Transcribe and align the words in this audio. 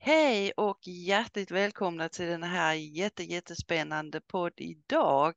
Hej 0.00 0.52
och 0.56 0.78
hjärtligt 0.86 1.50
välkomna 1.50 2.08
till 2.08 2.26
den 2.26 2.42
här 2.42 2.74
jätte, 2.74 3.22
jättespännande 3.22 4.20
podd 4.20 4.52
idag. 4.56 5.34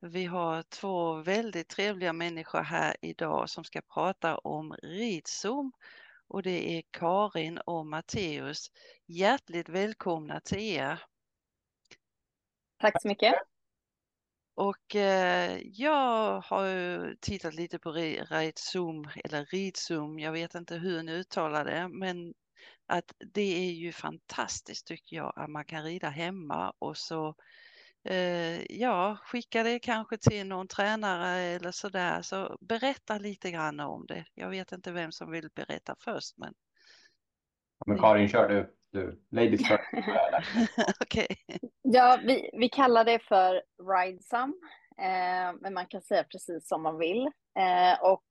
Vi 0.00 0.24
har 0.24 0.62
två 0.62 1.14
väldigt 1.14 1.68
trevliga 1.68 2.12
människor 2.12 2.62
här 2.62 2.96
idag 3.02 3.50
som 3.50 3.64
ska 3.64 3.80
prata 3.94 4.38
om 4.38 4.72
ridzon 4.82 5.72
och 6.28 6.42
det 6.42 6.78
är 6.78 6.82
Karin 6.90 7.58
och 7.58 7.86
Matteus. 7.86 8.70
Hjärtligt 9.06 9.68
välkomna 9.68 10.40
till 10.40 10.58
er. 10.58 11.02
Tack 12.80 13.02
så 13.02 13.08
mycket. 13.08 13.34
Och 14.54 14.96
eh, 14.96 15.60
jag 15.62 16.40
har 16.40 17.14
tittat 17.20 17.54
lite 17.54 17.78
på 17.78 17.92
Ridzum 17.92 19.08
eller 19.24 19.44
Ridzum, 19.44 20.18
jag 20.18 20.32
vet 20.32 20.54
inte 20.54 20.76
hur 20.76 21.02
ni 21.02 21.12
uttalar 21.12 21.64
det, 21.64 21.88
men 21.88 22.34
att 22.86 23.14
det 23.34 23.68
är 23.68 23.72
ju 23.72 23.92
fantastiskt 23.92 24.86
tycker 24.86 25.16
jag 25.16 25.32
att 25.36 25.50
man 25.50 25.64
kan 25.64 25.82
rida 25.82 26.08
hemma 26.08 26.72
och 26.78 26.96
så 26.96 27.34
eh, 28.04 28.62
ja, 28.80 29.18
skicka 29.22 29.62
det 29.62 29.78
kanske 29.78 30.16
till 30.16 30.46
någon 30.46 30.68
tränare 30.68 31.38
eller 31.38 31.70
sådär. 31.70 32.22
Så 32.22 32.58
berätta 32.60 33.18
lite 33.18 33.50
grann 33.50 33.80
om 33.80 34.06
det. 34.06 34.24
Jag 34.34 34.50
vet 34.50 34.72
inte 34.72 34.92
vem 34.92 35.12
som 35.12 35.30
vill 35.30 35.48
berätta 35.54 35.94
först. 36.00 36.38
Men, 36.38 36.54
men 37.86 37.98
Karin, 37.98 38.28
kör 38.28 38.48
du. 38.48 38.74
du. 38.92 39.22
Ladies 39.30 39.60
first. 39.68 39.80
okay. 41.00 41.26
Ja, 41.82 42.18
vi, 42.24 42.50
vi 42.52 42.68
kallar 42.68 43.04
det 43.04 43.18
för 43.18 43.62
Ridesum, 43.92 44.54
eh, 44.98 45.60
men 45.60 45.74
man 45.74 45.86
kan 45.86 46.02
säga 46.02 46.24
precis 46.24 46.68
som 46.68 46.82
man 46.82 46.98
vill. 46.98 47.26
Eh, 47.58 48.02
och 48.02 48.24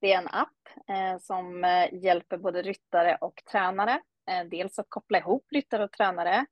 det 0.00 0.12
är 0.12 0.18
en 0.18 0.28
app 0.28 0.88
eh, 0.88 1.18
som 1.20 1.64
eh, 1.64 1.94
hjälper 1.94 2.36
både 2.36 2.62
ryttare 2.62 3.18
och 3.20 3.42
tränare. 3.50 4.00
Eh, 4.30 4.44
dels 4.44 4.78
att 4.78 4.86
koppla 4.88 5.18
ihop 5.18 5.46
ryttare 5.52 5.84
och 5.84 5.92
tränare 5.92 6.46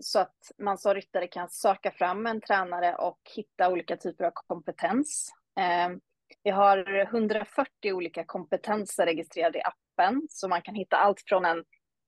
så 0.00 0.18
att 0.18 0.36
man 0.58 0.78
som 0.78 0.94
ryttare 0.94 1.26
kan 1.26 1.50
söka 1.50 1.90
fram 1.90 2.26
en 2.26 2.40
tränare 2.40 2.94
och 2.94 3.18
hitta 3.36 3.70
olika 3.70 3.96
typer 3.96 4.24
av 4.24 4.30
kompetens. 4.34 5.32
Vi 6.42 6.50
har 6.50 6.98
140 6.98 7.92
olika 7.92 8.24
kompetenser 8.24 9.06
registrerade 9.06 9.58
i 9.58 9.62
appen 9.62 10.26
så 10.30 10.48
man 10.48 10.62
kan 10.62 10.74
hitta 10.74 10.96
allt 10.96 11.22
från 11.26 11.44
en 11.44 11.64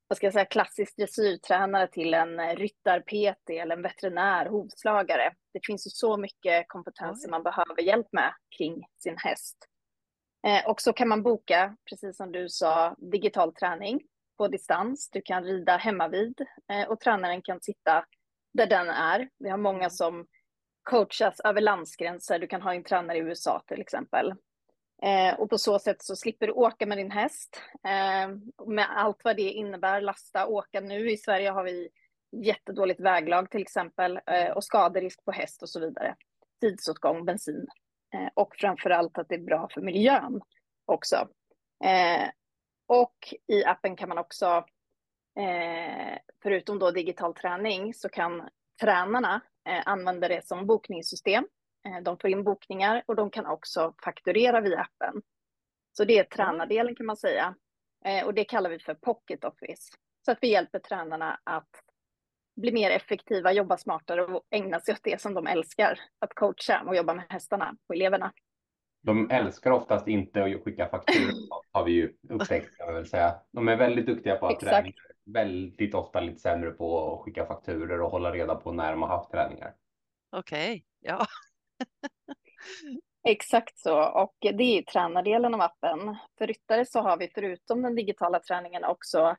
vad 0.09 0.17
ska 0.17 0.27
jag 0.27 0.33
säga, 0.33 0.45
klassisk 0.45 0.97
dressyrtränare 0.97 1.89
till 1.89 2.15
en 2.15 2.57
ryttar-PT 2.57 3.51
eller 3.51 3.77
en 3.77 3.83
veterinär, 3.83 4.47
hovslagare. 4.47 5.33
Det 5.53 5.67
finns 5.67 5.87
ju 5.87 5.91
så 5.91 6.17
mycket 6.17 6.69
kompetenser 6.69 7.31
man 7.31 7.43
behöver 7.43 7.83
hjälp 7.83 8.09
med 8.13 8.35
kring 8.59 8.85
sin 9.03 9.17
häst. 9.19 9.70
Eh, 10.47 10.71
och 10.71 10.81
så 10.81 10.93
kan 10.93 11.09
man 11.09 11.23
boka, 11.23 11.77
precis 11.91 12.17
som 12.17 12.33
du 12.33 12.49
sa, 12.49 12.95
digital 12.99 13.55
träning 13.55 14.01
på 14.39 14.49
distans. 14.49 15.11
Du 15.11 15.23
kan 15.23 15.45
rida 15.45 15.77
hemma 15.77 16.09
vid 16.09 16.41
eh, 16.73 16.89
och 16.89 17.01
tränaren 17.01 17.43
kan 17.43 17.61
sitta 17.61 18.05
där 18.53 18.67
den 18.67 18.89
är. 18.89 19.29
Vi 19.39 19.51
har 19.51 19.59
många 19.59 19.91
som 19.91 20.27
coachas 20.83 21.41
över 21.41 21.61
landsgränser. 21.61 22.39
Du 22.39 22.47
kan 22.47 22.63
ha 22.63 22.75
en 22.75 22.85
tränare 22.85 23.19
i 23.19 23.21
USA 23.21 23.63
till 23.67 23.81
exempel. 23.81 24.35
Eh, 25.03 25.41
och 25.41 25.51
på 25.51 25.59
så 25.59 25.79
sätt 25.79 26.03
så 26.03 26.17
slipper 26.17 26.47
du 26.47 26.53
åka 26.53 26.87
med 26.87 26.99
din 26.99 27.11
häst 27.11 27.63
med 28.67 28.87
allt 28.97 29.21
vad 29.25 29.37
det 29.37 29.43
innebär, 29.43 30.01
lasta, 30.01 30.47
åka. 30.47 30.81
Nu 30.81 31.11
i 31.11 31.17
Sverige 31.17 31.51
har 31.51 31.65
vi 31.65 31.89
jättedåligt 32.33 33.01
väglag 33.01 33.51
till 33.51 33.63
exempel 33.63 34.21
och 34.55 34.65
skaderisk 34.65 35.25
på 35.25 35.33
häst 35.33 35.63
och 35.63 35.69
så 35.69 35.81
vidare. 35.81 36.15
Tidsåtgång, 36.61 37.25
bensin 37.25 37.67
Eh, 37.67 37.90
Eh, 38.15 38.29
och 38.35 38.57
framför 38.57 38.91
allt 38.91 39.19
att 39.19 39.29
det 39.29 39.35
är 39.35 39.45
bra 39.45 39.69
för 39.75 39.81
miljön 39.81 40.41
också. 40.85 41.29
Eh, 41.85 42.29
och 42.87 43.35
i 43.47 43.65
appen 43.65 43.97
kan 43.97 44.09
man 44.09 44.19
också, 44.19 44.65
eh, 45.39 46.19
förutom 46.43 46.79
då 46.79 46.91
digital 46.91 47.35
träning, 47.35 47.95
så 47.95 48.09
kan 48.09 48.49
tränarna 48.81 49.41
eh, 49.69 49.83
använda 49.85 50.29
det 50.29 50.47
som 50.47 50.67
bokningssystem. 50.67 51.47
Eh, 51.87 52.03
de 52.03 52.19
får 52.19 52.31
in 52.31 52.45
bokningar 52.45 53.03
och 53.07 53.17
de 53.17 53.31
kan 53.31 53.47
också 53.47 53.95
fakturera 54.05 54.61
via 54.61 54.81
appen. 54.81 55.23
Så 55.93 56.05
det 56.05 56.19
är 56.19 56.25
tränardelen 56.25 56.95
kan 56.95 57.07
man 57.07 57.17
säga. 57.17 57.55
Och 58.25 58.35
det 58.35 58.45
kallar 58.45 58.71
vi 58.71 58.79
för 58.79 58.95
Pocket 58.95 59.45
Office. 59.45 59.93
Så 60.25 60.33
att 60.33 60.39
vi 60.41 60.49
hjälper 60.49 60.79
tränarna 60.79 61.41
att 61.45 61.69
bli 62.61 62.73
mer 62.73 62.91
effektiva, 62.91 63.53
jobba 63.53 63.77
smartare 63.77 64.23
och 64.23 64.43
ägna 64.51 64.81
sig 64.81 64.95
åt 64.95 65.01
det 65.03 65.21
som 65.21 65.35
de 65.35 65.47
älskar, 65.47 65.99
att 66.19 66.35
coacha 66.35 66.83
och 66.87 66.97
jobba 66.97 67.15
med 67.15 67.25
hästarna 67.29 67.77
och 67.89 67.95
eleverna. 67.95 68.33
De 69.03 69.31
älskar 69.31 69.71
oftast 69.71 70.09
inte 70.09 70.45
att 70.45 70.65
skicka 70.65 70.89
fakturor, 70.89 71.33
har 71.73 71.85
vi 71.85 71.93
ju 71.93 72.15
upptäckt. 72.29 72.71
Jag 72.79 72.93
vill 72.93 73.07
säga. 73.07 73.35
De 73.53 73.69
är 73.69 73.77
väldigt 73.77 74.07
duktiga 74.07 74.37
på 74.37 74.47
att 74.47 74.61
träna, 74.61 74.93
väldigt 75.25 75.95
ofta 75.95 76.21
lite 76.21 76.41
sämre 76.41 76.71
på 76.71 77.15
att 77.15 77.21
skicka 77.25 77.47
fakturor 77.47 78.01
och 78.01 78.11
hålla 78.11 78.33
reda 78.33 78.55
på 78.55 78.73
när 78.73 78.91
de 78.91 79.03
har 79.03 79.09
haft 79.09 79.31
träningar. 79.31 79.75
Okej, 80.37 80.71
okay. 80.71 80.83
ja. 81.01 81.27
Exakt 83.29 83.79
så, 83.79 84.03
och 84.03 84.37
det 84.41 84.79
är 84.79 84.83
tränardelen 84.83 85.55
av 85.55 85.61
appen. 85.61 86.17
För 86.39 86.47
ryttare 86.47 86.87
så 86.87 87.01
har 87.01 87.17
vi 87.17 87.31
förutom 87.35 87.83
den 87.83 87.95
digitala 87.95 88.41
träningen 88.41 88.85
också 88.85 89.37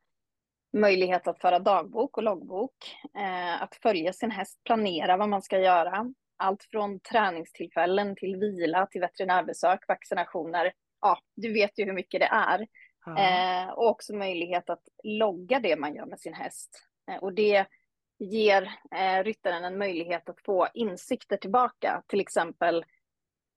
möjlighet 0.73 1.27
att 1.27 1.41
föra 1.41 1.59
dagbok 1.59 2.17
och 2.17 2.23
loggbok, 2.23 2.75
eh, 3.17 3.61
att 3.63 3.75
följa 3.75 4.13
sin 4.13 4.31
häst, 4.31 4.63
planera 4.63 5.17
vad 5.17 5.29
man 5.29 5.41
ska 5.41 5.59
göra. 5.59 6.13
Allt 6.37 6.63
från 6.63 6.99
träningstillfällen 6.99 8.15
till 8.15 8.35
vila, 8.35 8.85
till 8.85 9.01
veterinärbesök, 9.01 9.87
vaccinationer. 9.87 10.73
Ja, 11.01 11.19
du 11.35 11.53
vet 11.53 11.79
ju 11.79 11.85
hur 11.85 11.93
mycket 11.93 12.19
det 12.19 12.29
är. 12.31 12.67
Eh, 13.17 13.69
och 13.69 13.87
också 13.87 14.15
möjlighet 14.15 14.69
att 14.69 14.83
logga 15.03 15.59
det 15.59 15.75
man 15.75 15.95
gör 15.95 16.05
med 16.05 16.19
sin 16.19 16.33
häst. 16.33 16.87
Eh, 17.11 17.17
och 17.17 17.33
det 17.33 17.65
ger 18.19 18.71
eh, 18.95 19.23
ryttaren 19.23 19.63
en 19.63 19.77
möjlighet 19.77 20.29
att 20.29 20.41
få 20.41 20.67
insikter 20.73 21.37
tillbaka, 21.37 22.03
till 22.07 22.21
exempel 22.21 22.85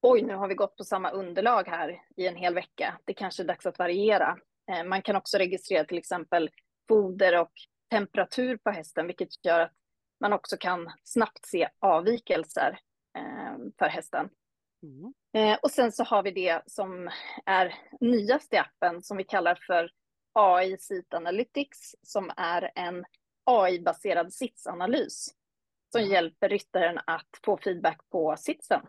oj, 0.03 0.23
nu 0.23 0.35
har 0.35 0.49
vi 0.49 0.55
gått 0.55 0.77
på 0.77 0.85
samma 0.85 1.11
underlag 1.11 1.69
här 1.69 2.03
i 2.17 2.27
en 2.27 2.37
hel 2.37 2.55
vecka. 2.55 2.99
Det 3.05 3.15
kanske 3.15 3.43
är 3.43 3.47
dags 3.47 3.67
att 3.67 3.79
variera. 3.79 4.39
Eh, 4.73 4.85
man 4.85 5.03
kan 5.03 5.17
också 5.17 5.39
registrera 5.39 5.85
till 5.85 5.99
exempel 5.99 6.51
foder 6.89 7.41
och 7.41 7.53
temperatur 7.91 8.57
på 8.57 8.71
hästen, 8.71 9.07
vilket 9.07 9.45
gör 9.45 9.61
att 9.61 9.73
man 10.21 10.33
också 10.33 10.57
kan 10.57 10.93
snabbt 11.05 11.47
se 11.47 11.69
avvikelser 11.79 12.79
eh, 13.19 13.57
för 13.79 13.87
hästen. 13.87 14.29
Mm. 14.83 15.15
Eh, 15.33 15.59
och 15.63 15.71
sen 15.71 15.93
så 15.93 16.05
har 16.05 16.23
vi 16.23 16.31
det 16.31 16.63
som 16.67 17.11
är 17.47 17.75
nyast 18.01 18.53
i 18.53 18.57
appen 18.57 19.03
som 19.03 19.17
vi 19.17 19.25
kallar 19.25 19.59
för 19.67 19.91
AI 20.33 20.79
Seat 20.79 21.15
Analytics 21.15 21.95
som 22.03 22.31
är 22.37 22.73
en 22.75 23.05
AI-baserad 23.45 24.33
sitsanalys 24.33 25.35
som 25.93 26.03
hjälper 26.03 26.49
ryttaren 26.49 26.99
att 27.07 27.29
få 27.45 27.59
feedback 27.59 28.01
på 28.11 28.37
sitsen. 28.39 28.81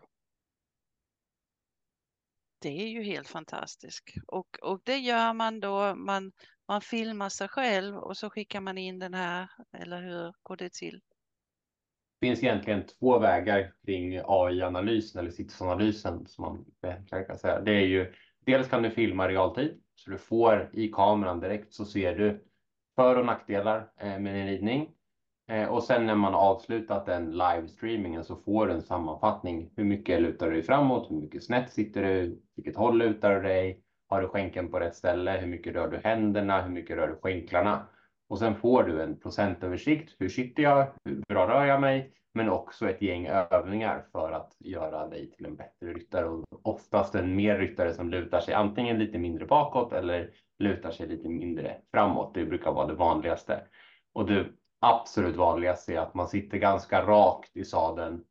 Det 2.58 2.68
är 2.68 2.88
ju 2.88 3.02
helt 3.02 3.28
fantastiskt. 3.28 4.14
Och, 4.26 4.58
och 4.62 4.80
det 4.84 4.96
gör 4.96 5.32
man 5.32 5.60
då, 5.60 5.94
man 5.94 6.32
man 6.68 6.80
filmar 6.80 7.28
sig 7.28 7.48
själv 7.48 7.96
och 7.96 8.16
så 8.16 8.30
skickar 8.30 8.60
man 8.60 8.78
in 8.78 8.98
den 8.98 9.14
här, 9.14 9.48
eller 9.78 10.02
hur 10.02 10.34
går 10.42 10.56
det 10.56 10.72
till? 10.72 11.00
Det 12.20 12.26
finns 12.26 12.42
egentligen 12.42 12.86
två 12.86 13.18
vägar 13.18 13.72
kring 13.86 14.20
AI-analysen 14.24 15.20
eller 15.20 15.30
sitsanalysen 15.30 16.26
som 16.26 16.44
man 16.44 16.64
kan 17.26 17.38
säga. 17.38 17.60
Det 17.60 17.72
är 17.72 17.86
ju 17.86 18.12
dels 18.46 18.68
kan 18.68 18.82
du 18.82 18.90
filma 18.90 19.28
realtid 19.28 19.80
så 19.94 20.10
du 20.10 20.18
får 20.18 20.70
i 20.72 20.88
kameran 20.88 21.40
direkt 21.40 21.72
så 21.72 21.84
ser 21.84 22.14
du 22.14 22.44
för 22.96 23.16
och 23.16 23.26
nackdelar 23.26 23.92
eh, 24.00 24.18
med 24.18 24.34
din 24.34 24.46
ridning. 24.46 24.90
Eh, 25.48 25.68
och 25.68 25.82
sen 25.82 26.06
när 26.06 26.14
man 26.14 26.34
har 26.34 26.40
avslutat 26.40 27.06
den 27.06 27.30
livestreamingen 27.30 28.24
så 28.24 28.36
får 28.36 28.66
du 28.66 28.72
en 28.72 28.82
sammanfattning. 28.82 29.70
Hur 29.76 29.84
mycket 29.84 30.22
lutar 30.22 30.46
du 30.46 30.52
dig 30.52 30.62
framåt? 30.62 31.10
Hur 31.10 31.16
mycket 31.16 31.44
snett 31.44 31.72
sitter 31.72 32.02
du? 32.02 32.42
Vilket 32.56 32.76
håll 32.76 32.98
lutar 32.98 33.34
du 33.34 33.42
dig? 33.42 33.82
Har 34.08 34.22
du 34.22 34.28
skänken 34.28 34.70
på 34.70 34.80
rätt 34.80 34.96
ställe? 34.96 35.30
Hur 35.30 35.46
mycket 35.46 35.74
rör 35.74 35.88
du 35.88 35.96
händerna? 35.96 36.62
Hur 36.62 36.70
mycket 36.70 36.96
rör 36.96 37.08
du 37.08 37.16
skänklarna? 37.22 37.86
Och 38.28 38.38
sen 38.38 38.54
får 38.54 38.82
du 38.82 39.02
en 39.02 39.20
procentöversikt. 39.20 40.14
Hur 40.18 40.28
sitter 40.28 40.62
jag? 40.62 40.86
Hur 41.04 41.22
bra 41.28 41.48
rör 41.48 41.64
jag 41.64 41.80
mig? 41.80 42.12
Men 42.34 42.50
också 42.50 42.90
ett 42.90 43.02
gäng 43.02 43.26
övningar 43.26 44.04
för 44.12 44.32
att 44.32 44.56
göra 44.58 45.08
dig 45.08 45.30
till 45.30 45.46
en 45.46 45.56
bättre 45.56 45.92
ryttare 45.92 46.26
och 46.26 46.44
oftast 46.62 47.14
en 47.14 47.36
mer 47.36 47.58
ryttare 47.58 47.94
som 47.94 48.10
lutar 48.10 48.40
sig 48.40 48.54
antingen 48.54 48.98
lite 48.98 49.18
mindre 49.18 49.46
bakåt 49.46 49.92
eller 49.92 50.30
lutar 50.58 50.90
sig 50.90 51.08
lite 51.08 51.28
mindre 51.28 51.76
framåt. 51.90 52.34
Det 52.34 52.44
brukar 52.44 52.72
vara 52.72 52.86
det 52.86 52.94
vanligaste. 52.94 53.60
Och 54.12 54.26
det 54.26 54.46
absolut 54.80 55.36
vanligaste 55.36 55.94
är 55.94 55.98
att 55.98 56.14
man 56.14 56.28
sitter 56.28 56.58
ganska 56.58 57.02
rakt 57.02 57.56
i 57.56 57.64
sadeln 57.64 58.24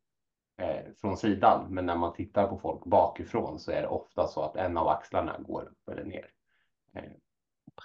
eh, 0.56 0.92
från 1.00 1.16
sidan. 1.16 1.74
Men 1.74 1.86
när 1.86 1.96
man 1.96 2.12
tittar 2.12 2.46
på 2.46 2.58
folk 2.58 2.84
bakifrån 2.84 3.58
så 3.58 3.70
är 3.70 3.82
det 3.82 3.88
ofta 3.88 4.26
så 4.26 4.42
att 4.42 4.56
en 4.56 4.76
av 4.76 4.88
axlarna 4.88 5.36
går 5.38 5.62
upp 5.62 5.88
eller 5.88 6.04
ner. 6.04 6.26
Eh, 6.94 7.02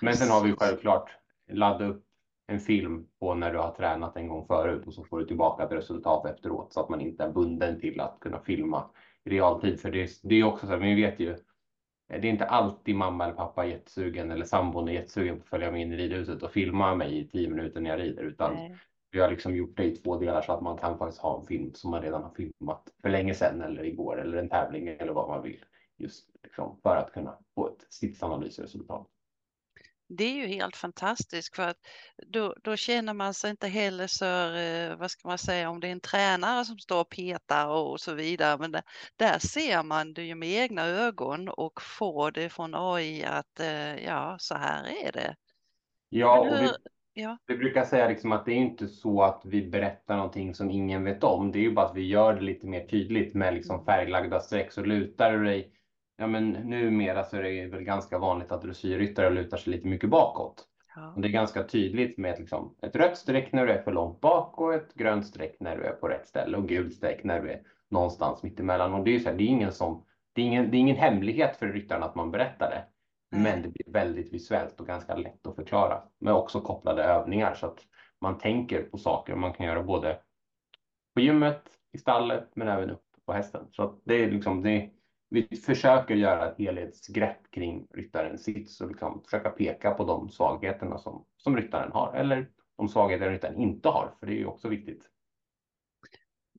men 0.01 0.15
sen 0.15 0.29
har 0.29 0.44
vi 0.44 0.53
självklart 0.53 1.09
ladda 1.47 1.85
upp 1.85 2.06
en 2.47 2.59
film 2.59 3.07
på 3.19 3.35
när 3.35 3.53
du 3.53 3.59
har 3.59 3.71
tränat 3.71 4.18
en 4.18 4.27
gång 4.27 4.47
förut 4.47 4.88
och 4.88 4.94
så 4.94 5.03
får 5.03 5.19
du 5.19 5.25
tillbaka 5.25 5.63
ett 5.63 5.71
resultat 5.71 6.25
efteråt 6.25 6.73
så 6.73 6.79
att 6.79 6.89
man 6.89 7.01
inte 7.01 7.23
är 7.23 7.31
bunden 7.31 7.79
till 7.79 8.00
att 8.00 8.19
kunna 8.19 8.39
filma 8.39 8.89
i 9.24 9.29
realtid. 9.29 9.79
För 9.79 9.91
det, 9.91 10.09
det 10.24 10.35
är 10.35 10.44
också 10.44 10.65
så 10.65 10.71
här, 10.71 10.79
vi 10.79 10.95
vet 10.95 11.19
ju 11.19 11.38
det 12.19 12.27
är 12.27 12.31
inte 12.31 12.45
alltid 12.45 12.95
mamma 12.95 13.24
eller 13.24 13.33
pappa 13.33 13.65
är 13.65 13.69
jättesugen 13.69 14.31
eller 14.31 14.45
sambon 14.45 14.88
är 14.88 14.94
jättesugen 14.94 15.35
på 15.35 15.44
att 15.44 15.50
följa 15.50 15.71
med 15.71 15.81
in 15.81 15.94
i 15.94 15.97
ridhuset 15.97 16.44
och 16.44 16.51
filma 16.51 16.95
mig 16.95 17.19
i 17.19 17.27
tio 17.27 17.50
minuter 17.50 17.81
när 17.81 17.89
jag 17.89 18.00
rider, 18.00 18.24
utan 18.24 18.53
Nej. 18.53 18.77
Vi 19.11 19.19
har 19.19 19.29
liksom 19.29 19.55
gjort 19.55 19.77
det 19.77 19.83
i 19.83 19.95
två 19.95 20.17
delar 20.17 20.41
så 20.41 20.51
att 20.51 20.61
man 20.61 20.77
kan 20.77 20.97
faktiskt 20.97 21.21
ha 21.21 21.39
en 21.39 21.47
film 21.47 21.73
som 21.73 21.91
man 21.91 22.01
redan 22.01 22.23
har 22.23 22.31
filmat 22.31 22.89
för 23.01 23.09
länge 23.09 23.33
sedan 23.33 23.61
eller 23.61 23.83
igår 23.83 24.21
eller 24.21 24.37
en 24.37 24.49
tävling 24.49 24.87
eller 24.87 25.13
vad 25.13 25.29
man 25.29 25.43
vill. 25.43 25.65
Just 25.97 26.29
liksom 26.43 26.79
för 26.83 26.95
att 26.95 27.13
kunna 27.13 27.37
få 27.55 27.67
ett 27.67 27.93
stitsanalysresultat. 27.93 29.07
Det 30.17 30.23
är 30.23 30.33
ju 30.33 30.47
helt 30.47 30.75
fantastiskt 30.75 31.55
för 31.55 31.63
att 31.63 31.77
då, 32.27 32.55
då 32.63 32.75
känner 32.75 33.13
man 33.13 33.33
sig 33.33 33.51
inte 33.51 33.67
heller 33.67 34.07
så, 34.07 34.55
eh, 34.55 34.95
vad 34.95 35.11
ska 35.11 35.27
man 35.27 35.37
säga, 35.37 35.69
om 35.69 35.79
det 35.79 35.87
är 35.87 35.91
en 35.91 35.99
tränare 35.99 36.65
som 36.65 36.79
står 36.79 37.01
och 37.01 37.09
petar 37.09 37.67
och 37.67 37.99
så 37.99 38.13
vidare. 38.13 38.57
Men 38.57 38.71
där, 38.71 38.83
där 39.15 39.39
ser 39.39 39.83
man 39.83 40.13
det 40.13 40.23
ju 40.23 40.35
med 40.35 40.49
egna 40.49 40.85
ögon 40.85 41.49
och 41.49 41.81
får 41.81 42.31
det 42.31 42.49
från 42.49 42.75
AI 42.75 43.23
att 43.23 43.59
eh, 43.59 44.05
ja, 44.05 44.37
så 44.39 44.55
här 44.55 44.83
är 45.05 45.11
det. 45.11 45.35
Ja, 46.09 46.39
och 46.39 46.75
Ja, 47.13 47.37
vi 47.47 47.57
brukar 47.57 47.83
säga 47.83 48.07
liksom 48.07 48.31
att 48.31 48.45
det 48.45 48.51
är 48.51 48.55
inte 48.55 48.87
så 48.87 49.21
att 49.23 49.41
vi 49.45 49.69
berättar 49.69 50.15
någonting 50.15 50.55
som 50.55 50.71
ingen 50.71 51.03
vet 51.03 51.23
om. 51.23 51.51
Det 51.51 51.59
är 51.59 51.61
ju 51.61 51.73
bara 51.73 51.85
att 51.85 51.95
vi 51.95 52.07
gör 52.07 52.33
det 52.33 52.41
lite 52.41 52.67
mer 52.67 52.87
tydligt 52.87 53.33
med 53.33 53.53
liksom 53.53 53.85
färglagda 53.85 54.39
streck. 54.39 54.71
Så 54.71 54.81
lutar 54.83 55.31
du 55.31 55.43
dig, 55.43 55.73
ja 56.17 56.27
men 56.27 56.51
numera 56.51 57.23
så 57.23 57.37
är 57.37 57.41
det 57.41 57.65
väl 57.65 57.83
ganska 57.83 58.17
vanligt 58.19 58.51
att 58.51 58.61
dressyrryttare 58.61 59.29
lutar 59.29 59.57
sig 59.57 59.73
lite 59.73 59.87
mycket 59.87 60.09
bakåt. 60.09 60.65
ja, 60.95 61.13
Och 61.15 61.21
det 61.21 61.27
är 61.27 61.31
ganska 61.31 61.63
tydligt 61.63 62.17
med 62.17 62.31
ett, 62.33 62.39
liksom, 62.39 62.75
ett 62.81 62.95
rött 62.95 63.17
streck 63.17 63.51
när 63.51 63.65
du 63.65 63.71
är 63.71 63.81
för 63.81 63.91
långt 63.91 64.21
bak 64.21 64.59
och 64.59 64.73
ett 64.73 64.93
grönt 64.93 65.25
streck 65.25 65.55
när 65.59 65.77
du 65.77 65.83
är 65.83 65.93
på 65.93 66.07
rätt 66.07 66.27
ställe 66.27 66.57
och 66.57 66.67
gult 66.67 66.93
streck 66.93 67.23
när 67.23 67.41
du 67.41 67.49
är 67.49 67.61
någonstans 67.89 68.43
mittemellan. 68.43 68.93
Och 68.93 69.03
det 69.03 69.11
är 69.11 69.13
ju 69.13 69.19
så 69.19 69.29
här, 69.29 69.37
det 69.37 69.43
är 69.43 69.47
ingen 69.47 69.71
som, 69.71 70.05
det 70.33 70.41
är 70.41 70.45
ingen, 70.45 70.71
det 70.71 70.77
är 70.77 70.79
ingen 70.79 70.97
hemlighet 70.97 71.57
för 71.57 71.67
ryttaren 71.67 72.03
att 72.03 72.15
man 72.15 72.31
berättar 72.31 72.69
det. 72.69 72.83
Men 73.31 73.61
det 73.61 73.69
blir 73.69 73.93
väldigt 73.93 74.33
visuellt 74.33 74.79
och 74.79 74.87
ganska 74.87 75.15
lätt 75.15 75.47
att 75.47 75.55
förklara 75.55 76.03
med 76.19 76.33
också 76.33 76.61
kopplade 76.61 77.03
övningar 77.03 77.53
så 77.53 77.65
att 77.65 77.79
man 78.21 78.37
tänker 78.37 78.83
på 78.83 78.97
saker 78.97 79.35
man 79.35 79.53
kan 79.53 79.65
göra 79.65 79.83
både 79.83 80.19
på 81.13 81.21
gymmet, 81.21 81.61
i 81.93 81.97
stallet, 81.97 82.49
men 82.55 82.67
även 82.67 82.89
uppe 82.89 83.19
på 83.25 83.33
hästen. 83.33 83.67
Så 83.71 83.83
att 83.83 84.01
det 84.03 84.23
är 84.23 84.31
liksom 84.31 84.61
det. 84.61 84.89
Vi 85.29 85.43
försöker 85.43 86.15
göra 86.15 86.51
ett 86.51 86.57
helhetsgrepp 86.57 87.51
kring 87.51 87.87
ryttarens 87.93 88.43
sits 88.43 88.81
och 88.81 88.87
liksom 88.87 89.21
försöka 89.23 89.49
peka 89.49 89.91
på 89.91 90.05
de 90.05 90.29
svagheterna 90.29 90.97
som, 90.97 91.25
som 91.37 91.57
ryttaren 91.57 91.91
har 91.91 92.13
eller 92.13 92.49
de 92.77 92.87
svagheter 92.87 93.29
ryttaren 93.29 93.57
inte 93.57 93.89
har, 93.89 94.13
för 94.19 94.27
det 94.27 94.33
är 94.33 94.37
ju 94.37 94.45
också 94.45 94.67
viktigt. 94.67 95.03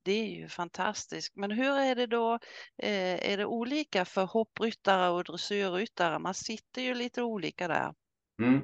Det 0.04 0.12
är 0.12 0.40
ju 0.40 0.49
fantastiskt. 0.49 1.37
Men 1.37 1.50
hur 1.50 1.78
är 1.78 1.94
det 1.94 2.06
då? 2.06 2.38
Eh, 2.82 3.32
är 3.32 3.37
det 3.37 3.46
olika 3.46 4.04
för 4.04 4.25
hoppryttare 4.25 5.10
och 5.10 5.25
dressyrryttare? 5.25 6.19
Man 6.19 6.34
sitter 6.34 6.82
ju 6.82 6.94
lite 6.94 7.22
olika 7.22 7.69
där. 7.69 7.94
Mm. 8.43 8.60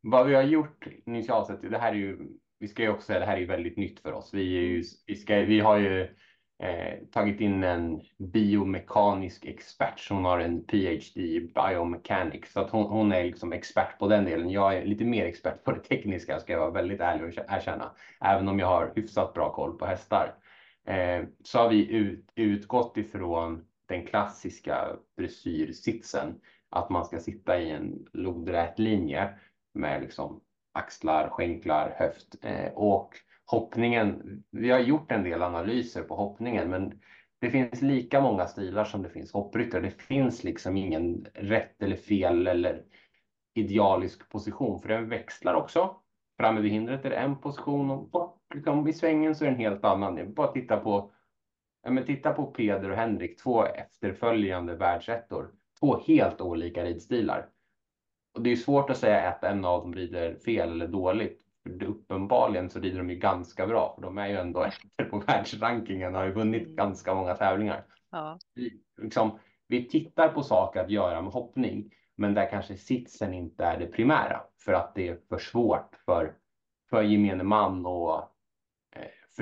Vad 0.00 0.26
vi 0.26 0.34
har 0.34 0.42
gjort 0.42 0.86
initialt 1.06 1.46
sett, 1.46 1.70
det 1.70 1.78
här 1.78 1.92
är 1.92 1.96
ju, 1.96 2.18
vi 2.58 2.68
ska 2.68 2.82
ju 2.82 2.88
också 2.88 3.06
säga, 3.06 3.20
det 3.20 3.26
här 3.26 3.36
är 3.36 3.40
ju 3.40 3.46
väldigt 3.46 3.76
nytt 3.76 4.00
för 4.00 4.12
oss. 4.12 4.30
Vi, 4.34 4.56
är 4.56 4.60
ju, 4.60 4.84
vi, 5.06 5.16
ska, 5.16 5.36
vi 5.36 5.60
har 5.60 5.78
ju 5.78 6.02
eh, 6.62 6.98
tagit 7.12 7.40
in 7.40 7.64
en 7.64 8.00
biomekanisk 8.18 9.44
expert 9.44 10.00
som 10.00 10.24
har 10.24 10.38
en 10.38 10.64
PhD 10.64 11.20
i 11.20 11.52
biomechanics. 11.54 12.52
Så 12.52 12.60
att 12.60 12.70
hon, 12.70 12.86
hon 12.86 13.12
är 13.12 13.24
liksom 13.24 13.52
expert 13.52 13.98
på 13.98 14.08
den 14.08 14.24
delen. 14.24 14.50
Jag 14.50 14.76
är 14.76 14.84
lite 14.84 15.04
mer 15.04 15.24
expert 15.24 15.64
på 15.64 15.72
det 15.72 15.80
tekniska, 15.80 16.40
ska 16.40 16.52
jag 16.52 16.60
vara 16.60 16.70
väldigt 16.70 17.00
ärlig 17.00 17.24
och 17.24 17.44
erkänna. 17.48 17.94
Även 18.20 18.48
om 18.48 18.58
jag 18.58 18.66
har 18.66 18.92
hyfsat 18.96 19.34
bra 19.34 19.52
koll 19.52 19.78
på 19.78 19.86
hästar. 19.86 20.34
Eh, 20.86 21.24
så 21.44 21.58
har 21.58 21.68
vi 21.68 21.92
ut, 21.92 22.32
utgått 22.34 22.96
ifrån 22.96 23.64
den 23.88 24.06
klassiska 24.06 24.96
dressyrsitsen 25.16 26.40
att 26.70 26.90
man 26.90 27.04
ska 27.04 27.20
sitta 27.20 27.60
i 27.60 27.70
en 27.70 28.06
lodrät 28.12 28.78
linje 28.78 29.38
med 29.74 30.02
liksom 30.02 30.40
axlar, 30.72 31.28
skänklar, 31.28 31.94
höft 31.98 32.36
eh, 32.42 32.72
och 32.74 33.14
hoppningen. 33.46 34.42
Vi 34.50 34.70
har 34.70 34.78
gjort 34.78 35.12
en 35.12 35.24
del 35.24 35.42
analyser 35.42 36.02
på 36.02 36.16
hoppningen, 36.16 36.70
men 36.70 37.00
det 37.40 37.50
finns 37.50 37.82
lika 37.82 38.20
många 38.20 38.46
stilar 38.46 38.84
som 38.84 39.02
det 39.02 39.10
finns 39.10 39.32
hoppryttare. 39.32 39.82
Det 39.82 40.02
finns 40.02 40.44
liksom 40.44 40.76
ingen 40.76 41.26
rätt 41.34 41.82
eller 41.82 41.96
fel 41.96 42.46
eller 42.46 42.84
idealisk 43.54 44.28
position, 44.28 44.80
för 44.80 44.88
den 44.88 45.08
växlar 45.08 45.54
också. 45.54 45.96
Framme 46.40 46.60
vid 46.60 46.72
hindret 46.72 47.04
är 47.04 47.10
det 47.10 47.16
en 47.16 47.36
position 47.36 47.90
och 47.90 48.10
bort 48.10 48.39
liksom 48.54 48.84
vid 48.84 48.96
svängen 48.96 49.34
så 49.34 49.44
är 49.44 49.48
det 49.48 49.54
en 49.54 49.60
helt 49.60 49.84
annan. 49.84 50.34
Bara 50.34 50.52
titta 50.52 50.76
på, 50.76 51.12
ja, 51.82 51.90
men 51.90 52.06
titta 52.06 52.32
på 52.32 52.46
Peder 52.46 52.90
och 52.90 52.96
Henrik, 52.96 53.42
två 53.42 53.64
efterföljande 53.66 54.74
världsettor 54.74 55.50
två 55.80 56.00
helt 56.06 56.40
olika 56.40 56.84
ridstilar. 56.84 57.48
Och 58.34 58.42
det 58.42 58.52
är 58.52 58.56
svårt 58.56 58.90
att 58.90 58.96
säga 58.96 59.28
att 59.28 59.44
en 59.44 59.64
av 59.64 59.80
dem 59.82 59.94
rider 59.94 60.34
fel 60.34 60.70
eller 60.70 60.88
dåligt. 60.88 61.40
För 61.62 61.84
uppenbarligen 61.84 62.70
så 62.70 62.80
rider 62.80 62.98
de 62.98 63.10
ju 63.10 63.16
ganska 63.16 63.66
bra, 63.66 63.92
för 63.94 64.02
de 64.02 64.18
är 64.18 64.28
ju 64.28 64.36
ändå 64.36 64.62
efter 64.62 65.04
på 65.04 65.18
världsrankingen 65.26 66.14
och 66.14 66.20
har 66.20 66.26
ju 66.26 66.32
vunnit 66.32 66.62
Mm. 66.62 66.76
ganska 66.76 67.14
många 67.14 67.34
tävlingar. 67.34 67.84
Ja, 68.10 68.38
Vi, 68.54 68.82
liksom, 69.02 69.38
vi 69.68 69.88
tittar 69.88 70.28
på 70.28 70.42
saker 70.42 70.80
att 70.80 70.90
göra 70.90 71.22
med 71.22 71.32
hoppning, 71.32 71.90
men 72.16 72.34
där 72.34 72.50
kanske 72.50 72.76
sitsen 72.76 73.34
inte 73.34 73.64
är 73.64 73.78
det 73.78 73.86
primära 73.86 74.42
för 74.64 74.72
att 74.72 74.94
det 74.94 75.08
är 75.08 75.18
för 75.28 75.38
svårt 75.38 75.96
för, 76.04 76.34
för 76.90 77.02
gemene 77.02 77.44
man 77.44 77.86
att 77.86 78.22
eh, 78.22 78.29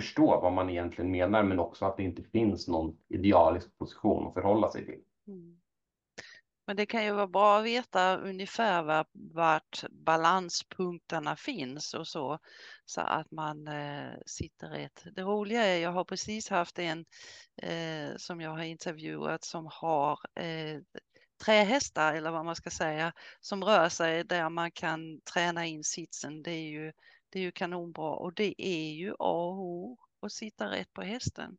förstå 0.01 0.41
vad 0.41 0.53
man 0.53 0.71
egentligen 0.71 1.11
menar, 1.11 1.43
men 1.43 1.59
också 1.59 1.85
att 1.85 1.97
det 1.97 2.03
inte 2.03 2.23
finns 2.23 2.69
någon 2.69 2.97
idealisk 3.09 3.79
position 3.79 4.27
att 4.27 4.35
förhålla 4.35 4.71
sig 4.71 4.87
till. 4.87 5.01
Mm. 5.27 5.61
Men 6.67 6.77
det 6.77 6.87
kan 6.87 7.05
ju 7.05 7.13
vara 7.13 7.27
bra 7.27 7.59
att 7.59 7.65
veta 7.65 8.17
ungefär 8.17 8.83
var, 8.83 9.07
vart 9.13 9.85
balanspunkterna 9.91 11.37
finns 11.37 11.95
och 11.95 12.07
så, 12.07 12.39
så 12.85 13.01
att 13.01 13.31
man 13.31 13.69
eh, 13.69 14.13
sitter 14.27 14.69
rätt. 14.69 15.05
Det 15.13 15.23
roliga 15.23 15.65
är, 15.65 15.79
jag 15.79 15.93
har 15.93 16.05
precis 16.05 16.49
haft 16.51 16.79
en 16.79 17.05
eh, 17.63 18.17
som 18.17 18.41
jag 18.41 18.51
har 18.51 18.63
intervjuat 18.63 19.45
som 19.45 19.69
har 19.73 20.19
eh, 20.35 20.81
trähästar 21.45 22.15
eller 22.15 22.31
vad 22.31 22.45
man 22.45 22.57
ska 22.57 22.71
säga 22.71 23.13
som 23.41 23.65
rör 23.65 23.89
sig 23.89 24.25
där 24.25 24.51
man 24.51 24.71
kan 24.71 25.21
träna 25.21 25.67
in 25.67 25.85
sitsen. 25.85 26.43
Det 26.43 26.51
är 26.51 26.69
ju, 26.69 26.93
det 27.29 27.39
är 27.39 27.43
ju 27.43 27.51
kanonbra 27.51 28.11
och 28.11 28.35
det 28.35 28.63
är 28.63 28.93
ju 28.93 29.11
A 29.11 29.49
och 29.49 29.59
O 29.59 29.99
att 30.21 30.33
sitta 30.33 30.71
rätt 30.71 30.93
på 30.93 31.03
hästen. 31.03 31.59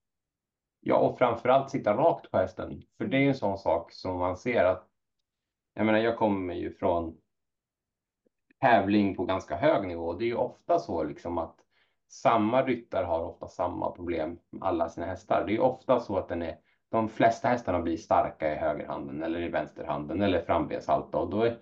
Ja, 0.80 0.98
och 0.98 1.18
framförallt 1.18 1.70
sitta 1.70 1.94
rakt 1.94 2.32
på 2.32 2.38
hästen. 2.38 2.82
För 2.98 3.06
det 3.06 3.18
är 3.18 3.22
ju 3.22 3.28
en 3.28 3.36
sån 3.36 3.58
sak 3.58 3.92
som 3.92 4.18
man 4.18 4.38
ser 4.38 4.66
att, 4.66 4.88
jag 5.74 5.86
menar, 5.86 6.00
jag 6.00 6.18
kommer 6.18 6.54
ju 6.54 6.74
från 6.74 7.18
tävling 8.60 9.16
på 9.16 9.26
ganska 9.26 9.56
hög 9.56 9.88
nivå. 9.88 10.14
Det 10.14 10.24
är 10.24 10.28
ju 10.28 10.36
ofta 10.36 10.80
så 10.80 11.04
liksom 11.04 11.38
att 11.38 11.56
samma 12.10 12.64
ryttare 12.64 13.06
har 13.06 13.24
ofta 13.24 13.48
samma 13.48 13.92
problem 13.92 14.40
med 14.50 14.64
alla 14.64 14.90
sina 14.90 15.06
hästar. 15.06 15.44
Det 15.46 15.52
är 15.52 15.56
ju 15.56 15.60
ofta 15.60 16.00
så 16.00 16.18
att 16.18 16.28
den 16.30 16.42
är, 16.42 16.58
de 16.90 17.10
flesta 17.10 17.48
hästarna 17.48 17.80
blir 17.80 17.98
starka 17.98 18.54
i 18.54 18.56
högerhanden 18.56 19.24
eller 19.24 19.42
i 19.42 19.50
vänsterhanden 19.50 20.22
eller 20.22 20.42
frambenshalta 20.42 21.18
och 21.18 21.30
då 21.30 21.42
är 21.42 21.60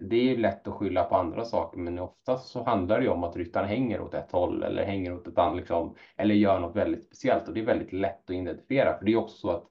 det 0.00 0.16
är 0.16 0.22
ju 0.22 0.36
lätt 0.36 0.68
att 0.68 0.74
skylla 0.74 1.04
på 1.04 1.16
andra 1.16 1.44
saker, 1.44 1.78
men 1.78 1.98
oftast 1.98 2.48
så 2.48 2.62
handlar 2.62 2.98
det 2.98 3.04
ju 3.04 3.10
om 3.10 3.24
att 3.24 3.36
ryttaren 3.36 3.68
hänger 3.68 4.00
åt 4.00 4.14
ett 4.14 4.32
håll 4.32 4.62
eller 4.62 4.84
hänger 4.84 5.14
åt 5.14 5.26
ett 5.26 5.38
annat, 5.38 5.56
liksom, 5.56 5.94
eller 6.16 6.34
gör 6.34 6.60
något 6.60 6.76
väldigt 6.76 7.04
speciellt 7.04 7.48
och 7.48 7.54
det 7.54 7.60
är 7.60 7.64
väldigt 7.64 7.92
lätt 7.92 8.30
att 8.30 8.36
identifiera. 8.36 8.98
För 8.98 9.04
det 9.04 9.12
är 9.12 9.16
också 9.16 9.36
så 9.36 9.50
att 9.50 9.64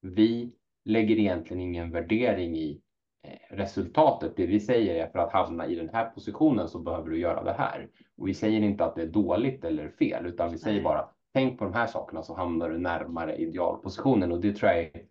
vi 0.00 0.52
lägger 0.84 1.18
egentligen 1.18 1.60
ingen 1.60 1.90
värdering 1.90 2.56
i 2.56 2.80
eh, 3.26 3.56
resultatet. 3.56 4.36
Det 4.36 4.46
vi 4.46 4.60
säger 4.60 5.06
är 5.06 5.10
för 5.10 5.18
att 5.18 5.32
hamna 5.32 5.66
i 5.66 5.74
den 5.74 5.88
här 5.88 6.10
positionen 6.10 6.68
så 6.68 6.78
behöver 6.78 7.10
du 7.10 7.18
göra 7.18 7.44
det 7.44 7.52
här. 7.52 7.88
Och 8.16 8.28
vi 8.28 8.34
säger 8.34 8.60
inte 8.60 8.84
att 8.84 8.94
det 8.94 9.02
är 9.02 9.06
dåligt 9.06 9.64
eller 9.64 9.88
fel, 9.88 10.26
utan 10.26 10.50
vi 10.52 10.58
säger 10.58 10.82
bara 10.82 11.08
tänk 11.34 11.58
på 11.58 11.64
de 11.64 11.74
här 11.74 11.86
sakerna 11.86 12.22
så 12.22 12.34
hamnar 12.34 12.70
du 12.70 12.78
närmare 12.78 13.36
idealpositionen 13.36 14.32
och 14.32 14.40
det 14.40 14.52
tror 14.52 14.70
jag 14.70 14.80
är 14.80 15.02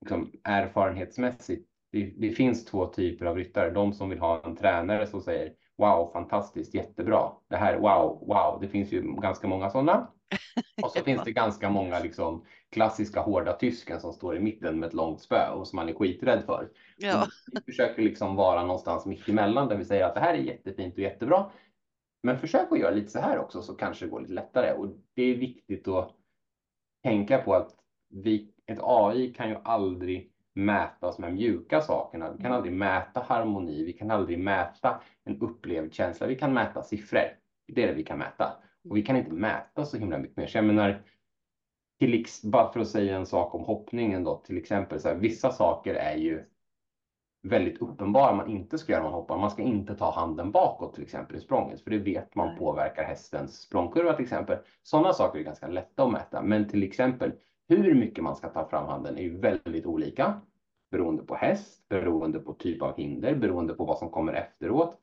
liksom, 0.00 0.32
erfarenhetsmässigt 0.44 1.68
det, 1.92 2.14
det 2.16 2.30
finns 2.30 2.64
två 2.64 2.86
typer 2.86 3.26
av 3.26 3.36
ryttare. 3.36 3.70
De 3.70 3.92
som 3.92 4.08
vill 4.08 4.18
ha 4.18 4.42
en 4.44 4.56
tränare 4.56 5.06
som 5.06 5.20
säger 5.20 5.52
wow, 5.78 6.10
fantastiskt, 6.12 6.74
jättebra. 6.74 7.32
Det 7.48 7.56
här, 7.56 7.78
wow, 7.78 8.24
wow. 8.28 8.58
Det 8.60 8.68
finns 8.68 8.92
ju 8.92 9.02
ganska 9.02 9.48
många 9.48 9.70
sådana. 9.70 10.12
Och 10.82 10.90
så 10.90 11.04
finns 11.04 11.24
det 11.24 11.32
ganska 11.32 11.70
många 11.70 11.98
liksom, 11.98 12.44
klassiska 12.70 13.20
hårda 13.20 13.52
tysken 13.52 14.00
som 14.00 14.12
står 14.12 14.36
i 14.36 14.40
mitten 14.40 14.80
med 14.80 14.86
ett 14.86 14.94
långt 14.94 15.20
spö 15.20 15.50
och 15.50 15.68
som 15.68 15.76
man 15.76 15.88
är 15.88 15.94
skiträdd 15.94 16.44
för. 16.44 16.70
Ja, 16.96 17.26
Vi 17.52 17.60
försöker 17.60 18.02
liksom 18.02 18.36
vara 18.36 18.62
någonstans 18.62 19.06
mitt 19.06 19.28
emellan 19.28 19.68
där 19.68 19.76
vi 19.76 19.84
säger 19.84 20.04
att 20.04 20.14
det 20.14 20.20
här 20.20 20.34
är 20.34 20.38
jättefint 20.38 20.94
och 20.94 21.00
jättebra. 21.00 21.50
Men 22.22 22.38
försök 22.38 22.72
att 22.72 22.78
göra 22.78 22.94
lite 22.94 23.10
så 23.10 23.18
här 23.18 23.38
också 23.38 23.62
så 23.62 23.74
kanske 23.74 24.04
det 24.04 24.10
går 24.10 24.20
lite 24.20 24.32
lättare. 24.32 24.72
Och 24.72 24.88
det 25.14 25.22
är 25.22 25.36
viktigt 25.36 25.88
att 25.88 26.14
tänka 27.02 27.38
på 27.38 27.54
att 27.54 27.70
vi, 28.08 28.52
ett 28.66 28.78
AI 28.82 29.34
kan 29.34 29.48
ju 29.48 29.56
aldrig 29.64 30.32
mätas 30.56 31.18
med 31.18 31.34
mjuka 31.34 31.80
sakerna. 31.80 32.32
Vi 32.32 32.42
kan 32.42 32.52
aldrig 32.52 32.72
mäta 32.72 33.20
harmoni. 33.20 33.84
Vi 33.84 33.92
kan 33.92 34.10
aldrig 34.10 34.38
mäta 34.38 35.00
en 35.24 35.40
upplevd 35.40 35.94
känsla. 35.94 36.26
Vi 36.26 36.34
kan 36.34 36.54
mäta 36.54 36.82
siffror. 36.82 37.20
Det 37.68 37.82
är 37.82 37.86
det 37.86 37.92
vi 37.92 38.04
kan 38.04 38.18
mäta. 38.18 38.52
Och 38.90 38.96
vi 38.96 39.02
kan 39.02 39.16
inte 39.16 39.32
mäta 39.32 39.84
så 39.84 39.96
himla 39.96 40.18
mycket 40.18 40.36
mer. 40.36 40.46
Så 40.46 40.58
jag 40.58 40.64
menar, 40.64 41.02
till, 41.98 42.24
bara 42.44 42.72
för 42.72 42.80
att 42.80 42.88
säga 42.88 43.16
en 43.16 43.26
sak 43.26 43.54
om 43.54 43.64
hoppningen 43.64 44.24
då, 44.24 44.36
till 44.36 44.58
exempel 44.58 45.00
så 45.00 45.08
här, 45.08 45.14
vissa 45.14 45.50
saker 45.50 45.94
är 45.94 46.16
ju 46.16 46.44
väldigt 47.42 47.82
uppenbara 47.82 48.34
man 48.34 48.50
inte 48.50 48.78
ska 48.78 48.92
göra 48.92 49.02
när 49.02 49.10
man 49.10 49.20
hoppar. 49.20 49.38
Man 49.38 49.50
ska 49.50 49.62
inte 49.62 49.94
ta 49.94 50.10
handen 50.10 50.50
bakåt 50.50 50.94
till 50.94 51.02
exempel 51.02 51.36
i 51.36 51.40
språnget, 51.40 51.80
för 51.80 51.90
det 51.90 51.98
vet 51.98 52.34
man 52.34 52.58
påverkar 52.58 53.04
hästens 53.04 53.60
språngkurva 53.60 54.12
till 54.12 54.24
exempel. 54.24 54.58
Sådana 54.82 55.12
saker 55.12 55.38
är 55.38 55.42
ganska 55.42 55.68
lätta 55.68 56.04
att 56.04 56.12
mäta, 56.12 56.42
men 56.42 56.68
till 56.68 56.82
exempel 56.82 57.32
hur 57.68 57.94
mycket 57.94 58.24
man 58.24 58.36
ska 58.36 58.48
ta 58.48 58.68
fram 58.68 58.86
handen 58.86 59.18
är 59.18 59.22
ju 59.22 59.38
väldigt 59.38 59.86
olika 59.86 60.40
beroende 60.90 61.22
på 61.22 61.34
häst, 61.34 61.88
beroende 61.88 62.38
på 62.38 62.52
typ 62.52 62.82
av 62.82 62.96
hinder, 62.96 63.34
beroende 63.34 63.74
på 63.74 63.84
vad 63.84 63.98
som 63.98 64.10
kommer 64.10 64.32
efteråt. 64.32 64.98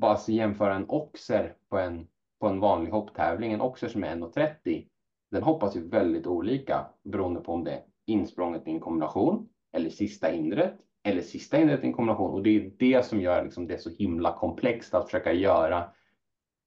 Bara 0.00 0.16
så 0.16 0.32
jämföra 0.32 0.74
en 0.74 0.88
oxer 0.88 1.56
på 1.68 1.78
en, 1.78 2.06
på 2.40 2.48
en 2.48 2.60
vanlig 2.60 2.90
hopptävling, 2.90 3.52
en 3.52 3.60
oxer 3.60 3.88
som 3.88 4.04
är 4.04 4.16
1,30 4.16 4.88
den 5.30 5.42
hoppas 5.42 5.76
ju 5.76 5.88
väldigt 5.88 6.26
olika 6.26 6.86
beroende 7.04 7.40
på 7.40 7.52
om 7.52 7.64
det 7.64 7.72
är 7.72 7.82
insprånget 8.06 8.68
i 8.68 8.70
en 8.70 8.80
kombination 8.80 9.48
eller 9.72 9.90
sista 9.90 10.26
hindret 10.26 10.74
eller 11.02 11.22
sista 11.22 11.56
hindret 11.56 11.84
i 11.84 11.86
en 11.86 11.92
kombination. 11.92 12.34
Och 12.34 12.42
det 12.42 12.56
är 12.56 12.72
det 12.78 13.04
som 13.04 13.20
gör 13.20 13.44
liksom 13.44 13.66
det 13.66 13.78
så 13.78 13.90
himla 13.90 14.32
komplext 14.32 14.94
att 14.94 15.04
försöka 15.04 15.32
göra 15.32 15.90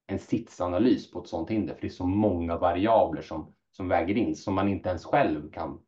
en 0.07 0.19
sitsanalys 0.19 1.11
på 1.11 1.19
ett 1.19 1.27
sådant 1.27 1.49
hinder. 1.49 1.73
För 1.73 1.81
det 1.81 1.87
är 1.87 1.89
så 1.89 2.05
många 2.05 2.57
variabler 2.57 3.21
som, 3.21 3.53
som 3.71 3.87
väger 3.87 4.17
in 4.17 4.35
som 4.35 4.53
man 4.53 4.67
inte 4.67 4.89
ens 4.89 5.05
själv 5.05 5.51
kan 5.51 5.81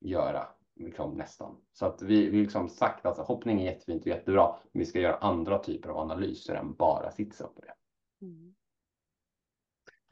göra 0.00 0.46
liksom, 0.76 1.14
nästan. 1.14 1.56
Så 1.72 1.86
att 1.86 2.02
vi, 2.02 2.30
vi 2.30 2.40
liksom 2.40 2.68
sagt 2.68 2.98
att 2.98 3.06
alltså, 3.06 3.22
hoppning 3.22 3.60
är 3.60 3.64
jättefint 3.64 4.02
och 4.02 4.06
jättebra. 4.06 4.56
Men 4.72 4.80
vi 4.80 4.86
ska 4.86 5.00
göra 5.00 5.16
andra 5.16 5.58
typer 5.58 5.88
av 5.88 5.98
analyser 5.98 6.54
än 6.54 6.74
bara 6.74 7.10
sitsa 7.10 7.46
på 7.46 7.60
det. 7.60 7.74
Mm. 8.26 8.54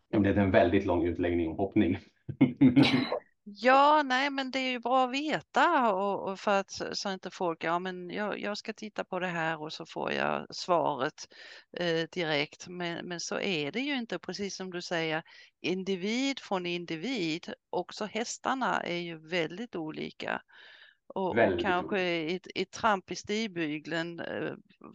Det 0.09 0.29
är 0.29 0.37
en 0.37 0.50
väldigt 0.50 0.87
lång 0.87 1.05
utläggning 1.05 1.50
om 1.50 1.57
hoppning. 1.57 1.99
Ja, 3.54 4.02
nej, 4.02 4.30
men 4.30 4.50
det 4.50 4.59
är 4.59 4.71
ju 4.71 4.78
bra 4.78 5.04
att 5.04 5.12
veta 5.12 5.92
och, 5.92 6.30
och 6.30 6.40
för 6.40 6.61
att 6.61 6.71
så 6.92 7.12
inte 7.12 7.30
folk, 7.30 7.64
ja, 7.64 7.78
men 7.78 8.11
jag, 8.11 8.40
jag, 8.40 8.59
ska 8.59 8.73
titta 8.73 9.04
på 9.04 9.19
det 9.19 9.26
här 9.26 9.62
och 9.62 9.73
så 9.73 9.87
får 9.87 10.12
jag 10.12 10.47
svaret 10.50 11.28
eh, 11.76 12.09
direkt. 12.12 12.69
Men, 12.69 13.09
men 13.09 13.21
så 13.21 13.40
är 13.40 13.73
det 13.73 13.80
ju 13.80 13.95
inte, 13.95 14.19
precis 14.19 14.57
som 14.57 14.71
du 14.71 14.83
säger, 14.83 15.23
individ 15.61 16.38
från 16.38 16.66
individ. 16.66 17.52
Också 17.71 18.04
hästarna 18.04 18.80
är 18.80 18.99
ju 18.99 19.28
väldigt 19.28 19.76
olika. 19.76 20.42
Och, 21.14 21.38
och 21.38 21.61
kanske 21.61 22.00
ett, 22.00 22.47
ett 22.54 22.71
tramp 22.71 23.11
i 23.11 23.16
stigbygeln 23.16 24.21
eh, 24.21 24.52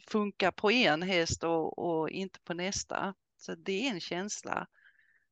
funkar 0.07 0.51
på 0.51 0.71
en 0.71 1.01
häst 1.01 1.43
och, 1.43 1.79
och 1.79 2.09
inte 2.09 2.39
på 2.39 2.53
nästa. 2.53 3.13
Så 3.38 3.55
det 3.55 3.88
är 3.88 3.91
en 3.91 4.00
känsla. 4.00 4.67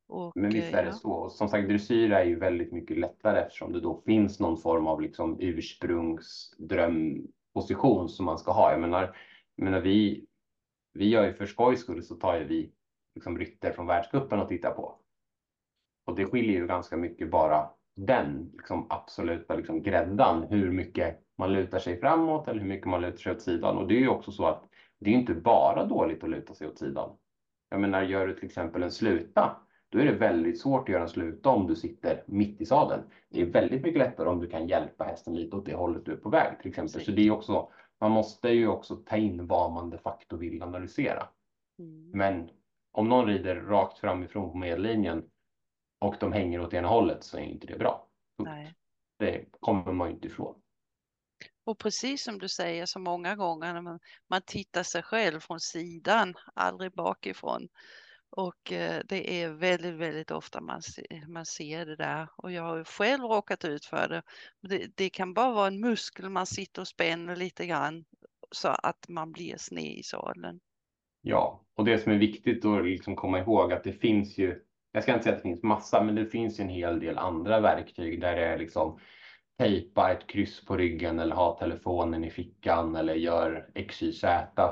Och, 0.08 0.32
Men 0.34 0.50
visst 0.50 0.74
är 0.74 0.82
det 0.82 0.88
ja. 0.88 0.92
så. 0.92 1.10
Och 1.10 1.32
som 1.32 1.48
sagt, 1.48 1.68
dressyr 1.68 2.12
är 2.12 2.24
ju 2.24 2.38
väldigt 2.38 2.72
mycket 2.72 2.98
lättare 2.98 3.40
eftersom 3.40 3.72
det 3.72 3.80
då 3.80 4.02
finns 4.06 4.40
någon 4.40 4.56
form 4.56 4.86
av 4.86 5.00
liksom 5.00 5.36
ursprungsdrömposition 5.40 8.08
som 8.08 8.26
man 8.26 8.38
ska 8.38 8.52
ha. 8.52 8.70
Jag 8.70 8.80
menar, 8.80 9.16
jag 9.56 9.64
menar 9.64 9.80
vi, 9.80 10.26
vi 10.92 11.08
gör 11.08 11.26
ju 11.26 11.32
för 11.32 11.46
skojs 11.46 11.80
skull 11.80 12.02
så 12.02 12.14
tar 12.14 12.38
ju 12.38 12.44
vi 12.44 12.72
liksom 13.14 13.38
rytter 13.38 13.72
från 13.72 13.86
världscupen 13.86 14.40
och 14.40 14.48
tittar 14.48 14.70
på. 14.70 14.98
Och 16.06 16.16
det 16.16 16.26
skiljer 16.26 16.60
ju 16.60 16.66
ganska 16.66 16.96
mycket 16.96 17.30
bara 17.30 17.70
den 17.96 18.50
liksom 18.52 18.86
absoluta 18.90 19.54
liksom 19.54 19.82
gräddan, 19.82 20.42
hur 20.42 20.70
mycket 20.70 21.20
man 21.38 21.52
lutar 21.52 21.78
sig 21.78 22.00
framåt 22.00 22.48
eller 22.48 22.60
hur 22.60 22.68
mycket 22.68 22.86
man 22.86 23.00
lutar 23.00 23.18
sig 23.18 23.32
åt 23.32 23.42
sidan. 23.42 23.78
Och 23.78 23.88
det 23.88 23.94
är 23.94 24.00
ju 24.00 24.08
också 24.08 24.32
så 24.32 24.46
att 24.46 24.64
det 24.98 25.10
är 25.10 25.14
inte 25.14 25.34
bara 25.34 25.84
dåligt 25.84 26.24
att 26.24 26.30
luta 26.30 26.54
sig 26.54 26.68
åt 26.68 26.78
sidan. 26.78 27.16
Jag 27.68 27.80
menar, 27.80 28.02
gör 28.02 28.26
du 28.26 28.34
till 28.34 28.44
exempel 28.44 28.82
en 28.82 28.90
sluta 28.90 29.56
då 29.94 30.00
är 30.00 30.04
det 30.04 30.12
väldigt 30.12 30.60
svårt 30.60 30.88
att 30.88 30.92
göra 30.92 31.02
en 31.02 31.08
sluta 31.08 31.48
om 31.48 31.66
du 31.66 31.76
sitter 31.76 32.24
mitt 32.26 32.60
i 32.60 32.66
sadeln. 32.66 33.02
Det 33.28 33.42
är 33.42 33.46
väldigt 33.46 33.82
mycket 33.82 33.98
lättare 33.98 34.28
om 34.28 34.40
du 34.40 34.48
kan 34.48 34.68
hjälpa 34.68 35.04
hästen 35.04 35.34
lite 35.34 35.56
åt 35.56 35.66
det 35.66 35.74
hållet 35.74 36.04
du 36.04 36.12
är 36.12 36.16
på 36.16 36.28
väg 36.28 36.58
till 36.58 36.68
exempel. 36.68 37.04
Så 37.04 37.10
det 37.10 37.26
är 37.26 37.30
också, 37.30 37.68
man 38.00 38.10
måste 38.10 38.48
ju 38.48 38.68
också 38.68 38.96
ta 38.96 39.16
in 39.16 39.46
vad 39.46 39.72
man 39.72 39.90
de 39.90 39.98
facto 39.98 40.36
vill 40.36 40.62
analysera. 40.62 41.28
Mm. 41.78 42.10
Men 42.10 42.50
om 42.92 43.08
någon 43.08 43.26
rider 43.26 43.56
rakt 43.56 43.98
framifrån 43.98 44.50
på 44.50 44.58
medlinjen 44.58 45.24
och 46.00 46.14
de 46.20 46.32
hänger 46.32 46.60
åt 46.60 46.74
ena 46.74 46.88
hållet 46.88 47.24
så 47.24 47.36
är 47.36 47.42
inte 47.42 47.66
det 47.66 47.78
bra. 47.78 48.06
Nej. 48.38 48.74
Det 49.18 49.44
kommer 49.60 49.92
man 49.92 50.08
ju 50.08 50.14
inte 50.14 50.26
ifrån. 50.26 50.54
Och 51.64 51.78
precis 51.78 52.24
som 52.24 52.38
du 52.38 52.48
säger 52.48 52.86
så 52.86 52.98
många 52.98 53.36
gånger 53.36 53.72
när 53.74 53.82
man, 53.82 54.00
man 54.28 54.42
tittar 54.42 54.82
sig 54.82 55.02
själv 55.02 55.40
från 55.40 55.60
sidan, 55.60 56.34
aldrig 56.54 56.92
bakifrån, 56.92 57.68
och 58.36 58.72
eh, 58.72 59.02
det 59.08 59.42
är 59.42 59.50
väldigt, 59.50 59.94
väldigt 59.94 60.30
ofta 60.30 60.60
man, 60.60 60.80
man 61.28 61.46
ser 61.46 61.86
det 61.86 61.96
där. 61.96 62.28
Och 62.36 62.52
jag 62.52 62.62
har 62.62 62.84
själv 62.84 63.22
råkat 63.22 63.64
ut 63.64 63.84
för 63.84 64.08
det. 64.08 64.22
det. 64.60 64.96
det. 64.96 65.10
kan 65.10 65.34
bara 65.34 65.54
vara 65.54 65.66
en 65.66 65.80
muskel 65.80 66.30
man 66.30 66.46
sitter 66.46 66.82
och 66.82 66.88
spänner 66.88 67.36
lite 67.36 67.66
grann 67.66 68.04
så 68.50 68.68
att 68.68 69.08
man 69.08 69.32
blir 69.32 69.56
sned 69.58 69.98
i 69.98 70.02
sadeln. 70.02 70.60
Ja, 71.22 71.64
och 71.74 71.84
det 71.84 71.98
som 71.98 72.12
är 72.12 72.18
viktigt 72.18 72.64
att 72.64 72.84
liksom 72.84 73.16
komma 73.16 73.38
ihåg 73.38 73.72
att 73.72 73.84
det 73.84 73.92
finns 73.92 74.38
ju, 74.38 74.60
jag 74.92 75.02
ska 75.02 75.12
inte 75.12 75.24
säga 75.24 75.36
att 75.36 75.42
det 75.42 75.48
finns 75.48 75.62
massa, 75.62 76.02
men 76.02 76.14
det 76.14 76.26
finns 76.26 76.60
en 76.60 76.68
hel 76.68 77.00
del 77.00 77.18
andra 77.18 77.60
verktyg 77.60 78.20
där 78.20 78.36
det 78.36 78.44
är 78.44 78.58
liksom 78.58 78.98
tejpa 79.58 80.12
ett 80.12 80.26
kryss 80.26 80.64
på 80.64 80.76
ryggen 80.76 81.18
eller 81.18 81.34
ha 81.34 81.58
telefonen 81.58 82.24
i 82.24 82.30
fickan 82.30 82.96
eller 82.96 83.14
gör 83.14 83.68
XYZ 83.88 84.20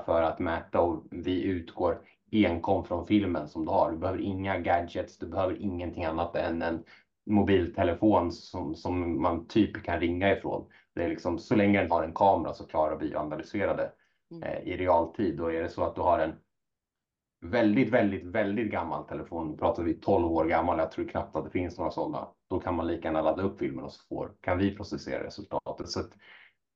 för 0.07 0.23
att 0.23 0.38
mäta 0.38 0.81
och 0.81 1.07
vi 1.11 1.42
utgår 1.42 2.00
enkom 2.33 2.85
från 2.85 3.07
filmen 3.07 3.49
som 3.49 3.65
du 3.65 3.71
har. 3.71 3.93
Du 3.93 3.99
behöver 3.99 4.21
inga 4.21 4.59
gadgets, 4.59 5.19
du 5.19 5.27
behöver 5.27 5.62
ingenting 5.62 6.05
annat 6.05 6.37
än 6.37 6.62
en 6.62 6.85
mobiltelefon 7.27 8.33
som, 8.33 8.75
som 8.75 9.23
man 9.23 9.47
typ 9.47 9.85
kan 9.85 10.01
ringa 10.01 10.33
ifrån. 10.33 10.67
Det 10.95 11.05
är 11.05 11.09
liksom, 11.09 11.39
så 11.39 11.57
länge 11.57 11.81
den 11.81 11.91
har 11.91 12.03
en 12.03 12.15
kamera 12.15 12.53
så 12.53 12.67
klarar 12.67 12.99
vi 12.99 13.15
att 13.15 13.23
analysera 13.23 13.77
det 13.77 13.93
mm. 14.31 14.43
eh, 14.43 14.59
i 14.59 14.77
realtid. 14.77 15.41
Och 15.41 15.55
är 15.55 15.62
det 15.62 15.69
så 15.69 15.85
att 15.85 15.95
du 15.95 16.01
har 16.01 16.19
en 16.19 16.33
väldigt, 17.43 17.91
väldigt, 17.91 18.25
väldigt 18.25 18.71
gammal 18.71 19.05
telefon, 19.05 19.57
pratar 19.57 19.83
vi 19.83 19.95
12 19.95 20.33
år 20.33 20.45
gammal, 20.45 20.79
jag 20.79 20.93
tror 20.93 21.09
knappt 21.09 21.37
att 21.37 21.45
det 21.45 21.51
finns 21.51 21.79
några 21.79 21.91
sådana, 21.91 22.29
då 22.51 22.61
kan 22.61 22.75
man 22.75 22.87
lika 22.87 23.09
gärna 23.09 23.23
ladda 23.23 23.43
upp 23.43 23.59
filmen 23.59 23.85
och 23.85 23.93
så 23.93 24.07
får, 24.09 24.33
kan 24.41 24.59
vi 24.59 24.77
processera 24.77 25.25
resultatet. 25.25 25.89
Så 25.89 26.01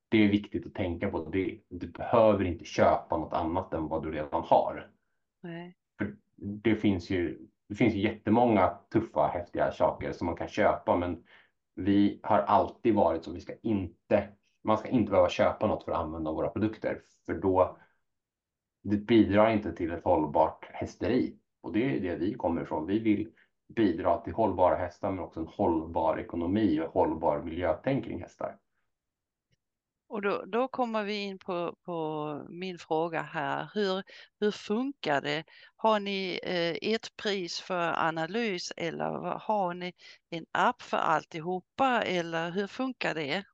det 0.08 0.24
är 0.24 0.28
viktigt 0.28 0.66
att 0.66 0.74
tänka 0.74 1.10
på. 1.10 1.28
Det, 1.30 1.60
du 1.68 1.86
behöver 1.86 2.44
inte 2.44 2.64
köpa 2.64 3.16
något 3.16 3.32
annat 3.32 3.74
än 3.74 3.88
vad 3.88 4.02
du 4.02 4.10
redan 4.10 4.42
har. 4.42 4.90
Nej. 5.46 5.76
För 5.98 6.16
det 6.36 6.76
finns 6.76 7.10
ju 7.10 7.46
det 7.68 7.74
finns 7.74 7.94
ju 7.94 8.00
jättemånga 8.00 8.78
tuffa, 8.92 9.26
häftiga 9.26 9.72
saker 9.72 10.12
som 10.12 10.26
man 10.26 10.36
kan 10.36 10.48
köpa, 10.48 10.96
men 10.96 11.24
vi 11.74 12.20
har 12.22 12.38
alltid 12.38 12.94
varit 12.94 13.24
så. 13.24 13.32
Vi 13.32 13.40
ska 13.40 13.52
inte, 13.62 14.28
man 14.64 14.78
ska 14.78 14.88
inte 14.88 15.10
behöva 15.10 15.28
köpa 15.28 15.66
något 15.66 15.84
för 15.84 15.92
att 15.92 15.98
använda 15.98 16.32
våra 16.32 16.48
produkter, 16.48 17.00
för 17.26 17.34
då 17.34 17.76
det 18.82 18.96
bidrar 18.96 19.50
inte 19.50 19.72
till 19.72 19.90
ett 19.92 20.04
hållbart 20.04 20.64
hästeri. 20.72 21.38
Och 21.60 21.72
det 21.72 21.96
är 21.96 22.00
det 22.00 22.16
vi 22.16 22.34
kommer 22.34 22.62
ifrån. 22.62 22.86
Vi 22.86 22.98
vill 22.98 23.30
bidra 23.68 24.20
till 24.20 24.32
hållbara 24.32 24.74
hästar, 24.74 25.10
men 25.10 25.24
också 25.24 25.40
en 25.40 25.46
hållbar 25.46 26.18
ekonomi 26.18 26.80
och 26.80 26.92
hållbar 26.92 27.42
miljötänk 27.42 28.04
kring 28.04 28.20
hästar. 28.20 28.56
Och 30.08 30.22
då, 30.22 30.44
då 30.46 30.68
kommer 30.68 31.04
vi 31.04 31.14
in 31.14 31.38
på, 31.38 31.76
på 31.84 32.46
min 32.48 32.78
fråga 32.78 33.22
här. 33.22 33.70
Hur, 33.74 34.02
hur 34.40 34.50
funkar 34.50 35.20
det? 35.20 35.44
Har 35.76 36.00
ni 36.00 36.40
eh, 36.42 36.92
ett 36.92 37.16
pris 37.16 37.60
för 37.60 38.06
analys 38.06 38.72
eller 38.76 39.38
har 39.40 39.74
ni 39.74 39.92
en 40.30 40.46
app 40.52 40.82
för 40.82 40.96
alltihopa 40.96 42.02
eller 42.02 42.50
hur 42.50 42.66
funkar 42.66 43.14
det? 43.14 43.44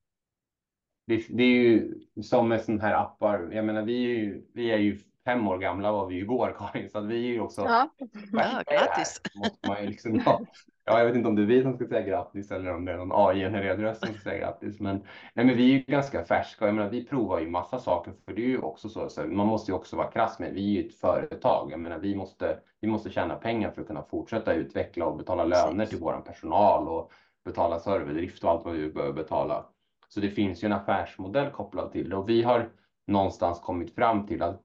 Det, 1.06 1.26
det 1.28 1.42
är 1.42 1.56
ju 1.56 1.94
som 2.22 2.48
med 2.48 2.64
sådana 2.64 2.82
här 2.82 2.94
appar. 2.94 3.50
Jag 3.52 3.64
menar, 3.64 3.82
vi 3.82 4.04
är 4.04 4.08
ju, 4.08 4.46
vi 4.54 4.70
är 4.70 4.78
ju 4.78 4.98
fem 5.24 5.48
år 5.48 5.58
gamla 5.58 5.92
var 5.92 6.06
vi 6.06 6.18
igår 6.18 6.56
Karin, 6.58 6.90
så 6.90 6.98
att 6.98 7.06
vi 7.06 7.14
är 7.14 7.32
ju 7.32 7.40
också. 7.40 7.60
Ja, 7.60 7.90
ja 8.32 8.62
grattis. 8.66 9.20
Måste 9.34 9.68
man 9.68 9.82
ju 9.82 9.88
liksom, 9.88 10.22
ja, 10.26 10.40
Ja, 10.84 10.98
jag 10.98 11.06
vet 11.06 11.14
inte 11.14 11.28
om 11.28 11.34
det 11.34 11.42
är 11.42 11.46
vi 11.46 11.62
som 11.62 11.74
ska 11.74 11.86
säga 11.86 12.06
grattis 12.06 12.50
eller 12.50 12.74
om 12.74 12.84
det 12.84 12.92
är 12.92 12.96
någon 12.96 13.12
AI-genererad 13.12 13.80
röst 13.80 14.06
som 14.06 14.14
ska 14.14 14.22
säga 14.22 14.38
grattis. 14.38 14.80
Men, 14.80 14.96
nej, 15.34 15.46
men 15.46 15.56
vi 15.56 15.74
är 15.74 15.78
ju 15.78 15.78
ganska 15.78 16.24
färska. 16.24 16.66
Jag 16.66 16.74
menar, 16.74 16.90
vi 16.90 17.06
provar 17.06 17.40
ju 17.40 17.48
massa 17.48 17.78
saker, 17.78 18.12
för 18.24 18.32
det 18.32 18.42
är 18.42 18.48
ju 18.48 18.58
också 18.58 18.88
så, 18.88 19.08
så 19.08 19.26
man 19.26 19.46
måste 19.46 19.70
ju 19.70 19.74
också 19.74 19.96
vara 19.96 20.10
krass 20.10 20.38
med. 20.38 20.52
Vi 20.52 20.76
är 20.76 20.82
ju 20.82 20.88
ett 20.88 20.94
företag. 20.94 21.72
Jag 21.72 21.80
menar, 21.80 21.98
vi 21.98 22.14
måste, 22.14 22.58
vi 22.80 22.88
måste 22.88 23.10
tjäna 23.10 23.34
pengar 23.34 23.70
för 23.70 23.80
att 23.80 23.86
kunna 23.86 24.02
fortsätta 24.02 24.52
utveckla 24.54 25.06
och 25.06 25.16
betala 25.16 25.44
löner 25.44 25.86
till 25.86 25.98
vår 25.98 26.20
personal 26.26 26.88
och 26.88 27.10
betala 27.44 27.78
serverdrift 27.78 28.44
och 28.44 28.50
allt 28.50 28.64
vad 28.64 28.74
vi 28.74 28.88
behöver 28.88 29.14
betala. 29.14 29.64
Så 30.08 30.20
det 30.20 30.30
finns 30.30 30.64
ju 30.64 30.66
en 30.66 30.72
affärsmodell 30.72 31.50
kopplad 31.50 31.92
till 31.92 32.10
det 32.10 32.16
och 32.16 32.28
vi 32.28 32.42
har 32.42 32.68
någonstans 33.06 33.60
kommit 33.60 33.94
fram 33.94 34.26
till 34.26 34.42
att 34.42 34.62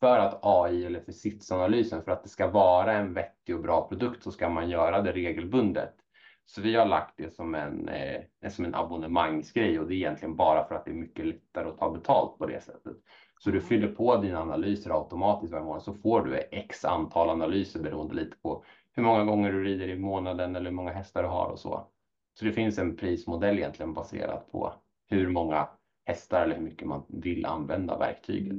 för 0.00 0.18
att 0.18 0.38
AI 0.42 0.84
eller 0.84 1.00
för 1.00 1.12
sitsanalysen, 1.12 2.02
för 2.02 2.12
att 2.12 2.22
det 2.22 2.28
ska 2.28 2.50
vara 2.50 2.92
en 2.92 3.14
vettig 3.14 3.54
och 3.54 3.62
bra 3.62 3.88
produkt 3.88 4.22
så 4.22 4.30
ska 4.30 4.48
man 4.48 4.70
göra 4.70 5.02
det 5.02 5.12
regelbundet. 5.12 5.94
Så 6.44 6.60
vi 6.60 6.76
har 6.76 6.86
lagt 6.86 7.16
det 7.16 7.34
som 7.34 7.54
en, 7.54 7.88
eh, 7.88 8.50
som 8.50 8.64
en 8.64 8.74
abonnemangsgrej 8.74 9.80
och 9.80 9.88
det 9.88 9.94
är 9.94 9.96
egentligen 9.96 10.36
bara 10.36 10.68
för 10.68 10.74
att 10.74 10.84
det 10.84 10.90
är 10.90 10.94
mycket 10.94 11.26
lättare 11.26 11.68
att 11.68 11.78
ta 11.78 11.90
betalt 11.90 12.38
på 12.38 12.46
det 12.46 12.64
sättet. 12.64 12.96
Så 13.38 13.50
du 13.50 13.60
fyller 13.60 13.88
på 13.88 14.16
dina 14.16 14.40
analyser 14.40 14.90
automatiskt 14.90 15.52
varje 15.52 15.64
månad 15.64 15.82
så 15.82 15.94
får 15.94 16.22
du 16.24 16.36
x 16.50 16.84
antal 16.84 17.30
analyser 17.30 17.82
beroende 17.82 18.14
lite 18.14 18.36
på 18.36 18.64
hur 18.92 19.02
många 19.02 19.24
gånger 19.24 19.52
du 19.52 19.64
rider 19.64 19.88
i 19.88 19.98
månaden 19.98 20.56
eller 20.56 20.70
hur 20.70 20.76
många 20.76 20.92
hästar 20.92 21.22
du 21.22 21.28
har 21.28 21.50
och 21.50 21.58
så. 21.58 21.88
Så 22.34 22.44
det 22.44 22.52
finns 22.52 22.78
en 22.78 22.96
prismodell 22.96 23.58
egentligen 23.58 23.94
baserat 23.94 24.52
på 24.52 24.72
hur 25.08 25.28
många 25.28 25.68
hästar 26.04 26.44
eller 26.44 26.56
hur 26.56 26.62
mycket 26.62 26.88
man 26.88 27.04
vill 27.08 27.46
använda 27.46 27.98
verktyget. 27.98 28.56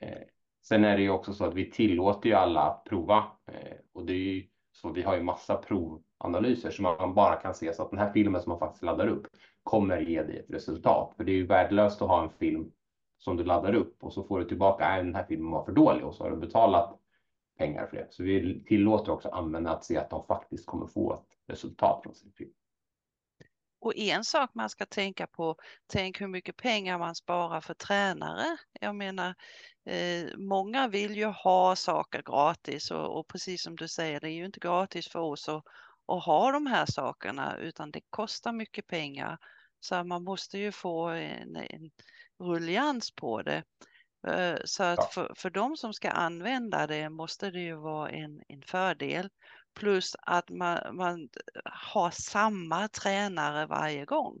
Eh, 0.00 0.18
Sen 0.68 0.84
är 0.84 0.96
det 0.96 1.02
ju 1.02 1.10
också 1.10 1.32
så 1.32 1.44
att 1.44 1.54
vi 1.54 1.70
tillåter 1.70 2.28
ju 2.28 2.34
alla 2.34 2.60
att 2.60 2.84
prova 2.84 3.24
eh, 3.46 3.76
och 3.92 4.04
det 4.04 4.12
är 4.12 4.16
ju 4.16 4.42
så 4.72 4.92
vi 4.92 5.02
har 5.02 5.16
ju 5.16 5.22
massa 5.22 5.56
provanalyser 5.56 6.70
som 6.70 6.82
man 6.82 7.14
bara 7.14 7.36
kan 7.36 7.54
se 7.54 7.74
så 7.74 7.82
att 7.82 7.90
den 7.90 7.98
här 7.98 8.12
filmen 8.12 8.42
som 8.42 8.50
man 8.50 8.58
faktiskt 8.58 8.82
laddar 8.82 9.08
upp 9.08 9.26
kommer 9.62 10.00
ge 10.00 10.22
dig 10.22 10.38
ett 10.38 10.50
resultat. 10.50 11.14
För 11.16 11.24
det 11.24 11.32
är 11.32 11.36
ju 11.36 11.46
värdelöst 11.46 12.02
att 12.02 12.08
ha 12.08 12.22
en 12.22 12.30
film 12.30 12.70
som 13.18 13.36
du 13.36 13.44
laddar 13.44 13.74
upp 13.74 14.04
och 14.04 14.12
så 14.12 14.24
får 14.24 14.38
du 14.38 14.44
tillbaka, 14.44 14.84
att 14.84 15.04
den 15.04 15.14
här 15.14 15.24
filmen 15.28 15.50
var 15.50 15.64
för 15.64 15.72
dålig 15.72 16.04
och 16.04 16.14
så 16.14 16.24
har 16.24 16.30
du 16.30 16.36
betalat 16.36 16.98
pengar 17.58 17.86
för 17.86 17.96
det. 17.96 18.06
Så 18.10 18.22
vi 18.22 18.64
tillåter 18.64 19.12
också 19.12 19.28
användarna 19.28 19.76
att 19.76 19.84
se 19.84 19.96
att 19.96 20.10
de 20.10 20.26
faktiskt 20.26 20.66
kommer 20.66 20.86
få 20.86 21.12
ett 21.12 21.52
resultat 21.52 22.00
från 22.02 22.14
sin 22.14 22.32
film. 22.32 22.50
Och 23.80 23.96
en 23.96 24.24
sak 24.24 24.50
man 24.54 24.70
ska 24.70 24.86
tänka 24.86 25.26
på, 25.26 25.56
tänk 25.86 26.20
hur 26.20 26.28
mycket 26.28 26.56
pengar 26.56 26.98
man 26.98 27.14
sparar 27.14 27.60
för 27.60 27.74
tränare. 27.74 28.56
Jag 28.80 28.94
menar, 28.94 29.34
eh, 29.84 30.36
många 30.36 30.88
vill 30.88 31.16
ju 31.16 31.26
ha 31.26 31.76
saker 31.76 32.22
gratis 32.22 32.90
och, 32.90 33.18
och, 33.18 33.28
precis 33.28 33.62
som 33.62 33.76
du 33.76 33.88
säger, 33.88 34.20
det 34.20 34.30
är 34.30 34.34
ju 34.34 34.46
inte 34.46 34.60
gratis 34.60 35.08
för 35.08 35.18
oss 35.18 35.48
att, 35.48 35.64
att 36.06 36.24
ha 36.24 36.52
de 36.52 36.66
här 36.66 36.86
sakerna 36.86 37.56
utan 37.56 37.90
det 37.90 38.00
kostar 38.10 38.52
mycket 38.52 38.86
pengar. 38.86 39.38
Så 39.80 40.04
man 40.04 40.24
måste 40.24 40.58
ju 40.58 40.72
få 40.72 41.06
en, 41.08 41.56
en 41.56 41.90
rullians 42.40 43.10
på 43.10 43.42
det. 43.42 43.62
Eh, 44.26 44.56
så 44.64 44.82
att 44.82 44.98
ja. 44.98 45.08
för, 45.12 45.32
för 45.36 45.50
de 45.50 45.76
som 45.76 45.94
ska 45.94 46.10
använda 46.10 46.86
det 46.86 47.10
måste 47.10 47.50
det 47.50 47.60
ju 47.60 47.74
vara 47.74 48.10
en, 48.10 48.42
en 48.48 48.62
fördel. 48.62 49.28
Plus 49.74 50.16
att 50.22 50.50
man, 50.50 50.96
man 50.96 51.28
har 51.64 52.10
samma 52.10 52.88
tränare 52.88 53.66
varje 53.66 54.04
gång. 54.04 54.38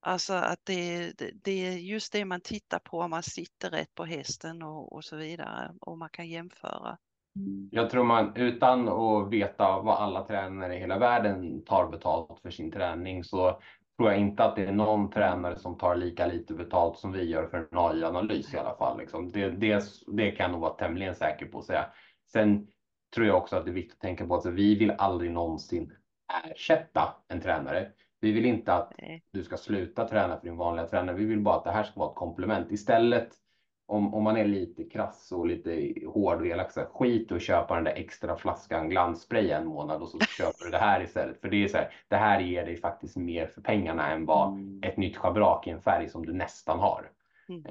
Alltså 0.00 0.32
att 0.32 0.60
det, 0.64 1.12
det, 1.44 1.66
är 1.66 1.72
just 1.72 2.12
det 2.12 2.24
man 2.24 2.40
tittar 2.40 2.78
på, 2.78 2.98
om 3.00 3.10
man 3.10 3.22
sitter 3.22 3.70
rätt 3.70 3.94
på 3.94 4.04
hästen 4.04 4.62
och, 4.62 4.92
och 4.92 5.04
så 5.04 5.16
vidare 5.16 5.74
och 5.80 5.98
man 5.98 6.08
kan 6.08 6.28
jämföra. 6.28 6.98
Mm. 7.36 7.68
Jag 7.72 7.90
tror 7.90 8.04
man 8.04 8.36
utan 8.36 8.88
att 8.88 9.30
veta 9.30 9.80
vad 9.80 9.96
alla 9.96 10.24
tränare 10.24 10.76
i 10.76 10.78
hela 10.78 10.98
världen 10.98 11.64
tar 11.64 11.88
betalt 11.88 12.40
för 12.42 12.50
sin 12.50 12.72
träning 12.72 13.24
så 13.24 13.60
tror 13.98 14.10
jag 14.10 14.20
inte 14.20 14.44
att 14.44 14.56
det 14.56 14.64
är 14.64 14.72
någon 14.72 15.10
tränare 15.10 15.58
som 15.58 15.78
tar 15.78 15.96
lika 15.96 16.26
lite 16.26 16.54
betalt 16.54 16.98
som 16.98 17.12
vi 17.12 17.24
gör 17.24 17.46
för 17.46 17.58
en 17.58 17.78
AI-analys 17.78 18.54
i 18.54 18.58
alla 18.58 18.76
fall. 18.76 18.98
Liksom. 18.98 19.32
Det, 19.32 19.50
det, 19.50 19.84
det 20.06 20.30
kan 20.30 20.44
jag 20.44 20.52
nog 20.52 20.60
vara 20.60 20.74
tämligen 20.74 21.14
säker 21.14 21.46
på 21.46 21.58
att 21.58 21.64
säga. 21.64 21.86
Sen 22.32 22.66
tror 23.14 23.26
jag 23.26 23.36
också 23.36 23.56
att 23.56 23.64
det 23.64 23.70
är 23.70 23.74
viktigt 23.74 23.94
att 23.94 24.00
tänka 24.00 24.26
på 24.26 24.34
att 24.34 24.46
vi 24.46 24.74
vill 24.74 24.90
aldrig 24.90 25.30
någonsin 25.30 25.92
ersätta 26.44 27.14
en 27.28 27.40
tränare. 27.40 27.88
Vi 28.20 28.32
vill 28.32 28.44
inte 28.44 28.74
att 28.74 28.92
du 29.30 29.44
ska 29.44 29.56
sluta 29.56 30.08
träna 30.08 30.36
för 30.36 30.46
din 30.46 30.56
vanliga 30.56 30.86
tränare. 30.86 31.16
Vi 31.16 31.24
vill 31.24 31.40
bara 31.40 31.56
att 31.56 31.64
det 31.64 31.70
här 31.70 31.84
ska 31.84 32.00
vara 32.00 32.10
ett 32.10 32.16
komplement. 32.16 32.72
Istället 32.72 33.28
om, 33.88 34.14
om 34.14 34.22
man 34.22 34.36
är 34.36 34.44
lite 34.44 34.84
krass 34.84 35.32
och 35.32 35.46
lite 35.46 35.92
hård 36.06 36.40
och 36.40 36.46
elak, 36.46 36.72
så 36.72 36.80
här, 36.80 36.86
skit 36.86 37.32
och 37.32 37.40
köpa 37.40 37.74
den 37.74 37.84
där 37.84 37.92
extra 37.92 38.36
flaskan 38.36 38.88
glansspray 38.88 39.50
en 39.50 39.66
månad 39.66 40.02
och 40.02 40.08
så 40.08 40.18
köper 40.18 40.64
du 40.64 40.70
det 40.70 40.78
här 40.78 41.02
istället. 41.02 41.40
För 41.40 41.48
det 41.48 41.64
är 41.64 41.68
så 41.68 41.76
här, 41.76 41.90
det 42.08 42.16
här 42.16 42.40
ger 42.40 42.64
dig 42.64 42.76
faktiskt 42.76 43.16
mer 43.16 43.46
för 43.46 43.60
pengarna 43.60 44.10
än 44.10 44.26
vad 44.26 44.48
mm. 44.48 44.82
ett 44.82 44.96
nytt 44.96 45.16
schabrak 45.16 45.66
i 45.66 45.70
en 45.70 45.82
färg 45.82 46.08
som 46.08 46.26
du 46.26 46.32
nästan 46.32 46.78
har. 46.78 47.10
Mm. 47.48 47.64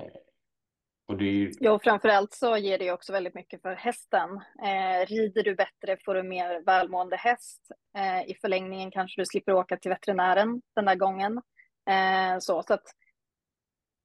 Och 1.07 1.17
det 1.17 1.25
är... 1.25 1.51
Jo, 1.59 1.79
framförallt 1.83 2.33
så 2.33 2.57
ger 2.57 2.77
det 2.77 2.91
också 2.91 3.13
väldigt 3.13 3.35
mycket 3.35 3.61
för 3.61 3.75
hästen. 3.75 4.29
Eh, 4.63 5.05
rider 5.07 5.43
du 5.43 5.55
bättre 5.55 5.97
får 6.05 6.13
du 6.13 6.23
mer 6.23 6.63
välmående 6.65 7.15
häst. 7.15 7.71
Eh, 7.97 8.29
I 8.29 8.35
förlängningen 8.41 8.91
kanske 8.91 9.21
du 9.21 9.25
slipper 9.25 9.53
åka 9.53 9.77
till 9.77 9.89
veterinären 9.89 10.61
den 10.75 10.85
där 10.85 10.95
gången. 10.95 11.41
Eh, 11.89 12.39
så, 12.39 12.63
så 12.63 12.73
att 12.73 12.85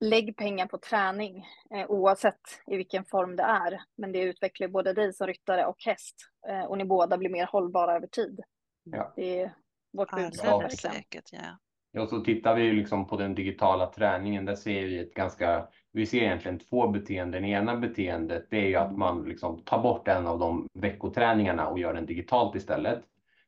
lägg 0.01 0.37
pengar 0.37 0.67
på 0.67 0.79
träning 0.79 1.47
eh, 1.75 1.91
oavsett 1.91 2.41
i 2.67 2.77
vilken 2.77 3.05
form 3.05 3.37
det 3.37 3.43
är. 3.43 3.81
Men 3.97 4.13
det 4.13 4.23
utvecklar 4.23 4.69
både 4.69 4.93
dig 4.93 5.13
som 5.13 5.27
ryttare 5.27 5.67
och 5.67 5.77
häst 5.85 6.17
eh, 6.49 6.65
och 6.65 6.79
ni 6.79 6.85
båda 6.85 7.19
blir 7.19 7.31
mer 7.31 7.47
hållbara 7.47 7.97
över 7.97 8.07
tid. 8.07 8.41
Ja. 8.85 9.13
Det 9.17 9.41
är 9.41 9.55
vårt 9.93 10.11
budskap. 10.11 10.63
Ja, 10.63 10.69
säkert, 10.71 11.33
ja. 11.33 11.59
Ja, 11.95 12.07
så 12.07 12.21
tittar 12.21 12.55
vi 12.55 12.73
liksom 12.73 13.07
på 13.07 13.17
den 13.17 13.35
digitala 13.35 13.87
träningen, 13.87 14.45
där 14.45 14.55
ser 14.55 14.85
vi 14.85 14.99
ett 14.99 15.15
ganska, 15.15 15.69
vi 15.93 16.07
ser 16.07 16.19
egentligen 16.19 16.59
två 16.59 16.89
beteenden. 16.89 17.43
Det 17.43 17.49
ena 17.49 17.77
beteendet 17.77 18.47
det 18.51 18.57
är 18.57 18.69
ju 18.69 18.77
att 18.77 18.97
man 18.97 19.23
liksom 19.23 19.59
tar 19.65 19.83
bort 19.83 20.09
en 20.09 20.27
av 20.27 20.39
de 20.39 20.69
veckoträningarna 20.75 21.69
och 21.69 21.79
gör 21.79 21.95
den 21.95 22.07
digitalt 22.07 22.55
istället. 22.57 23.03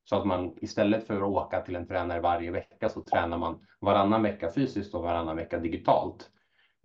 Så 0.04 0.16
att 0.16 0.26
man 0.26 0.54
istället 0.56 1.06
för 1.06 1.16
att 1.16 1.22
åka 1.22 1.60
till 1.60 1.76
en 1.76 1.86
tränare 1.86 2.20
varje 2.20 2.50
vecka 2.50 2.88
så 2.88 3.00
tränar 3.00 3.38
man 3.38 3.66
varannan 3.80 4.22
vecka 4.22 4.50
fysiskt 4.50 4.94
och 4.94 5.02
varannan 5.02 5.36
vecka 5.36 5.58
digitalt. 5.58 6.30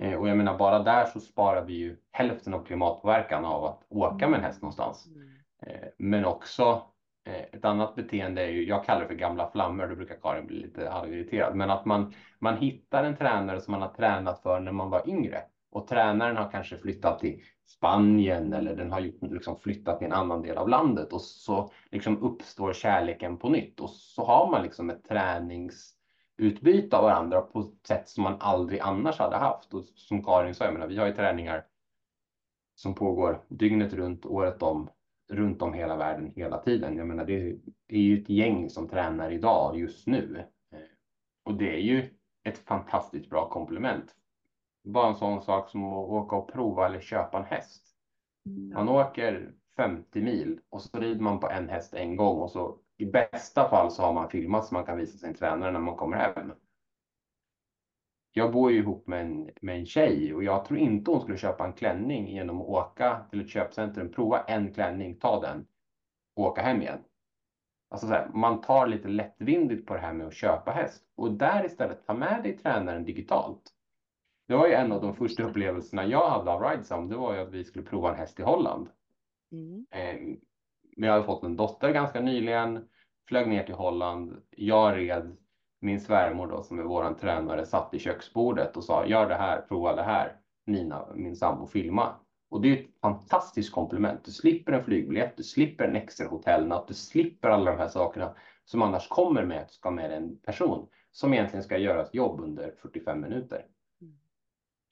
Eh, 0.02 0.14
och 0.14 0.30
jag 0.30 0.38
menar 0.38 0.58
bara 0.58 0.80
där 0.80 1.06
så 1.06 1.20
sparar 1.20 1.66
vi 1.66 1.74
ju 1.74 1.98
hälften 2.12 2.54
av 2.54 2.66
klimatpåverkan 2.66 3.46
av 3.46 3.66
att 3.66 3.86
åka 3.90 4.28
med 4.28 4.38
en 4.38 4.44
häst 4.44 4.62
någonstans. 4.62 5.08
Mm. 5.08 5.30
Eh, 5.68 5.90
men 5.98 6.26
också 6.26 6.82
Eh, 7.26 7.44
ett 7.52 7.66
annat 7.66 7.96
beteende 7.96 8.42
är 8.42 8.50
ju, 8.50 8.68
jag 8.68 8.86
kallar 8.86 9.02
det 9.02 9.08
för 9.08 9.16
gamla 9.16 9.52
flammor, 9.52 9.88
då 9.88 9.96
brukar 9.96 10.16
Karin 10.22 10.48
bli 10.48 10.60
lite 10.60 10.82
irriterad. 11.08 11.56
men 11.56 11.70
att 11.70 11.86
man, 11.86 12.14
man 12.40 12.58
hittar 12.58 13.04
en 13.04 13.16
tränare 13.16 13.62
som 13.62 13.72
man 13.72 13.82
har 13.82 13.90
tränat 13.90 14.42
för 14.42 14.60
när 14.60 14.72
man 14.72 14.90
var 14.90 15.10
yngre 15.10 15.44
och 15.72 15.88
tränaren 15.88 16.38
har 16.38 16.52
kanske 16.52 16.78
flyttat 16.78 17.20
till 17.20 17.44
Spanien 17.66 18.54
eller 18.54 18.76
den 18.76 18.92
har 18.92 19.00
liksom 19.34 19.60
flyttat 19.60 19.98
till 19.98 20.08
en 20.08 20.14
annan 20.14 20.42
del 20.42 20.58
av 20.58 20.70
landet 20.70 21.14
och 21.14 21.22
så 21.22 21.72
liksom 21.92 22.24
uppstår 22.24 22.74
kärleken 22.74 23.38
på 23.38 23.50
nytt 23.50 23.80
och 23.80 23.90
så 23.90 24.26
har 24.26 24.52
man 24.52 24.64
liksom 24.64 24.90
ett 24.90 25.04
träningsutbyte 25.04 26.98
av 26.98 27.04
varandra 27.04 27.42
på 27.42 27.60
ett 27.60 27.88
sätt 27.88 28.10
som 28.10 28.24
man 28.24 28.38
aldrig 28.40 28.80
annars 28.80 29.20
hade 29.20 29.38
haft. 29.38 29.74
Och 29.74 29.84
som 29.84 30.24
Karin 30.24 30.56
sa, 30.56 30.66
jag 30.66 30.74
menar, 30.74 30.88
vi 30.88 30.98
har 30.98 31.08
ju 31.08 31.14
träningar 31.14 31.66
som 32.76 32.96
pågår 32.96 33.46
dygnet 33.48 33.94
runt, 33.94 34.26
året 34.26 34.64
om 34.64 34.90
runt 35.30 35.62
om 35.62 35.74
hela 35.74 35.98
världen 35.98 36.32
hela 36.36 36.58
tiden. 36.58 36.98
Jag 36.98 37.08
menar, 37.08 37.26
det 37.26 37.58
är 37.88 38.00
ju 38.00 38.22
ett 38.22 38.30
gäng 38.30 38.70
som 38.70 38.88
tränar 38.88 39.32
idag 39.32 39.78
just 39.78 40.08
nu. 40.08 40.46
Eh, 40.72 40.80
och 41.44 41.54
det 41.54 41.76
är 41.76 41.82
ju 41.82 42.10
ett 42.44 42.58
fantastiskt 42.58 43.30
bra 43.30 43.50
komplement. 43.50 44.16
Bara 44.84 45.08
en 45.08 45.16
sån 45.16 45.42
sak 45.42 45.70
som 45.70 45.84
att 45.84 46.10
åka 46.10 46.36
och 46.36 46.52
prova 46.54 46.86
eller 46.86 47.00
köpa 47.00 47.38
en 47.38 47.46
häst. 47.46 47.86
Mm. 48.46 48.70
Man 48.70 48.90
åker 48.90 49.54
50 49.78 50.22
mil 50.22 50.60
och 50.70 50.82
så 50.82 51.00
rider 51.00 51.22
man 51.22 51.40
på 51.40 51.50
en 51.50 51.70
häst 51.70 51.94
en 51.94 52.16
gång 52.16 52.40
och 52.40 52.52
så 52.52 52.78
i 52.98 53.06
bästa 53.06 53.70
fall 53.70 53.92
så 53.92 54.04
har 54.04 54.14
man 54.14 54.30
filmat 54.30 54.66
så 54.66 54.74
man 54.74 54.86
kan 54.86 54.98
visa 54.98 55.18
sin 55.18 55.34
tränare 55.34 55.72
när 55.72 55.80
man 55.80 55.96
kommer 55.96 56.18
hem 56.18 56.52
jag 58.32 58.52
bor 58.52 58.72
ju 58.72 58.78
ihop 58.78 59.08
med 59.08 59.22
en, 59.22 59.50
med 59.62 59.80
en 59.80 59.86
tjej 59.86 60.34
och 60.34 60.44
jag 60.44 60.66
tror 60.66 60.80
inte 60.80 61.12
hon 61.12 61.22
skulle 61.22 61.38
köpa 61.38 61.66
en 61.66 61.74
klänning 61.74 62.28
genom 62.28 62.62
att 62.62 62.68
åka 62.68 63.26
till 63.30 63.42
ett 63.42 63.50
köpcentrum, 63.50 64.12
prova 64.12 64.44
en 64.44 64.74
klänning, 64.74 65.16
ta 65.16 65.42
den 65.42 65.66
och 66.36 66.46
åka 66.46 66.62
hem 66.62 66.82
igen. 66.82 67.00
Alltså 67.90 68.08
så 68.08 68.14
här, 68.14 68.30
man 68.34 68.62
tar 68.62 68.88
lite 68.88 69.08
lättvindigt 69.08 69.88
på 69.88 69.94
det 69.94 70.00
här 70.00 70.14
med 70.14 70.28
att 70.28 70.34
köpa 70.34 70.72
häst 70.72 71.04
och 71.16 71.32
där 71.32 71.66
istället 71.66 72.06
ta 72.06 72.14
med 72.14 72.44
dig 72.44 72.58
tränaren 72.58 73.06
digitalt. 73.06 73.62
Det 74.48 74.56
var 74.56 74.68
ju 74.68 74.74
en 74.74 74.92
av 74.92 75.02
de 75.02 75.16
första 75.16 75.44
upplevelserna 75.44 76.06
jag 76.06 76.30
hade 76.30 76.52
av 76.52 76.64
Ridesum. 76.64 77.10
Det 77.10 77.16
var 77.16 77.34
ju 77.34 77.40
att 77.40 77.52
vi 77.52 77.64
skulle 77.64 77.86
prova 77.86 78.10
en 78.10 78.16
häst 78.16 78.40
i 78.40 78.44
Holland. 78.44 78.90
Mm. 79.52 79.86
Eh, 79.92 80.38
vi 80.98 81.08
hade 81.08 81.24
fått 81.24 81.44
en 81.44 81.56
dotter 81.56 81.94
ganska 81.94 82.22
nyligen, 82.22 82.88
flög 83.28 83.48
ner 83.48 83.64
till 83.64 83.76
Holland. 83.76 84.42
Jag 84.50 84.98
red 84.98 85.38
min 85.80 86.00
svärmor 86.00 86.48
då, 86.48 86.64
som 86.64 86.80
är 86.80 86.84
våran 86.84 87.16
tränare, 87.16 87.66
satt 87.66 87.94
i 87.94 88.00
köksbordet 88.00 88.78
och 88.78 88.84
sa 88.84 89.06
gör 89.06 89.30
det 89.30 89.36
här, 89.36 89.62
prova 89.62 89.96
det 89.96 90.04
här. 90.04 90.36
Nina, 90.66 91.08
min 91.16 91.36
sambo, 91.36 91.68
filma. 91.68 92.16
Och 92.50 92.62
det 92.62 92.70
är 92.70 92.74
ett 92.74 93.00
fantastiskt 93.02 93.72
komplement. 93.72 94.24
Du 94.26 94.32
slipper 94.32 94.72
en 94.72 94.84
flygbiljett, 94.84 95.38
du 95.38 95.44
slipper 95.44 95.84
en 95.84 95.96
extra 95.96 96.28
hotellnatt, 96.28 96.88
du 96.88 96.94
slipper 96.94 97.50
alla 97.50 97.72
de 97.72 97.78
här 97.78 97.88
sakerna 97.88 98.36
som 98.66 98.82
annars 98.82 99.08
kommer 99.08 99.46
med 99.46 99.62
att 99.62 99.72
ska 99.72 99.92
med 99.92 100.12
en 100.12 100.40
person 100.40 100.88
som 101.12 101.34
egentligen 101.34 101.64
ska 101.64 101.78
göra 101.78 102.02
ett 102.02 102.14
jobb 102.14 102.40
under 102.40 102.74
45 102.82 103.22
minuter. 103.22 103.66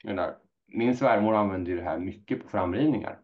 Mm. 0.05 0.31
min 0.67 0.97
svärmor 0.97 1.35
använder 1.35 1.71
ju 1.71 1.77
det 1.77 1.83
här 1.83 1.99
mycket 1.99 2.43
på 2.43 2.49
framridningar. 2.49 3.19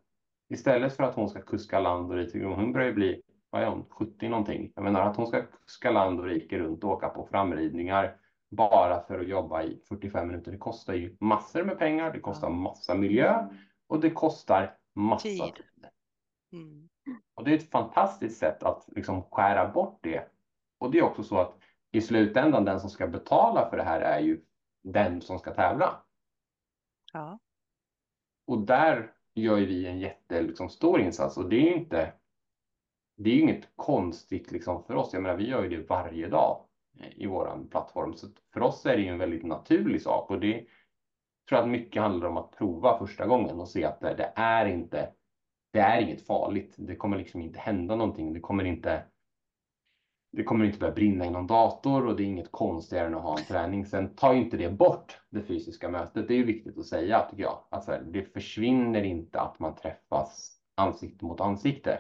Istället 0.50 0.96
för 0.96 1.04
att 1.04 1.16
hon 1.16 1.30
ska 1.30 1.42
kuska 1.42 1.80
land 1.80 2.12
och 2.12 2.18
lite, 2.18 2.40
hon 2.40 2.74
börjar 2.74 2.94
bli 2.94 3.22
vad 3.54 3.62
är 3.62 3.68
hon, 3.68 3.86
70 3.90 4.30
någonting. 4.30 4.72
Jag 4.76 4.84
menar 4.84 5.02
att 5.02 5.18
hon 5.18 5.28
ska, 5.28 5.44
ska 5.66 5.92
land 5.92 6.20
och 6.20 6.26
rike 6.26 6.60
runt 6.60 6.84
och 6.84 6.90
åka 6.90 7.10
på 7.10 7.26
framridningar 7.26 8.18
bara 8.50 9.02
för 9.02 9.20
att 9.20 9.28
jobba 9.28 9.64
i 9.64 9.82
45 9.90 10.28
minuter. 10.28 10.52
Det 10.52 10.58
kostar 10.58 10.94
ju 10.94 11.18
massor 11.20 11.64
med 11.64 11.80
pengar, 11.80 12.14
det 12.14 12.20
kostar 12.20 12.50
massa 12.50 12.96
miljö 12.96 13.48
och 13.88 14.00
det 14.00 14.10
kostar 14.10 14.78
massa 14.96 15.28
tid. 15.28 15.54
Mm. 16.52 16.90
Och 17.34 17.44
det 17.44 17.52
är 17.52 17.56
ett 17.58 17.72
fantastiskt 17.72 18.38
sätt 18.38 18.64
att 18.64 18.86
liksom 18.88 19.24
skära 19.24 19.72
bort 19.72 20.00
det. 20.02 20.32
Och 20.78 20.92
det 20.92 20.98
är 20.98 21.04
också 21.04 21.24
så 21.24 21.38
att 21.38 21.58
i 21.92 22.02
slutändan 22.02 22.66
den 22.66 22.80
som 22.80 22.90
ska 22.90 23.08
betala 23.08 23.70
för 23.70 23.78
det 23.78 23.84
här 23.84 24.02
är 24.02 24.20
ju 24.20 24.42
den 24.84 25.22
som 25.22 25.40
ska 25.40 25.54
tävla. 25.54 26.04
Ja. 27.14 27.40
Och 28.48 28.60
där 28.60 29.14
gör 29.34 29.58
vi 29.58 29.88
en 29.88 30.00
jättestor 30.00 30.48
liksom, 30.48 31.00
insats 31.00 31.38
och 31.38 31.50
det 31.50 31.70
är 31.70 31.78
inte 31.78 32.14
det 33.16 33.30
är 33.30 33.34
ju 33.34 33.42
inget 33.42 33.70
konstigt 33.76 34.52
liksom 34.52 34.84
för 34.84 34.96
oss. 34.96 35.10
Jag 35.14 35.24
menar, 35.24 35.38
vi 35.38 35.50
gör 35.50 35.64
ju 35.64 35.70
det 35.70 35.90
varje 35.90 36.28
dag 36.28 36.66
eh, 37.00 37.22
i 37.22 37.26
vår 37.26 37.68
plattform, 37.72 38.14
så 38.14 38.28
för 38.54 38.62
oss 38.62 38.86
är 38.86 38.96
det 38.96 39.02
ju 39.02 39.08
en 39.08 39.18
väldigt 39.18 39.44
naturlig 39.44 40.02
sak 40.02 40.30
och 40.30 40.40
det 40.40 40.66
tror 41.50 41.60
jag 41.60 41.64
att 41.64 41.70
mycket 41.70 42.02
handlar 42.02 42.28
om 42.28 42.38
att 42.38 42.52
prova 42.52 42.98
första 42.98 43.26
gången 43.26 43.60
och 43.60 43.70
se 43.70 43.84
att 43.84 44.00
det, 44.00 44.14
det 44.14 44.32
är 44.36 44.66
inte. 44.66 45.10
Det 45.72 45.80
är 45.80 46.02
inget 46.02 46.28
farligt. 46.28 46.76
Det 46.78 46.96
kommer 46.96 47.18
liksom 47.18 47.42
inte 47.42 47.60
hända 47.60 47.96
någonting. 47.96 48.34
Det 48.34 48.40
kommer 48.40 48.64
inte 48.64 49.04
det 50.32 50.44
kommer 50.44 50.66
inte 50.66 50.80
börja 50.80 50.94
brinna 50.94 51.26
i 51.26 51.30
någon 51.30 51.48
dator 51.48 52.08
och 52.08 52.16
det 52.16 52.24
är 52.24 52.26
inget 52.26 52.52
konstigare 52.52 53.08
än 53.08 53.16
att 53.16 53.22
ha 53.22 53.38
en 53.38 53.46
träning. 53.46 53.86
Sen 53.86 54.16
tar 54.16 54.34
ju 54.34 54.42
inte 54.42 54.58
det 54.58 54.70
bort 54.70 55.20
det 55.30 55.42
fysiska 55.42 55.90
mötet. 55.90 56.28
Det 56.28 56.34
är 56.34 56.38
ju 56.38 56.46
viktigt 56.46 56.78
att 56.78 56.86
säga 56.86 57.28
tycker 57.30 57.44
jag. 57.44 57.60
Alltså, 57.70 58.00
det 58.12 58.34
försvinner 58.34 59.04
inte 59.04 59.42
att 59.42 59.60
man 59.60 59.76
träffas 59.76 60.60
ansikte 60.76 61.26
mot 61.26 61.42
ansikte. 61.42 62.00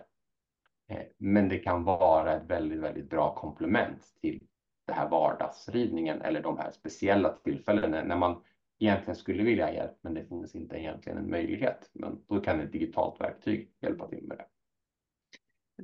Eh, 0.94 1.06
men 1.18 1.50
det 1.50 1.60
kan 1.60 1.84
vara 1.84 2.36
ett 2.36 2.50
väldigt, 2.50 2.80
väldigt 2.80 3.10
bra 3.10 3.36
komplement 3.36 4.04
till 4.22 4.44
det 4.88 4.94
här 4.94 5.10
vardagsridningen 5.10 6.22
eller 6.22 6.42
de 6.42 6.58
här 6.58 6.72
speciella 6.72 7.30
tillfällena 7.30 8.04
när 8.04 8.18
man 8.18 8.44
egentligen 8.80 9.16
skulle 9.16 9.44
vilja 9.44 9.66
ha 9.66 9.74
hjälp, 9.74 9.98
men 10.02 10.14
det 10.14 10.26
finns 10.26 10.56
inte 10.56 10.80
egentligen 10.80 11.18
en 11.18 11.30
möjlighet. 11.30 11.90
Men 11.94 12.26
då 12.28 12.40
kan 12.40 12.60
ett 12.60 12.72
digitalt 12.72 13.22
verktyg 13.22 13.72
hjälpa 13.82 14.08
till 14.08 14.24
med 14.28 14.38
det 14.38 14.46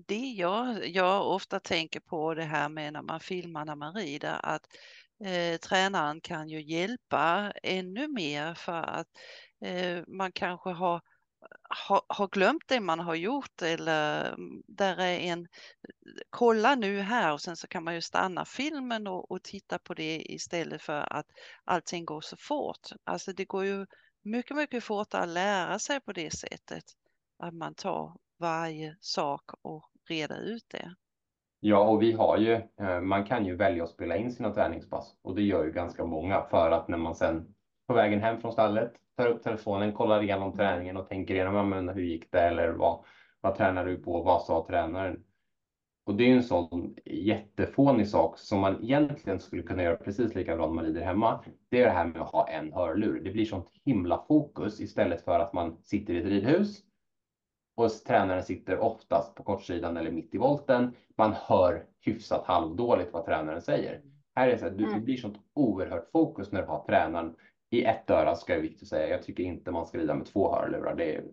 det 0.07 0.29
jag, 0.29 0.87
jag 0.87 1.27
ofta 1.27 1.59
tänker 1.59 1.99
på 1.99 2.33
det 2.33 2.43
här 2.43 2.69
med 2.69 2.93
när 2.93 3.01
man 3.01 3.19
filmar 3.19 3.65
när 3.65 3.75
man 3.75 3.93
rider 3.93 4.39
att 4.43 4.67
eh, 5.25 5.57
tränaren 5.57 6.21
kan 6.21 6.49
ju 6.49 6.61
hjälpa 6.61 7.53
ännu 7.63 8.07
mer 8.07 8.53
för 8.53 8.81
att 8.83 9.07
eh, 9.65 10.03
man 10.07 10.31
kanske 10.31 10.69
har, 10.69 11.01
har, 11.69 12.01
har 12.07 12.27
glömt 12.27 12.63
det 12.67 12.79
man 12.79 12.99
har 12.99 13.15
gjort 13.15 13.61
eller 13.61 14.33
mm, 14.33 14.63
där 14.67 14.99
är 14.99 15.19
en 15.19 15.47
kolla 16.29 16.75
nu 16.75 16.99
här 16.99 17.33
och 17.33 17.41
sen 17.41 17.55
så 17.55 17.67
kan 17.67 17.83
man 17.83 17.95
ju 17.95 18.01
stanna 18.01 18.45
filmen 18.45 19.07
och, 19.07 19.31
och 19.31 19.43
titta 19.43 19.79
på 19.79 19.93
det 19.93 20.31
istället 20.31 20.81
för 20.81 21.13
att 21.13 21.25
allting 21.65 22.05
går 22.05 22.21
så 22.21 22.35
fort. 22.37 22.89
Alltså 23.03 23.33
det 23.33 23.45
går 23.45 23.65
ju 23.65 23.85
mycket, 24.21 24.57
mycket 24.57 24.83
fortare 24.83 25.21
att 25.21 25.29
lära 25.29 25.79
sig 25.79 25.99
på 25.99 26.11
det 26.11 26.33
sättet 26.33 26.83
att 27.39 27.53
man 27.53 27.73
tar 27.75 28.17
varje 28.39 28.97
sak 28.99 29.51
och 29.61 29.89
reder 30.09 30.41
ut 30.41 30.65
det. 30.67 30.95
Ja, 31.59 31.79
och 31.79 32.01
vi 32.01 32.11
har 32.11 32.37
ju, 32.37 32.53
eh, 32.53 33.01
man 33.01 33.25
kan 33.25 33.45
ju 33.45 33.55
välja 33.55 33.83
att 33.83 33.89
spela 33.89 34.17
in 34.17 34.31
sina 34.31 34.53
träningspass 34.53 35.15
och 35.21 35.35
det 35.35 35.41
gör 35.41 35.65
ju 35.65 35.71
ganska 35.71 36.05
många 36.05 36.41
för 36.41 36.71
att 36.71 36.87
när 36.87 36.97
man 36.97 37.15
sen 37.15 37.55
på 37.89 37.95
vägen 37.95 38.21
hem 38.21 38.41
från 38.41 38.51
stallet 38.51 38.93
tar 39.17 39.27
upp 39.27 39.43
telefonen, 39.43 39.93
kollar 39.93 40.23
igenom 40.23 40.53
träningen 40.53 40.97
och 40.97 41.09
tänker 41.09 41.33
igenom 41.33 41.69
men 41.69 41.89
hur 41.89 42.01
gick 42.01 42.31
det 42.31 42.41
eller 42.41 42.69
vad, 42.69 43.03
vad 43.41 43.55
tränar 43.55 43.85
du 43.85 43.97
på, 43.97 44.21
vad 44.21 44.41
sa 44.41 44.65
tränaren? 44.69 45.23
Och 46.05 46.15
det 46.15 46.23
är 46.23 46.35
en 46.35 46.43
sån 46.43 46.95
jättefånig 47.05 48.07
sak 48.07 48.37
som 48.37 48.59
man 48.59 48.83
egentligen 48.83 49.39
skulle 49.39 49.63
kunna 49.63 49.83
göra 49.83 49.95
precis 49.95 50.35
lika 50.35 50.55
bra 50.55 50.67
när 50.67 50.73
man 50.73 50.85
rider 50.85 51.01
hemma. 51.01 51.43
Det 51.69 51.81
är 51.81 51.85
det 51.85 51.91
här 51.91 52.05
med 52.05 52.21
att 52.21 52.31
ha 52.31 52.47
en 52.47 52.73
hörlur. 52.73 53.21
Det 53.23 53.31
blir 53.31 53.45
sånt 53.45 53.71
himla 53.85 54.25
fokus 54.27 54.81
istället 54.81 55.21
för 55.21 55.39
att 55.39 55.53
man 55.53 55.77
sitter 55.83 56.13
i 56.13 56.19
ett 56.19 56.25
ridhus 56.25 56.79
och 57.75 57.89
tränaren 58.07 58.43
sitter 58.43 58.79
oftast 58.79 59.35
på 59.35 59.43
kortsidan 59.43 59.97
eller 59.97 60.11
mitt 60.11 60.35
i 60.35 60.37
volten. 60.37 60.95
Man 61.17 61.33
hör 61.33 61.85
hyfsat 62.01 62.45
halvdåligt 62.45 63.13
vad 63.13 63.25
tränaren 63.25 63.61
säger. 63.61 64.01
Här 64.35 64.47
är 64.47 64.51
det 64.51 64.57
så 64.57 64.65
att 64.65 64.77
du, 64.77 64.85
det 64.85 64.91
mm. 64.91 65.03
blir 65.03 65.17
sånt 65.17 65.37
oerhört 65.53 66.11
fokus 66.11 66.51
när 66.51 66.61
du 66.61 66.67
har 66.67 66.85
tränaren 66.85 67.35
i 67.69 67.83
ett 67.83 68.09
öra 68.09 68.35
ska 68.35 68.53
jag 68.53 68.61
viktigt 68.61 68.87
säga. 68.87 69.09
Jag 69.09 69.23
tycker 69.23 69.43
inte 69.43 69.71
man 69.71 69.87
ska 69.87 69.97
rida 69.97 70.13
med 70.13 70.25
två 70.25 70.55
hörlurar. 70.55 70.95
Det 70.95 71.15
är, 71.15 71.23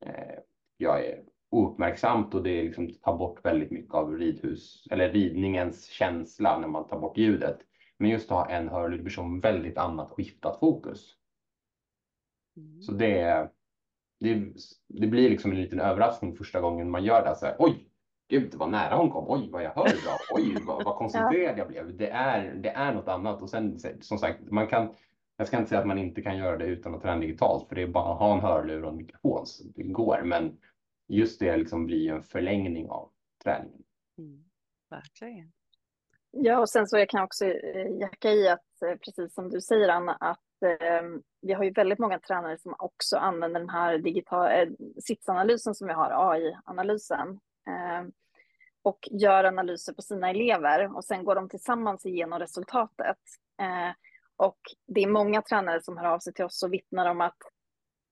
eh, 0.00 0.38
jag 0.76 1.06
är 1.06 1.22
ouppmärksamt 1.50 2.34
och 2.34 2.42
det 2.42 2.62
liksom 2.62 2.94
tar 2.94 3.16
bort 3.16 3.44
väldigt 3.44 3.70
mycket 3.70 3.94
av 3.94 4.18
ridhus 4.18 4.86
eller 4.90 5.12
ridningens 5.12 5.86
känsla 5.86 6.58
när 6.58 6.68
man 6.68 6.88
tar 6.88 7.00
bort 7.00 7.18
ljudet. 7.18 7.58
Men 7.98 8.10
just 8.10 8.30
att 8.30 8.36
ha 8.36 8.50
en 8.50 8.68
hörlur 8.68 9.02
blir 9.02 9.10
som 9.10 9.40
väldigt 9.40 9.78
annat 9.78 10.10
skiftat 10.10 10.60
fokus. 10.60 11.14
Mm. 12.56 12.82
Så 12.82 12.92
det 12.92 13.50
det, 14.20 14.52
det 14.88 15.06
blir 15.06 15.30
liksom 15.30 15.50
en 15.50 15.62
liten 15.62 15.80
överraskning 15.80 16.36
första 16.36 16.60
gången 16.60 16.90
man 16.90 17.04
gör 17.04 17.24
det. 17.24 17.36
Så 17.36 17.46
här, 17.46 17.56
Oj, 17.58 17.88
gud 18.28 18.54
vad 18.54 18.70
nära 18.70 18.96
hon 18.96 19.10
kom. 19.10 19.24
Oj, 19.28 19.48
vad 19.50 19.62
jag 19.62 19.70
hör 19.70 19.84
bra. 19.84 20.16
Oj, 20.30 20.56
vad, 20.66 20.84
vad 20.84 20.96
koncentrerad 20.98 21.58
jag 21.58 21.68
blev. 21.68 21.96
Det 21.96 22.10
är, 22.10 22.54
det 22.54 22.68
är 22.68 22.94
något 22.94 23.08
annat. 23.08 23.42
Och 23.42 23.50
sen 23.50 23.78
som 24.00 24.18
sagt, 24.18 24.40
man 24.50 24.66
kan. 24.66 24.88
Jag 25.36 25.46
ska 25.46 25.56
inte 25.56 25.68
säga 25.68 25.80
att 25.80 25.86
man 25.86 25.98
inte 25.98 26.22
kan 26.22 26.36
göra 26.36 26.56
det 26.56 26.66
utan 26.66 26.94
att 26.94 27.02
träna 27.02 27.20
digitalt, 27.20 27.68
för 27.68 27.74
det 27.74 27.82
är 27.82 27.86
bara 27.86 28.12
att 28.12 28.18
ha 28.18 28.34
en 28.34 28.40
hörlur 28.40 28.84
och 28.84 28.90
en 28.90 28.96
mikrofon. 28.96 29.46
Så 29.46 29.64
det 29.74 29.82
går, 29.82 30.22
men 30.24 30.58
just 31.08 31.40
det 31.40 31.56
liksom 31.56 31.86
blir 31.86 32.12
en 32.12 32.22
förlängning 32.22 32.88
av 32.88 33.10
träningen. 33.44 33.82
Mm, 34.18 34.44
verkligen. 34.90 35.52
Ja, 36.30 36.58
och 36.58 36.68
sen 36.68 36.86
så 36.86 36.98
jag 36.98 37.08
kan 37.08 37.22
också 37.22 37.44
eh, 37.44 37.98
jacka 38.00 38.30
i 38.30 38.48
att 38.48 38.82
eh, 38.82 38.96
precis 39.04 39.34
som 39.34 39.50
du 39.50 39.60
säger 39.60 39.88
Anna, 39.88 40.12
att 40.12 40.62
eh, 40.62 41.02
vi 41.40 41.52
har 41.52 41.64
ju 41.64 41.70
väldigt 41.70 41.98
många 41.98 42.18
tränare 42.18 42.58
som 42.58 42.74
också 42.78 43.16
använder 43.16 43.60
den 43.60 43.68
här 43.68 43.98
digitala 43.98 44.62
eh, 44.62 44.68
sitsanalysen 45.02 45.74
som 45.74 45.88
vi 45.88 45.94
har, 45.94 46.32
AI-analysen. 46.32 47.40
Eh, 47.68 48.08
och 48.82 49.08
gör 49.10 49.44
analyser 49.44 49.92
på 49.92 50.02
sina 50.02 50.30
elever 50.30 50.96
och 50.96 51.04
sen 51.04 51.24
går 51.24 51.34
de 51.34 51.48
tillsammans 51.48 52.06
igenom 52.06 52.38
resultatet. 52.38 53.18
Eh, 53.60 53.90
och 54.36 54.58
det 54.86 55.00
är 55.00 55.08
många 55.08 55.42
tränare 55.42 55.82
som 55.82 55.96
hör 55.96 56.06
av 56.06 56.18
sig 56.18 56.32
till 56.32 56.44
oss 56.44 56.62
och 56.62 56.72
vittnar 56.72 57.10
om 57.10 57.20
att 57.20 57.38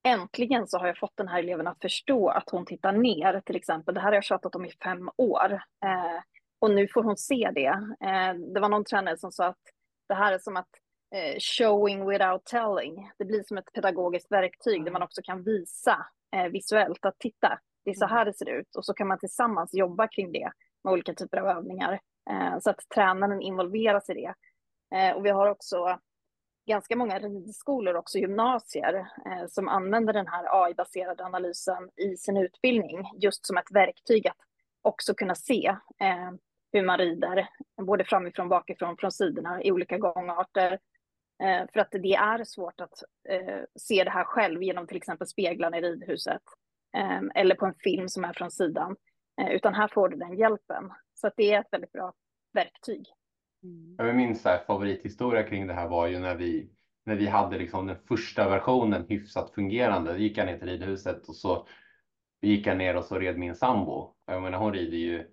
äntligen 0.05 0.69
så 0.69 0.79
har 0.79 0.87
jag 0.87 0.99
fått 0.99 1.17
den 1.17 1.29
här 1.29 1.39
eleven 1.39 1.67
att 1.67 1.81
förstå 1.81 2.29
att 2.29 2.51
hon 2.51 2.67
tittar 2.67 2.93
ner, 2.93 3.41
till 3.41 3.57
exempel. 3.57 3.95
Det 3.95 4.01
här 4.01 4.09
har 4.09 4.15
jag 4.15 4.25
tjatat 4.25 4.55
om 4.55 4.65
i 4.65 4.71
fem 4.71 5.11
år. 5.17 5.53
Eh, 5.85 6.23
och 6.59 6.71
nu 6.71 6.89
får 6.89 7.03
hon 7.03 7.17
se 7.17 7.51
det. 7.55 7.67
Eh, 8.01 8.35
det 8.55 8.61
var 8.61 8.69
någon 8.69 8.85
tränare 8.85 9.17
som 9.17 9.33
sa 9.33 9.47
att 9.47 9.63
det 10.09 10.15
här 10.15 10.33
är 10.33 10.39
som 10.39 10.57
att 10.57 10.69
eh, 11.15 11.39
showing 11.39 12.09
without 12.09 12.45
telling. 12.45 13.11
Det 13.19 13.25
blir 13.25 13.43
som 13.43 13.59
ett 13.59 13.73
pedagogiskt 13.73 14.33
verktyg 14.33 14.75
mm. 14.75 14.85
där 14.85 14.93
man 14.93 15.03
också 15.03 15.23
kan 15.23 15.43
visa 15.43 16.07
eh, 16.37 16.47
visuellt 16.47 17.05
att 17.05 17.19
titta, 17.19 17.59
det 17.85 17.91
är 17.91 17.95
så 17.95 18.05
mm. 18.05 18.17
här 18.17 18.25
det 18.25 18.35
ser 18.35 18.49
ut 18.49 18.77
och 18.77 18.85
så 18.85 18.95
kan 18.95 19.09
man 19.09 19.19
tillsammans 19.19 19.75
jobba 19.75 20.09
kring 20.09 20.33
det 20.33 20.53
med 20.85 20.93
olika 20.93 21.15
typer 21.15 21.39
av 21.39 21.47
övningar 21.57 22.01
eh, 22.31 22.59
så 22.61 22.71
att 22.71 22.89
tränaren 22.95 23.41
involveras 23.41 24.11
i 24.11 24.15
det. 24.15 24.35
Eh, 24.97 25.17
och 25.17 25.27
vi 25.27 25.31
har 25.31 25.47
också 25.47 25.99
ganska 26.66 26.96
många 26.96 27.18
ridskolor, 27.18 27.94
också 27.94 28.18
gymnasier, 28.18 28.94
eh, 29.27 29.46
som 29.48 29.68
använder 29.68 30.12
den 30.12 30.27
här 30.27 30.64
AI-baserade 30.64 31.25
analysen 31.25 31.90
i 31.96 32.16
sin 32.16 32.37
utbildning 32.37 33.11
just 33.20 33.46
som 33.46 33.57
ett 33.57 33.70
verktyg 33.70 34.29
att 34.29 34.37
också 34.83 35.14
kunna 35.14 35.35
se 35.35 35.66
eh, 36.01 36.31
hur 36.72 36.83
man 36.83 36.98
rider, 36.98 37.48
både 37.83 38.05
framifrån, 38.05 38.48
bakifrån, 38.48 38.96
från 38.96 39.12
sidorna 39.12 39.62
i 39.62 39.72
olika 39.72 39.98
gångarter 39.98 40.79
Eh, 41.42 41.66
för 41.72 41.81
att 41.81 41.90
det 41.90 42.14
är 42.14 42.44
svårt 42.44 42.81
att 42.81 43.03
eh, 43.29 43.62
se 43.77 44.05
det 44.05 44.11
här 44.11 44.25
själv 44.25 44.62
genom 44.62 44.87
till 44.87 44.96
exempel 44.96 45.27
speglarna 45.27 45.79
i 45.79 45.81
ridhuset 45.81 46.42
eh, 46.96 47.20
eller 47.35 47.55
på 47.55 47.66
en 47.66 47.75
film 47.75 48.09
som 48.09 48.25
är 48.25 48.33
från 48.33 48.51
sidan. 48.51 48.96
Eh, 49.40 49.51
utan 49.51 49.75
här 49.75 49.88
får 49.88 50.09
du 50.09 50.16
den 50.16 50.38
hjälpen. 50.38 50.92
Så 51.14 51.27
att 51.27 51.35
det 51.37 51.53
är 51.53 51.61
ett 51.61 51.72
väldigt 51.72 51.92
bra 51.92 52.12
verktyg. 52.53 53.07
Mm. 53.62 54.16
Min 54.16 54.37
så 54.37 54.57
favorithistoria 54.66 55.42
kring 55.42 55.66
det 55.66 55.75
här 55.75 55.88
var 55.88 56.07
ju 56.07 56.18
när 56.18 56.37
vi, 56.37 56.70
när 57.05 57.16
vi 57.16 57.27
hade 57.27 57.59
liksom 57.59 57.87
den 57.87 57.96
första 58.09 58.48
versionen 58.48 59.07
hyfsat 59.09 59.51
fungerande. 59.51 60.12
Då 60.12 60.18
gick 60.18 60.38
jag 60.38 60.46
ner 60.46 60.59
till 60.59 60.68
ridhuset 60.68 61.29
och 61.29 61.37
så 61.37 61.66
gick 62.42 62.66
jag 62.66 62.77
ner 62.77 62.96
och 62.96 63.05
så 63.05 63.18
red 63.18 63.38
min 63.38 63.55
sambo. 63.55 64.14
Jag 64.27 64.42
menar, 64.42 64.59
hon 64.59 64.72
rider 64.72 64.96
ju 64.96 65.27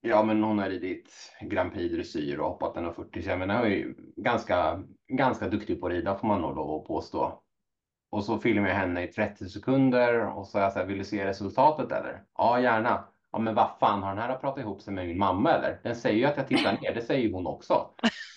Ja, 0.00 0.22
men 0.22 0.42
hon 0.42 0.58
har 0.58 0.68
ridit 0.68 1.12
Grand 1.40 1.72
Prix 1.72 1.94
dressyr 1.94 2.38
och 2.38 2.48
hoppat 2.48 2.76
1,40 2.76 3.22
så 3.22 3.30
jag 3.30 3.38
menar, 3.38 3.56
hon 3.56 3.66
är 3.66 3.70
ju 3.70 3.94
ganska, 4.16 4.82
ganska 5.08 5.48
duktig 5.48 5.80
på 5.80 5.86
att 5.86 5.92
rida 5.92 6.18
får 6.18 6.28
man 6.28 6.40
nog 6.40 6.56
lov 6.56 6.80
att 6.80 6.86
påstå. 6.86 7.42
Och 8.10 8.24
så 8.24 8.38
filmar 8.38 8.68
jag 8.68 8.74
henne 8.74 9.04
i 9.04 9.06
30 9.06 9.48
sekunder 9.48 10.26
och 10.26 10.46
så 10.46 10.58
är 10.58 10.62
jag 10.62 10.72
så 10.72 10.78
här, 10.78 10.86
vill 10.86 10.98
du 10.98 11.04
se 11.04 11.26
resultatet 11.26 11.92
eller? 11.92 12.24
Ja, 12.38 12.60
gärna. 12.60 13.04
Ja, 13.38 13.42
men 13.42 13.54
vad 13.54 13.70
fan 13.80 14.02
har 14.02 14.08
den 14.14 14.18
här 14.18 14.38
pratat 14.38 14.62
ihop 14.62 14.82
sig 14.82 14.94
med 14.94 15.06
min 15.06 15.18
mamma 15.18 15.52
eller? 15.52 15.80
Den 15.82 15.96
säger 15.96 16.18
ju 16.18 16.24
att 16.24 16.36
jag 16.36 16.48
tittar 16.48 16.78
ner, 16.82 16.94
det 16.94 17.02
säger 17.02 17.32
hon 17.32 17.46
också. 17.46 17.90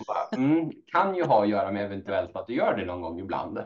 Bara, 0.08 0.44
mm, 0.44 0.72
kan 0.86 1.16
ju 1.16 1.24
ha 1.24 1.44
att 1.44 1.50
göra 1.50 1.72
med 1.72 1.86
eventuellt 1.86 2.36
att 2.36 2.48
du 2.48 2.54
gör 2.54 2.78
det 2.78 2.86
någon 2.86 3.02
gång 3.02 3.20
ibland. 3.20 3.58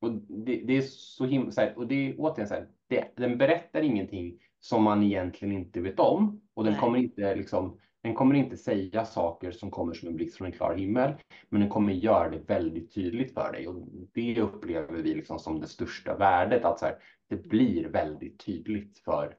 Och 0.00 0.12
det, 0.28 0.62
det 0.66 0.76
är 0.76 0.82
så 0.82 1.26
himla, 1.26 1.52
och 1.76 1.86
det 1.86 1.94
är 1.94 2.14
återigen 2.18 2.48
så 2.48 2.54
här, 2.54 2.66
det, 2.88 3.16
den 3.16 3.38
berättar 3.38 3.82
ingenting 3.82 4.38
som 4.60 4.82
man 4.82 5.02
egentligen 5.02 5.54
inte 5.54 5.80
vet 5.80 6.00
om 6.00 6.40
och 6.54 6.64
den 6.64 6.72
Nej. 6.72 6.80
kommer 6.80 6.98
inte 6.98 7.34
liksom 7.34 7.78
den 8.02 8.14
kommer 8.14 8.34
inte 8.34 8.56
säga 8.56 9.04
saker 9.04 9.50
som 9.50 9.70
kommer 9.70 9.94
som 9.94 10.08
en 10.08 10.16
blixt 10.16 10.36
från 10.36 10.46
en 10.46 10.52
klar 10.52 10.74
himmel, 10.74 11.12
men 11.48 11.60
den 11.60 11.70
kommer 11.70 11.92
göra 11.92 12.30
det 12.30 12.38
väldigt 12.38 12.94
tydligt 12.94 13.34
för 13.34 13.52
dig 13.52 13.68
och 13.68 13.74
det 14.14 14.40
upplever 14.40 15.02
vi 15.02 15.14
liksom 15.14 15.38
som 15.38 15.60
det 15.60 15.66
största 15.66 16.16
värdet 16.16 16.64
att 16.64 16.78
så 16.78 16.86
här, 16.86 16.96
det 17.28 17.36
blir 17.36 17.88
väldigt 17.88 18.38
tydligt 18.46 18.98
för, 18.98 19.36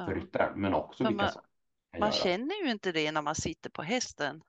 ja. 0.00 0.06
för 0.06 0.14
ryttaren, 0.14 0.60
men 0.60 0.74
också 0.74 1.04
vilka 1.08 1.22
man, 1.24 2.00
man 2.00 2.12
känner 2.12 2.64
ju 2.64 2.70
inte 2.70 2.92
det 2.92 3.12
när 3.12 3.22
man 3.22 3.34
sitter 3.34 3.70
på 3.70 3.82
hästen. 3.82 4.42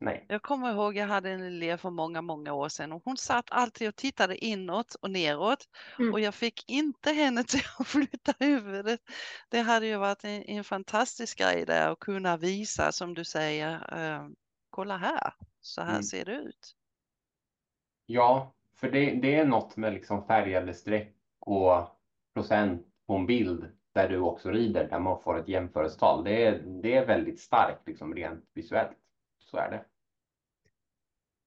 Nej. 0.00 0.26
Jag 0.28 0.42
kommer 0.42 0.70
ihåg 0.70 0.96
jag 0.96 1.06
hade 1.06 1.30
en 1.30 1.42
elev 1.42 1.76
för 1.76 1.90
många, 1.90 2.22
många 2.22 2.52
år 2.52 2.68
sedan 2.68 2.92
och 2.92 3.02
hon 3.04 3.16
satt 3.16 3.50
alltid 3.50 3.88
och 3.88 3.96
tittade 3.96 4.44
inåt 4.44 4.94
och 4.94 5.10
neråt 5.10 5.68
Mm. 5.98 6.12
och 6.12 6.20
jag 6.20 6.34
fick 6.34 6.70
inte 6.70 7.12
henne 7.12 7.44
till 7.48 7.60
att 7.78 7.86
flytta 7.86 8.32
huvudet. 8.38 9.00
Det 9.48 9.60
hade 9.60 9.86
ju 9.86 9.96
varit 9.96 10.24
en, 10.24 10.42
en 10.42 10.64
fantastisk 10.64 11.38
grej 11.38 11.64
där 11.66 11.90
att 11.92 11.98
kunna 11.98 12.36
visa 12.36 12.92
som 12.92 13.14
du 13.14 13.24
säger, 13.24 13.72
eh, 13.98 14.28
kolla 14.70 14.96
här, 14.96 15.32
så 15.60 15.82
här 15.82 15.90
Mm. 15.90 16.02
ser 16.02 16.24
det 16.24 16.32
ut. 16.36 16.74
Ja, 18.06 18.54
för 18.74 18.90
det, 18.90 19.14
det 19.14 19.34
är 19.34 19.46
något 19.46 19.76
med 19.76 19.92
liksom 19.92 20.26
färgade 20.26 20.74
streck 20.74 21.14
och 21.40 21.88
procent 22.34 22.86
på 23.06 23.16
en 23.16 23.26
bild 23.26 23.77
där 23.98 24.08
du 24.08 24.18
också 24.18 24.50
rider, 24.50 24.88
där 24.88 24.98
man 24.98 25.20
får 25.20 25.38
ett 25.38 25.48
jämförelsetal. 25.48 26.24
Det 26.24 26.44
är, 26.44 26.58
det 26.82 26.94
är 26.94 27.06
väldigt 27.06 27.40
starkt 27.40 27.86
liksom 27.86 28.14
rent 28.14 28.44
visuellt. 28.54 28.96
Så 29.38 29.56
är 29.56 29.70
det. 29.70 29.84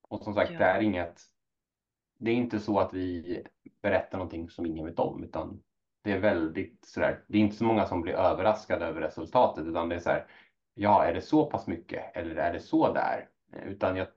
Och 0.08 0.22
som 0.22 0.34
sagt, 0.34 0.50
Ja. 0.52 0.58
det 0.58 0.64
är 0.64 0.80
inget. 0.80 1.20
Det 2.18 2.30
är 2.30 2.34
inte 2.34 2.60
så 2.60 2.80
att 2.80 2.94
vi 2.94 3.42
berättar 3.82 4.18
någonting 4.18 4.50
som 4.50 4.66
ingen 4.66 4.86
vet 4.86 4.98
om, 4.98 5.24
utan 5.24 5.62
det 6.04 6.12
är 6.12 6.18
väldigt 6.18 6.84
sådär. 6.84 7.24
Det 7.26 7.38
är 7.38 7.42
inte 7.42 7.56
så 7.56 7.64
många 7.64 7.86
som 7.86 8.02
blir 8.02 8.12
överraskade 8.12 8.84
över 8.86 9.00
resultatet, 9.00 9.66
utan 9.66 9.88
det 9.88 9.94
är 9.94 10.00
så 10.00 10.10
här. 10.10 10.26
Ja, 10.74 11.04
är 11.04 11.14
det 11.14 11.22
så 11.22 11.46
pass 11.46 11.66
mycket 11.66 12.16
eller 12.16 12.36
är 12.36 12.52
det 12.52 12.60
så 12.60 12.92
där? 12.92 13.28
Utan 13.64 13.96
jag, 13.96 14.08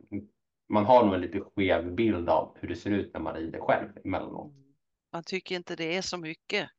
man 0.69 0.85
har 0.85 1.05
nog 1.05 1.13
en 1.13 1.21
lite 1.21 1.39
skev 1.39 1.91
bild 1.91 2.29
av 2.29 2.57
hur 2.59 2.67
det 2.67 2.75
ser 2.75 2.91
ut 2.91 3.13
när 3.13 3.21
man 3.21 3.33
rider 3.33 3.59
själv 3.59 3.89
emellanåt. 4.03 4.51
Man 5.13 5.23
tycker 5.23 5.55
inte 5.55 5.75
det 5.75 5.97
är 5.97 6.01
så 6.01 6.17
mycket. 6.17 6.69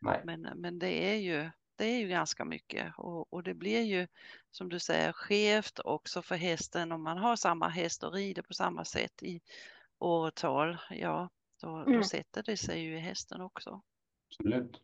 Nej, 0.00 0.22
Men, 0.22 0.40
men 0.42 0.78
det 0.78 0.88
är 1.12 1.16
ju, 1.16 1.50
det 1.76 1.84
är 1.84 1.98
ju 1.98 2.08
ganska 2.08 2.44
mycket 2.44 2.94
och, 2.98 3.32
och 3.32 3.42
det 3.42 3.54
blir 3.54 3.80
ju 3.82 4.08
som 4.50 4.68
du 4.68 4.80
säger 4.80 5.12
skevt 5.12 5.78
också 5.84 6.22
för 6.22 6.34
hästen 6.36 6.92
om 6.92 7.02
man 7.02 7.18
har 7.18 7.36
samma 7.36 7.68
häst 7.68 8.04
och 8.04 8.12
rider 8.12 8.42
på 8.42 8.54
samma 8.54 8.84
sätt 8.84 9.22
i 9.22 9.40
åratal. 9.98 10.78
Ja, 10.90 11.30
då, 11.62 11.86
då 11.90 11.90
Mm. 11.90 12.02
sätter 12.02 12.42
det 12.42 12.56
sig 12.56 12.80
ju 12.82 12.96
i 12.96 13.00
hästen 13.00 13.40
också. 13.40 13.82
absolut. 14.30 14.82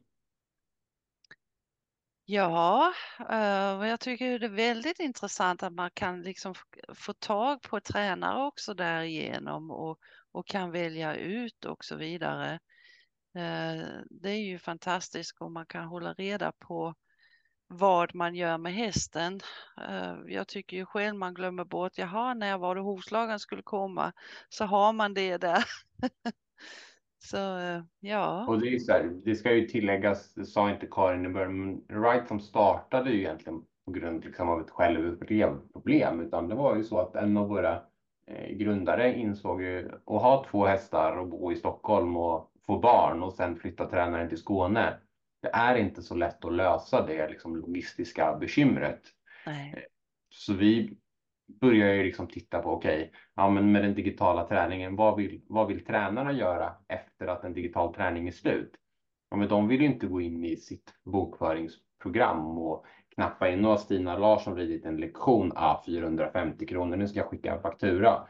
Ja, 2.24 2.92
eh, 3.30 3.78
och 3.78 3.86
jag 3.86 4.00
tycker 4.00 4.38
det 4.38 4.46
är 4.46 4.50
väldigt 4.50 5.00
intressant 5.00 5.62
att 5.62 5.72
man 5.72 5.90
kan 5.94 6.22
liksom 6.22 6.54
få 6.94 7.12
tag 7.12 7.62
på 7.62 7.80
tränare 7.80 8.42
också 8.46 8.74
därigenom 8.74 9.70
och, 9.70 9.98
och 10.32 10.46
kan 10.46 10.70
välja 10.70 11.14
ut 11.16 11.64
och 11.64 11.84
så 11.84 11.96
vidare. 11.96 12.60
Eh, 13.34 13.86
det 14.10 14.30
är 14.30 14.44
ju 14.44 14.58
fantastiskt 14.58 15.40
om 15.40 15.52
man 15.52 15.66
kan 15.66 15.84
hålla 15.84 16.12
reda 16.12 16.52
på 16.52 16.94
vad 17.66 18.14
man 18.14 18.34
gör 18.34 18.58
med 18.58 18.74
hästen. 18.74 19.40
Eh, 19.88 20.14
jag 20.26 20.48
tycker 20.48 20.76
ju 20.76 20.86
själv 20.86 21.16
man 21.16 21.34
glömmer 21.34 21.64
bort, 21.64 21.98
jaha, 21.98 22.34
när 22.34 22.58
var 22.58 22.74
det 22.74 22.80
hovslagaren 22.80 23.38
skulle 23.38 23.62
komma 23.62 24.12
så 24.48 24.64
har 24.64 24.92
man 24.92 25.14
det 25.14 25.36
där. 25.36 25.64
Så 27.24 27.58
eh, 27.58 27.82
ja, 28.00 28.46
Och 28.48 28.60
det 28.60 28.74
är 28.74 28.78
så 28.78 28.92
här, 28.92 29.10
det 29.24 29.34
ska 29.34 29.54
ju 29.54 29.66
tilläggas, 29.68 30.34
det 30.34 30.44
sa 30.44 30.70
inte 30.70 30.86
Karin 30.90 31.26
i 31.26 31.28
början, 31.28 31.60
men 31.60 32.02
Right 32.02 32.28
som 32.28 32.40
startade 32.40 33.10
ju 33.10 33.18
egentligen 33.18 33.62
på 33.84 33.90
grund 33.90 34.24
liksom 34.24 34.48
av 34.48 34.60
ett 34.60 34.70
självupplevproblem, 34.70 36.20
utan 36.20 36.48
det 36.48 36.54
var 36.54 36.76
ju 36.76 36.84
så 36.84 36.98
att 36.98 37.16
en 37.16 37.36
av 37.36 37.48
våra 37.48 37.82
grundare 38.50 39.14
insåg 39.14 39.62
ju 39.62 39.88
att 39.88 40.22
ha 40.22 40.46
två 40.50 40.66
hästar 40.66 41.16
och 41.16 41.28
bo 41.28 41.52
i 41.52 41.56
Stockholm 41.56 42.16
och 42.16 42.51
få 42.66 42.78
barn 42.78 43.22
och 43.22 43.32
sen 43.32 43.56
flytta 43.56 43.86
tränaren 43.90 44.28
till 44.28 44.38
Skåne. 44.38 44.98
Det 45.42 45.48
är 45.48 45.76
inte 45.76 46.02
så 46.02 46.14
lätt 46.14 46.44
att 46.44 46.52
lösa 46.52 47.06
det 47.06 47.28
liksom 47.28 47.56
logistiska 47.56 48.36
bekymret. 48.36 49.00
nej, 49.46 49.86
Så 50.30 50.54
vi 50.54 50.98
börjar 51.60 51.94
ju 51.94 52.02
liksom 52.02 52.26
titta 52.26 52.58
på, 52.62 52.70
okej, 52.70 53.12
ja 53.34 53.50
men 53.50 53.72
med 53.72 53.82
den 53.82 53.94
digitala 53.94 54.46
träningen, 54.48 54.96
vad 54.96 55.16
vill, 55.16 55.42
vad 55.48 55.68
vill 55.68 55.84
tränarna 55.84 56.32
göra 56.32 56.74
efter 56.88 57.26
att 57.26 57.44
en 57.44 57.52
digital 57.54 57.94
träning 57.94 58.28
är 58.28 58.32
slut? 58.32 58.74
Ja, 59.30 59.36
men 59.36 59.48
de 59.48 59.68
vill 59.68 59.80
ju 59.80 59.86
inte 59.86 60.06
gå 60.06 60.20
in 60.20 60.44
i 60.44 60.56
sitt 60.56 60.94
bokföringsprogram 61.04 62.58
och 62.58 62.86
knappa 63.14 63.48
in, 63.48 63.64
har 63.64 63.76
Stina 63.76 64.18
Larsson 64.18 64.56
ridit 64.56 64.84
en 64.84 64.96
lektion, 64.96 65.52
ah, 65.54 65.82
450 65.86 66.66
kronor, 66.66 66.96
nu 66.96 67.08
ska 67.08 67.18
jag 67.18 67.28
skicka 67.28 67.54
en 67.54 67.62
faktura. 67.62 68.28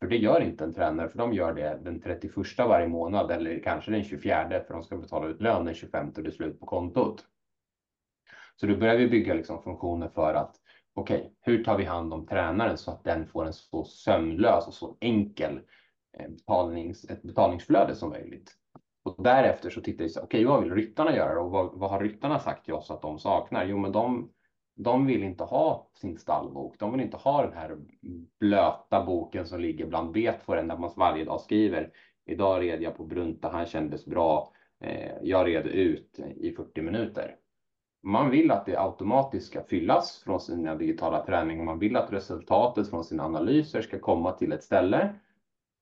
För 0.00 0.06
det 0.06 0.16
gör 0.16 0.40
inte 0.40 0.64
en 0.64 0.74
tränare, 0.74 1.08
för 1.08 1.18
de 1.18 1.32
gör 1.32 1.54
det 1.54 1.78
den 1.84 2.00
31 2.00 2.34
varje 2.58 2.88
månad 2.88 3.30
eller 3.30 3.60
kanske 3.62 3.90
den 3.90 4.04
24 4.04 4.48
för 4.66 4.74
de 4.74 4.82
ska 4.82 4.96
betala 4.96 5.26
ut 5.28 5.40
lön 5.40 5.64
den 5.64 5.74
25 5.74 6.08
och 6.16 6.22
det 6.22 6.28
är 6.28 6.30
slut 6.30 6.60
på 6.60 6.66
kontot. 6.66 7.24
Så 8.56 8.66
då 8.66 8.76
börjar 8.76 8.96
vi 8.96 9.08
bygga 9.08 9.34
liksom 9.34 9.62
funktioner 9.62 10.08
för 10.08 10.34
att 10.34 10.56
okej, 10.94 11.32
hur 11.40 11.64
tar 11.64 11.78
vi 11.78 11.84
hand 11.84 12.14
om 12.14 12.26
tränaren 12.26 12.78
så 12.78 12.90
att 12.90 13.04
den 13.04 13.26
får 13.26 13.46
en 13.46 13.52
så 13.52 13.84
sömlös 13.84 14.66
och 14.66 14.74
så 14.74 14.96
enkel 15.00 15.60
eh, 16.18 16.28
betalnings, 16.28 17.04
ett 17.04 17.22
betalningsflöde 17.22 17.94
som 17.94 18.10
möjligt. 18.10 18.54
Och 19.02 19.22
därefter 19.24 19.70
så 19.70 19.80
tittar 19.80 20.04
vi 20.04 20.10
så 20.10 20.22
okej, 20.22 20.44
vad 20.44 20.62
vill 20.62 20.74
ryttarna 20.74 21.16
göra 21.16 21.40
och 21.40 21.50
vad, 21.50 21.78
vad 21.78 21.90
har 21.90 22.00
ryttarna 22.00 22.38
sagt 22.38 22.64
till 22.64 22.74
oss 22.74 22.90
att 22.90 23.02
de 23.02 23.18
saknar? 23.18 23.64
Jo, 23.64 23.78
men 23.78 23.92
de, 23.92 24.30
de 24.78 25.06
vill 25.06 25.22
inte 25.22 25.44
ha 25.44 25.88
sin 25.94 26.18
stallbok. 26.18 26.78
De 26.78 26.92
vill 26.92 27.00
inte 27.00 27.16
ha 27.16 27.42
den 27.42 27.52
här 27.52 27.76
blöta 28.40 29.04
boken 29.04 29.46
som 29.46 29.60
ligger 29.60 29.86
bland 29.86 30.12
bet 30.12 30.42
för 30.42 30.56
en 30.56 30.68
där 30.68 30.78
man 30.78 30.90
varje 30.96 31.24
dag 31.24 31.40
skriver. 31.40 31.92
Idag 32.26 32.62
red 32.62 32.82
jag 32.82 32.96
på 32.96 33.04
Brunta, 33.04 33.48
han 33.48 33.66
kändes 33.66 34.06
bra. 34.06 34.52
Eh, 34.80 35.12
jag 35.22 35.46
red 35.46 35.66
ut 35.66 36.20
i 36.36 36.52
40 36.52 36.82
minuter. 36.82 37.36
Man 38.02 38.30
vill 38.30 38.50
att 38.50 38.66
det 38.66 38.76
automatiskt 38.76 39.46
ska 39.46 39.62
fyllas 39.62 40.22
från 40.24 40.40
sina 40.40 40.74
digitala 40.74 41.24
träningar. 41.26 41.64
Man 41.64 41.78
vill 41.78 41.96
att 41.96 42.12
resultatet 42.12 42.90
från 42.90 43.04
sina 43.04 43.24
analyser 43.24 43.82
ska 43.82 43.98
komma 43.98 44.32
till 44.32 44.52
ett 44.52 44.64
ställe 44.64 45.14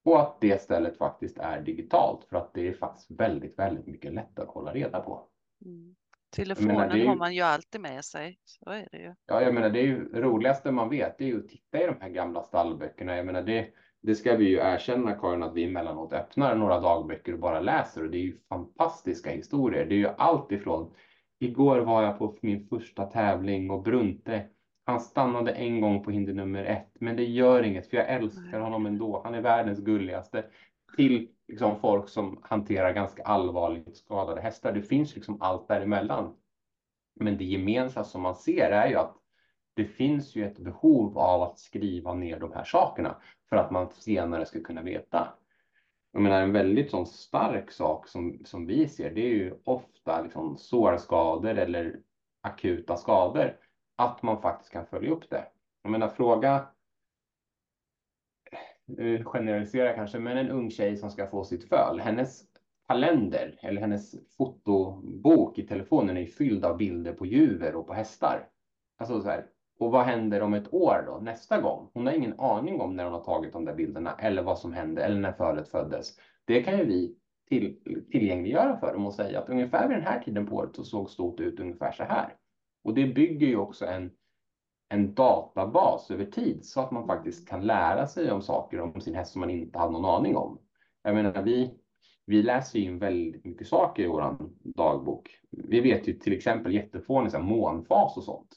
och 0.05 0.21
att 0.21 0.41
det 0.41 0.63
stället 0.63 0.99
faktiskt 0.99 1.39
är 1.39 1.61
digitalt 1.61 2.25
för 2.25 2.37
att 2.37 2.55
det 2.55 2.69
är 2.69 2.73
faktiskt 2.73 3.11
väldigt, 3.11 3.59
väldigt 3.59 3.87
mycket 3.87 4.15
lättare 4.15 4.47
att 4.47 4.55
hålla 4.55 4.73
reda 4.73 5.01
på. 5.01 5.29
mm 5.65 5.97
telefonen 6.31 6.91
är 6.91 6.97
ju- 6.97 7.07
har 7.07 7.17
man 7.17 7.35
ju 7.35 7.43
alltid 7.43 7.81
med 7.81 8.05
sig. 8.05 8.39
Så 8.45 8.71
är 8.71 8.89
det 8.93 8.99
ju. 8.99 9.15
Ja, 9.27 9.43
jag 9.43 9.55
menar, 9.55 9.71
det 9.71 9.79
är 9.81 9.87
ju 9.87 10.09
roligaste 10.13 10.71
man 10.71 10.89
vet, 10.89 11.19
det 11.19 11.25
är 11.25 11.29
ju 11.29 11.39
att 11.39 11.49
titta 11.49 11.83
i 11.83 11.87
de 11.87 11.97
här 12.01 12.09
gamla 12.09 12.43
stallböckerna. 12.43 13.17
Jag 13.17 13.27
menar, 13.27 13.43
det, 13.43 13.69
det 14.03 14.15
ska 14.15 14.37
vi 14.37 14.49
ju 14.49 14.57
erkänna, 14.57 15.13
Karin, 15.13 15.43
att 15.43 15.55
vi 15.55 15.65
emellanåt 15.65 16.13
öppnar 16.13 16.55
några 16.55 16.81
dagböcker 16.81 17.33
och 17.33 17.39
bara 17.39 17.61
läser 17.61 18.05
och 18.05 18.11
det 18.11 18.19
är 18.19 18.23
ju 18.23 18.39
fantastiska 18.49 19.31
historier. 19.31 19.87
Det 19.87 19.95
är 19.95 19.99
ju 19.99 20.09
allt 20.19 20.53
ifrån 20.53 20.95
igår 21.39 21.79
var 21.79 22.03
jag 22.03 22.19
på 22.19 22.39
min 22.43 22.69
första 22.69 23.07
tävling 23.07 23.71
och 23.71 23.83
Brunte, 23.83 24.47
han 24.85 25.01
stannade 25.01 25.53
en 25.53 25.81
gång 25.81 26.03
på 26.05 26.11
hinder 26.11 26.33
nummer 26.33 26.65
ett, 26.65 26.91
men 27.01 27.17
det 27.17 27.25
gör 27.25 27.63
inget 27.63 27.91
för 27.91 27.97
jag 27.97 28.09
älskar 28.09 28.61
honom 28.61 28.87
ändå. 28.87 29.21
Han 29.25 29.35
är 29.35 29.41
världens 29.41 29.79
gulligaste. 29.81 30.45
Till 30.97 31.29
liksom 31.49 31.81
folk 31.81 32.09
som 32.09 32.41
hanterar 32.43 32.93
ganska 32.93 33.23
allvarligt 33.23 33.97
skadade 33.97 34.41
hästar. 34.41 34.73
Det 34.73 34.83
finns 34.83 35.15
liksom 35.15 35.43
allt 35.43 35.69
däremellan. 35.69 36.37
Men 37.15 37.39
det 37.39 37.45
gemensamma 37.45 38.05
som 38.05 38.23
man 38.23 38.37
ser 38.37 38.71
är 38.71 38.89
ju 38.89 38.95
att 38.95 39.17
det 39.75 39.85
finns 39.85 40.37
ju 40.37 40.47
ett 40.47 40.59
behov 40.59 41.19
av 41.19 41.43
att 41.43 41.59
skriva 41.59 42.15
ner 42.15 42.41
de 42.41 42.53
här 42.53 42.65
sakerna 42.65 43.17
för 43.49 43.57
att 43.57 43.71
man 43.71 43.91
senare 43.91 44.47
ska 44.47 44.61
kunna 44.61 44.83
veta. 44.83 45.29
Jag 46.13 46.23
menar 46.23 46.43
en 46.43 46.53
väldigt 46.53 46.91
sån 46.91 47.07
stark 47.07 47.71
sak 47.71 48.09
som, 48.09 48.43
som 48.45 48.67
vi 48.67 48.89
ser, 48.89 49.15
det 49.15 49.21
är 49.21 49.35
ju 49.35 49.55
ofta 49.65 50.23
liksom 50.23 50.57
sårskador 50.59 51.59
eller 51.59 52.01
akuta 52.41 52.97
skador. 52.97 53.57
Att 53.97 54.23
man 54.23 54.43
faktiskt 54.43 54.73
kan 54.73 54.87
följa 54.87 55.11
upp 55.11 55.31
det. 55.31 55.45
Jag 55.83 55.91
menar 55.91 56.09
fråga, 56.09 56.67
Eh, 58.99 59.25
generalisera 59.25 59.93
kanske, 59.93 60.19
men 60.19 60.37
en 60.37 60.51
ung 60.51 60.71
tjej 60.71 60.97
som 60.97 61.11
ska 61.11 61.27
få 61.27 61.45
sitt 61.45 61.69
föl, 61.69 62.01
hennes 62.01 62.43
kalender 62.89 63.59
eller 63.63 63.81
hennes 63.81 64.15
fotobok 64.37 65.59
i 65.59 65.67
telefonen 65.67 66.17
är 66.17 66.27
fylld 66.27 66.65
av 66.65 66.77
bilder 66.77 67.13
på 67.13 67.27
djur 67.27 67.75
och 67.75 67.87
på 67.87 67.93
hästar. 67.93 68.49
Alltså 68.99 69.21
så 69.21 69.29
här, 69.29 69.47
och 69.79 69.91
vad 69.91 70.05
händer 70.05 70.43
om 70.43 70.55
ett 70.55 70.75
år 70.75 71.05
då, 71.07 71.19
nästa 71.23 71.61
gång? 71.61 71.91
Hon 71.93 72.07
har 72.07 72.13
ingen 72.13 72.41
aning 72.41 72.81
om 72.81 72.97
när 72.97 73.05
hon 73.05 73.13
har 73.13 73.25
tagit 73.25 73.53
de 73.53 73.65
där 73.65 73.75
bilderna 73.75 74.15
eller 74.19 74.43
vad 74.43 74.59
som 74.59 74.73
hände 74.73 75.03
eller 75.05 75.21
när 75.21 75.33
fölet 75.33 75.69
föddes. 75.69 76.17
Det 76.45 76.63
kan 76.63 76.79
ju 76.79 76.85
vi 76.85 77.17
till, 77.49 77.81
tillgängliggöra 78.11 78.77
för 78.77 78.93
dem 78.93 79.07
och 79.07 79.15
säga 79.15 79.41
att 79.41 79.49
ungefär 79.49 79.89
vid 79.89 79.97
den 79.97 80.07
här 80.07 80.21
tiden 80.21 80.47
på 80.47 80.57
året 80.57 80.77
så 80.77 80.85
såg 80.85 81.11
stort 81.11 81.41
ut 81.41 81.61
ungefär 81.61 81.93
så 81.93 82.03
här. 82.03 82.35
Och 82.85 82.95
det 82.95 83.07
bygger 83.07 83.47
ju 83.47 83.57
också 83.57 83.87
en, 83.87 84.11
en 84.89 85.15
databas 85.15 86.11
över 86.11 86.25
tid 86.25 86.65
så 86.65 86.81
att 86.81 86.91
man 86.91 87.07
faktiskt 87.07 87.49
kan 87.49 87.67
lära 87.67 88.07
sig 88.07 88.33
om 88.33 88.43
saker 88.43 88.81
om 88.81 89.01
sin 89.01 89.15
häst 89.15 89.33
som 89.33 89.41
man 89.41 89.51
inte 89.51 89.79
hade 89.79 89.93
någon 89.93 90.05
aning 90.05 90.37
om. 90.37 90.61
Jag 91.03 91.15
menar, 91.15 91.43
vi, 91.43 91.79
vi 92.27 92.43
läser 92.43 92.79
in 92.79 92.99
väldigt 92.99 93.45
mycket 93.45 93.67
saker 93.67 94.03
i 94.03 94.07
vår 94.07 94.37
dagbok. 94.77 95.31
Vi 95.51 95.81
vet 95.81 96.09
ju 96.09 96.13
till 96.13 96.33
exempel 96.33 96.73
här 96.73 97.39
månfas 97.39 98.17
och 98.17 98.25
sånt. 98.25 98.49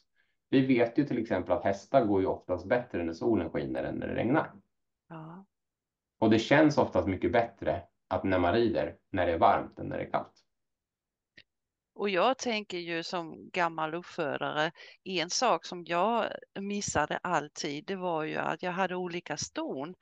Vi 0.50 0.66
vet 0.66 0.98
ju 0.98 1.06
till 1.06 1.18
exempel 1.18 1.52
att 1.52 1.64
hästar 1.64 2.06
går 2.06 2.22
ju 2.22 2.28
oftast 2.28 2.68
bättre 2.68 3.04
när 3.04 3.14
solen 3.14 3.50
skiner 3.50 3.84
än 3.84 3.96
när 3.96 4.08
det 4.08 4.16
regnar. 4.16 4.52
Ja. 5.10 5.46
Och 6.20 6.30
det 6.30 6.40
känns 6.40 6.78
oftast 6.78 7.08
mycket 7.08 7.32
bättre 7.32 7.84
att 8.08 8.24
när 8.24 8.40
man 8.40 8.54
rider 8.54 8.96
när 9.12 9.26
det 9.26 9.32
är 9.32 9.38
varmt 9.38 9.80
än 9.80 9.88
när 9.88 9.98
det 9.98 10.04
är 10.04 10.12
kallt. 10.12 10.34
Och 12.00 12.10
jag 12.10 12.38
tänker 12.38 12.78
ju 12.78 13.04
som 13.04 13.50
gammal 13.50 13.94
uppfödare, 13.94 14.72
en 15.04 15.30
sak 15.30 15.66
som 15.66 15.84
jag 15.86 16.32
missade 16.60 17.18
alltid, 17.24 17.86
det 17.86 17.96
var 17.96 18.24
ju 18.24 18.36
att 18.38 18.64
jag 18.64 18.72
hade 18.72 18.96
olika 18.96 19.38
ston. 19.38 19.96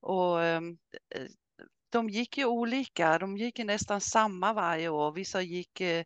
Och 0.00 0.42
ehm, 0.42 0.78
eh, 1.14 1.26
de 1.90 2.08
gick 2.08 2.38
ju 2.38 2.44
olika, 2.44 3.18
de 3.18 3.36
gick 3.36 3.58
nästan 3.58 4.00
samma 4.00 4.52
varje 4.52 4.88
år. 4.88 5.12
Vissa 5.12 5.42
gick 5.42 5.80
eh, 5.80 6.04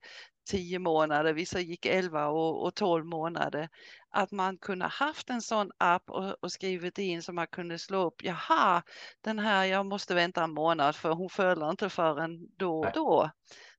tio 0.51 0.79
månader, 0.79 1.33
vissa 1.33 1.61
gick 1.61 1.87
elva 1.87 2.27
och, 2.27 2.65
och 2.65 2.75
12 2.75 3.07
månader. 3.07 3.69
Att 4.11 4.33
man 4.33 4.59
kunde 4.59 4.87
haft 4.87 5.31
en 5.31 5.43
sån 5.43 5.71
app 5.79 6.11
och, 6.11 6.45
och 6.45 6.53
skrivit 6.53 6.99
in 6.99 7.23
så 7.23 7.33
man 7.33 7.47
kunde 7.47 7.79
slå 7.79 8.07
upp, 8.07 8.25
jaha, 8.25 8.83
den 9.21 9.39
här, 9.39 9.65
jag 9.65 9.87
måste 9.87 10.15
vänta 10.15 10.45
en 10.45 10.55
månad 10.55 10.97
för 10.97 11.11
hon 11.11 11.31
föder 11.31 11.71
inte 11.71 11.89
förrän 11.91 12.47
då 12.57 12.79
och 12.79 12.93
då. 12.95 13.31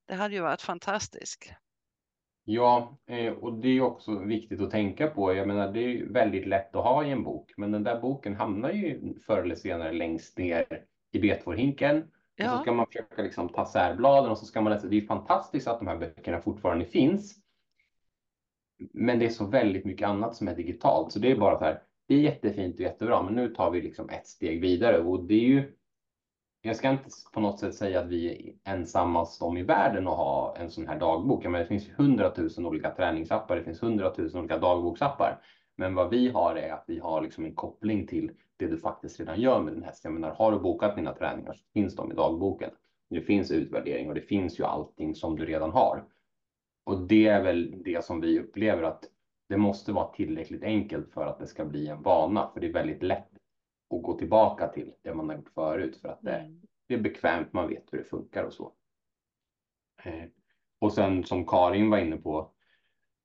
Det 0.08 0.14
hade 0.14 0.36
ju 0.36 0.42
varit 0.42 0.62
fantastiskt. 0.62 1.54
Ja, 2.46 2.98
eh, 3.08 3.34
och 3.34 3.54
det 3.54 3.68
är 3.68 3.82
också 3.82 4.20
viktigt 4.20 4.62
att 4.62 4.72
tänka 4.72 5.08
på. 5.08 5.34
Jag 5.34 5.48
menar, 5.48 5.72
det 5.72 5.80
är 5.80 6.06
väldigt 6.06 6.48
lätt 6.48 6.76
att 6.76 6.84
ha 6.84 7.06
i 7.06 7.12
en 7.12 7.24
bok, 7.24 7.52
men 7.58 7.72
den 7.72 7.84
där 7.84 8.02
boken 8.02 8.36
hamnar 8.36 8.72
ju 8.72 9.14
förr 9.20 9.44
eller 9.44 9.56
senare 9.56 9.94
längst 9.94 10.38
ner 10.38 10.66
i 11.12 11.20
betvårhinken. 11.20 12.04
Ja. 12.36 12.52
Och 12.52 12.58
så 12.58 12.62
ska 12.64 12.72
man 12.72 12.86
försöka 12.86 13.22
liksom 13.22 13.50
ta 13.50 13.66
särbladen 13.66 14.32
och 14.32 14.38
så 14.38 14.46
ska 14.46 14.62
man 14.62 14.74
läsa. 14.74 14.88
Det 14.88 14.98
är 14.98 15.06
fantastiskt 15.06 15.68
att 15.68 15.80
de 15.80 15.88
här 15.88 15.98
böckerna 15.98 16.42
fortfarande 16.42 16.86
finns. 16.86 17.36
Men 18.94 19.20
det 19.20 19.26
är 19.26 19.30
så 19.30 19.46
väldigt 19.46 19.86
mycket 19.86 20.08
annat 20.08 20.36
som 20.36 20.48
är 20.48 20.56
digitalt, 20.56 21.12
så 21.12 21.20
det 21.20 21.32
är 21.32 21.36
bara 21.36 21.60
så 21.60 21.66
här. 21.66 21.82
Det 22.08 22.16
är 22.16 22.20
jättefint 22.20 22.76
och 22.76 22.82
jättebra, 22.82 23.24
men 23.24 23.34
nu 23.34 23.50
tar 23.50 23.72
vi 23.72 23.82
liksom 23.82 24.10
ett 24.10 24.28
steg 24.28 24.62
vidare 24.62 25.00
och 25.00 25.24
det 25.24 25.34
är 25.34 25.48
ju 25.48 25.74
jag 26.66 26.76
ska 26.76 26.90
inte 26.90 27.10
på 27.34 27.40
något 27.40 27.60
sätt 27.60 27.76
säga 27.76 28.00
att 28.00 28.08
vi 28.08 28.54
är 28.66 28.72
ensammast 28.74 29.42
om 29.42 29.58
i 29.58 29.64
världen 29.64 30.08
att 30.08 30.18
ha 30.18 30.56
en 30.58 30.70
sån 30.70 30.88
här 30.88 31.00
dagbok. 31.00 31.44
Men 31.44 31.54
det 31.54 31.66
finns 31.66 31.90
hundratusen 31.96 32.66
olika 32.66 32.92
träningsappar, 32.92 33.56
det 33.56 33.64
finns 33.64 33.84
hundratusen 33.84 34.40
olika 34.40 34.58
dagboksappar. 34.58 35.42
Men 35.76 35.96
vad 35.96 36.10
vi 36.10 36.30
har 36.30 36.56
är 36.56 36.74
att 36.74 36.84
vi 36.88 37.00
har 37.00 37.22
liksom 37.22 37.46
en 37.46 37.56
koppling 37.56 38.08
till 38.08 38.32
det 38.58 38.68
du 38.68 38.78
faktiskt 38.78 39.20
redan 39.20 39.42
gör 39.42 39.62
med 39.62 39.74
din 39.74 39.84
häst. 39.84 40.04
Jag 40.04 40.14
menar, 40.14 40.32
har 40.32 40.52
du 40.52 40.60
bokat 40.60 40.96
dina 40.96 41.14
träningar 41.14 41.54
så 41.54 41.64
finns 41.74 41.96
de 41.96 42.12
i 42.12 42.16
dagboken. 42.16 42.70
Det 43.10 43.22
finns 43.22 43.52
utvärdering 43.52 44.10
och 44.10 44.16
det 44.16 44.22
finns 44.22 44.60
ju 44.60 44.64
allting 44.64 45.16
som 45.16 45.36
du 45.36 45.46
redan 45.46 45.72
har. 45.72 46.04
Och 46.84 47.02
det 47.02 47.28
är 47.28 47.44
väl 47.44 47.84
det 47.84 48.06
som 48.06 48.22
vi 48.22 48.40
upplever 48.40 48.84
att 48.84 49.04
det 49.50 49.58
måste 49.58 49.92
vara 49.92 50.08
tillräckligt 50.08 50.64
enkelt 50.64 51.14
för 51.14 51.28
att 51.28 51.40
det 51.40 51.48
ska 51.48 51.66
bli 51.66 51.88
en 51.88 52.02
vana. 52.02 52.50
För 52.54 52.60
det 52.60 52.68
är 52.68 52.74
väldigt 52.74 53.04
lätt 53.04 53.30
och 53.94 54.02
gå 54.02 54.18
tillbaka 54.18 54.68
till 54.68 54.94
det 55.02 55.14
man 55.14 55.30
har 55.30 55.36
gjort 55.36 55.54
förut 55.54 55.98
för 56.02 56.10
att 56.10 56.22
det, 56.22 56.36
mm. 56.36 56.62
det 56.88 56.94
är 56.94 57.00
bekvämt, 57.00 57.54
man 57.54 57.68
vet 57.68 57.94
hur 57.94 57.98
det 57.98 58.04
funkar 58.04 58.44
och 58.44 58.54
så. 58.54 58.74
Eh, 60.04 60.26
och 60.80 60.94
sen 60.94 61.24
som 61.24 61.46
Karin 61.46 61.90
var 61.90 61.98
inne 61.98 62.18
på, 62.18 62.52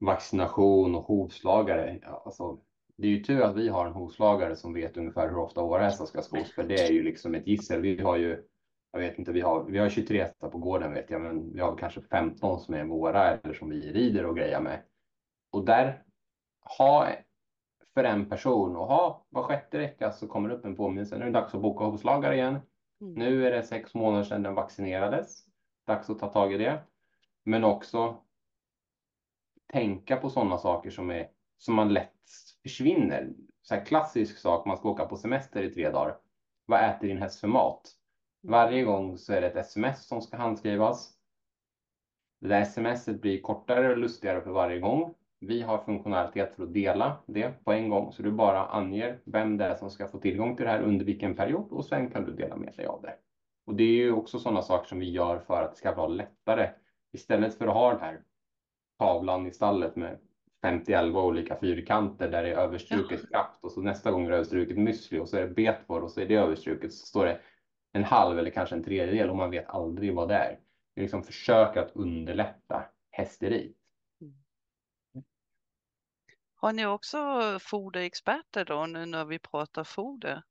vaccination 0.00 0.94
och 0.94 1.04
hovslagare. 1.04 2.00
Alltså, 2.24 2.60
det 2.96 3.06
är 3.06 3.10
ju 3.10 3.22
tur 3.22 3.40
att 3.40 3.56
vi 3.56 3.68
har 3.68 3.86
en 3.86 3.92
hovslagare 3.92 4.56
som 4.56 4.74
vet 4.74 4.96
ungefär 4.96 5.28
hur 5.28 5.38
ofta 5.38 5.62
våra 5.62 5.82
hästar 5.82 6.06
ska 6.06 6.22
skos, 6.22 6.54
för 6.54 6.64
det 6.64 6.80
är 6.80 6.92
ju 6.92 7.02
liksom 7.02 7.34
ett 7.34 7.46
gissel. 7.46 7.80
Vi 7.80 8.00
har 8.00 8.16
ju, 8.16 8.44
jag 8.92 9.00
vet 9.00 9.18
inte, 9.18 9.32
vi 9.32 9.40
har, 9.40 9.64
vi 9.64 9.78
har 9.78 9.88
23 9.88 10.22
hästar 10.22 10.48
på 10.48 10.58
gården 10.58 10.92
vet 10.92 11.10
jag, 11.10 11.20
men 11.20 11.52
vi 11.52 11.60
har 11.60 11.76
kanske 11.76 12.00
15 12.00 12.60
som 12.60 12.74
är 12.74 12.84
våra 12.84 13.30
eller 13.30 13.54
som 13.54 13.68
vi 13.68 13.92
rider 13.92 14.26
och 14.26 14.36
grejer 14.36 14.60
med. 14.60 14.82
Och 15.50 15.64
där 15.64 16.02
ha 16.78 17.08
för 17.98 18.04
en 18.04 18.28
person 18.28 18.76
och 18.76 18.86
ha 18.86 19.26
var 19.28 19.42
sjätte 19.42 19.78
vecka 19.78 20.10
så 20.10 20.28
kommer 20.28 20.48
det 20.48 20.54
upp 20.54 20.64
en 20.64 20.76
påminnelse. 20.76 21.18
Nu 21.18 21.22
är 21.22 21.26
det 21.26 21.40
dags 21.40 21.54
att 21.54 21.62
boka 21.62 21.84
hovslagare 21.84 22.34
igen. 22.34 22.58
Mm. 23.00 23.14
Nu 23.14 23.46
är 23.46 23.50
det 23.50 23.62
sex 23.62 23.94
månader 23.94 24.24
sedan 24.24 24.42
den 24.42 24.54
vaccinerades. 24.54 25.44
Dags 25.86 26.10
att 26.10 26.18
ta 26.18 26.28
tag 26.28 26.52
i 26.52 26.58
det. 26.58 26.80
Men 27.44 27.64
också 27.64 28.16
tänka 29.72 30.16
på 30.16 30.30
sådana 30.30 30.58
saker 30.58 30.90
som 30.90 31.10
är 31.10 31.28
som 31.56 31.74
man 31.74 31.92
lätt 31.92 32.30
försvinner. 32.62 33.32
Så 33.62 33.74
här 33.74 33.84
klassisk 33.84 34.38
sak, 34.38 34.66
man 34.66 34.76
ska 34.76 34.88
åka 34.88 35.06
på 35.06 35.16
semester 35.16 35.62
i 35.62 35.70
tre 35.70 35.90
dagar. 35.90 36.18
Vad 36.66 36.84
äter 36.84 37.08
din 37.08 37.18
häst 37.18 37.40
för 37.40 37.48
mat? 37.48 37.90
Mm. 38.44 38.52
Varje 38.52 38.82
gång 38.82 39.18
så 39.18 39.32
är 39.32 39.40
det 39.40 39.46
ett 39.46 39.56
sms 39.56 40.06
som 40.06 40.22
ska 40.22 40.36
handskrivas. 40.36 41.12
Det 42.40 42.48
där 42.48 42.64
smset 42.64 43.20
blir 43.20 43.40
kortare 43.40 43.90
och 43.90 43.98
lustigare 43.98 44.40
för 44.40 44.50
varje 44.50 44.78
gång. 44.78 45.14
Vi 45.40 45.62
har 45.62 45.78
funktionalitet 45.78 46.54
för 46.54 46.62
att 46.62 46.74
dela 46.74 47.16
det 47.26 47.64
på 47.64 47.72
en 47.72 47.88
gång, 47.88 48.12
så 48.12 48.22
du 48.22 48.30
bara 48.30 48.66
anger 48.66 49.18
vem 49.24 49.56
det 49.56 49.64
är 49.64 49.74
som 49.74 49.90
ska 49.90 50.08
få 50.08 50.18
tillgång 50.18 50.56
till 50.56 50.64
det 50.64 50.70
här 50.70 50.82
under 50.82 51.04
vilken 51.04 51.36
period 51.36 51.72
och 51.72 51.84
sen 51.84 52.10
kan 52.10 52.24
du 52.24 52.32
dela 52.32 52.56
med 52.56 52.74
dig 52.76 52.86
av 52.86 53.02
det. 53.02 53.14
Och 53.66 53.74
det 53.74 53.84
är 53.84 53.96
ju 53.96 54.12
också 54.12 54.38
sådana 54.38 54.62
saker 54.62 54.88
som 54.88 54.98
vi 54.98 55.10
gör 55.10 55.38
för 55.38 55.62
att 55.62 55.70
det 55.70 55.76
ska 55.76 55.94
vara 55.94 56.08
lättare. 56.08 56.70
Istället 57.12 57.54
för 57.54 57.66
att 57.66 57.74
ha 57.74 57.90
den 57.90 58.00
här 58.00 58.20
tavlan 58.98 59.46
i 59.46 59.50
stallet 59.50 59.96
med 59.96 60.18
50 60.62 60.96
olika 60.96 61.56
fyrkanter 61.56 62.28
där 62.30 62.42
det 62.42 62.48
är 62.48 62.56
överstruket 62.56 63.20
ja. 63.22 63.28
kraft 63.28 63.64
och 63.64 63.72
så 63.72 63.80
nästa 63.80 64.10
gång 64.10 64.26
är 64.26 64.30
det 64.30 64.36
överstruket 64.36 64.76
müsli 64.76 65.18
och 65.18 65.28
så 65.28 65.36
är 65.36 65.40
det 65.40 65.54
betvår 65.54 66.00
och 66.00 66.10
så 66.10 66.20
är 66.20 66.26
det 66.26 66.34
överstruket 66.34 66.92
så 66.92 67.06
står 67.06 67.24
det 67.24 67.38
en 67.92 68.04
halv 68.04 68.38
eller 68.38 68.50
kanske 68.50 68.74
en 68.74 68.84
tredjedel 68.84 69.30
och 69.30 69.36
man 69.36 69.50
vet 69.50 69.68
aldrig 69.68 70.14
vad 70.14 70.28
det 70.28 70.34
är. 70.34 70.58
Vi 70.94 71.02
liksom 71.02 71.22
försöker 71.22 71.80
att 71.80 71.96
underlätta 71.96 72.82
hästeri. 73.10 73.74
Har 76.60 76.72
ni 76.72 76.86
också 76.86 77.18
foderexperter 77.60 78.64
då 78.64 78.86
nu 78.86 79.06
när 79.06 79.24
vi 79.24 79.38
pratar 79.38 79.84
foder? 79.84 80.42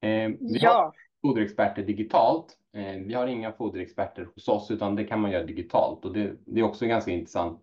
Eh, 0.00 0.28
vi 0.40 0.58
ja. 0.60 0.72
har 0.72 0.94
foderexperter 1.22 1.82
digitalt. 1.82 2.58
Eh, 2.72 2.94
vi 2.94 3.14
har 3.14 3.26
inga 3.26 3.52
foderexperter 3.52 4.28
hos 4.34 4.48
oss 4.48 4.70
utan 4.70 4.96
det 4.96 5.04
kan 5.04 5.20
man 5.20 5.30
göra 5.30 5.44
digitalt 5.44 6.04
och 6.04 6.12
det, 6.12 6.36
det 6.46 6.60
är 6.60 6.64
också 6.64 6.86
ganska 6.86 7.10
intressant 7.10 7.62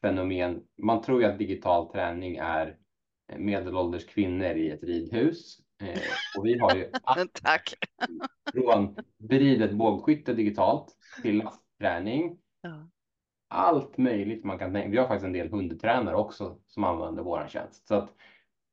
fenomen. 0.00 0.62
Man 0.78 1.02
tror 1.02 1.22
ju 1.22 1.28
att 1.28 1.38
digital 1.38 1.92
träning 1.92 2.36
är 2.36 2.76
medelålders 3.36 4.06
kvinnor 4.06 4.50
i 4.50 4.70
ett 4.70 4.82
ridhus. 4.82 5.58
Eh, 5.82 6.00
och 6.38 6.46
vi 6.46 6.58
har 6.58 6.74
ju 6.76 6.90
Tack. 7.42 7.74
från 8.52 8.96
bridet 9.18 9.72
bågskytte 9.72 10.34
digitalt 10.34 10.96
till 11.22 11.36
lastträning. 11.38 12.38
Ja 12.60 12.88
allt 13.50 13.98
möjligt 13.98 14.44
man 14.44 14.58
kan 14.58 14.72
tänka. 14.72 14.88
Vi 14.88 14.98
har 14.98 15.06
faktiskt 15.06 15.26
en 15.26 15.32
del 15.32 15.50
hundtränare 15.50 16.16
också 16.16 16.58
som 16.66 16.84
använder 16.84 17.22
våran 17.22 17.48
tjänst. 17.48 17.88
Så 17.88 17.94
att 17.94 18.14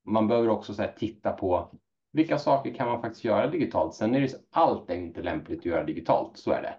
man 0.06 0.28
behöver 0.28 0.50
också 0.50 0.74
så 0.74 0.84
titta 0.98 1.32
på 1.32 1.80
vilka 2.12 2.38
saker 2.38 2.74
kan 2.74 2.88
man 2.88 3.02
faktiskt 3.02 3.24
göra 3.24 3.48
digitalt. 3.48 3.94
Sen 3.94 4.16
är 4.16 4.22
det 4.22 4.34
allt 4.52 4.90
är 4.90 4.96
inte 4.96 5.22
lämpligt 5.22 5.60
att 5.60 5.66
göra 5.66 5.84
digitalt, 5.84 6.38
så 6.38 6.52
är 6.52 6.62
det. 6.62 6.76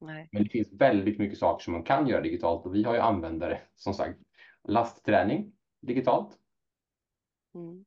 Nej. 0.00 0.28
Men 0.32 0.42
det 0.42 0.48
finns 0.48 0.72
väldigt 0.72 1.18
mycket 1.18 1.38
saker 1.38 1.64
som 1.64 1.72
man 1.72 1.82
kan 1.82 2.06
göra 2.06 2.20
digitalt 2.20 2.66
och 2.66 2.74
vi 2.74 2.84
har 2.84 2.94
ju 2.94 3.00
användare 3.00 3.60
som 3.74 3.94
sagt 3.94 4.18
lastträning 4.64 5.52
digitalt. 5.80 6.38
Mm. 7.54 7.84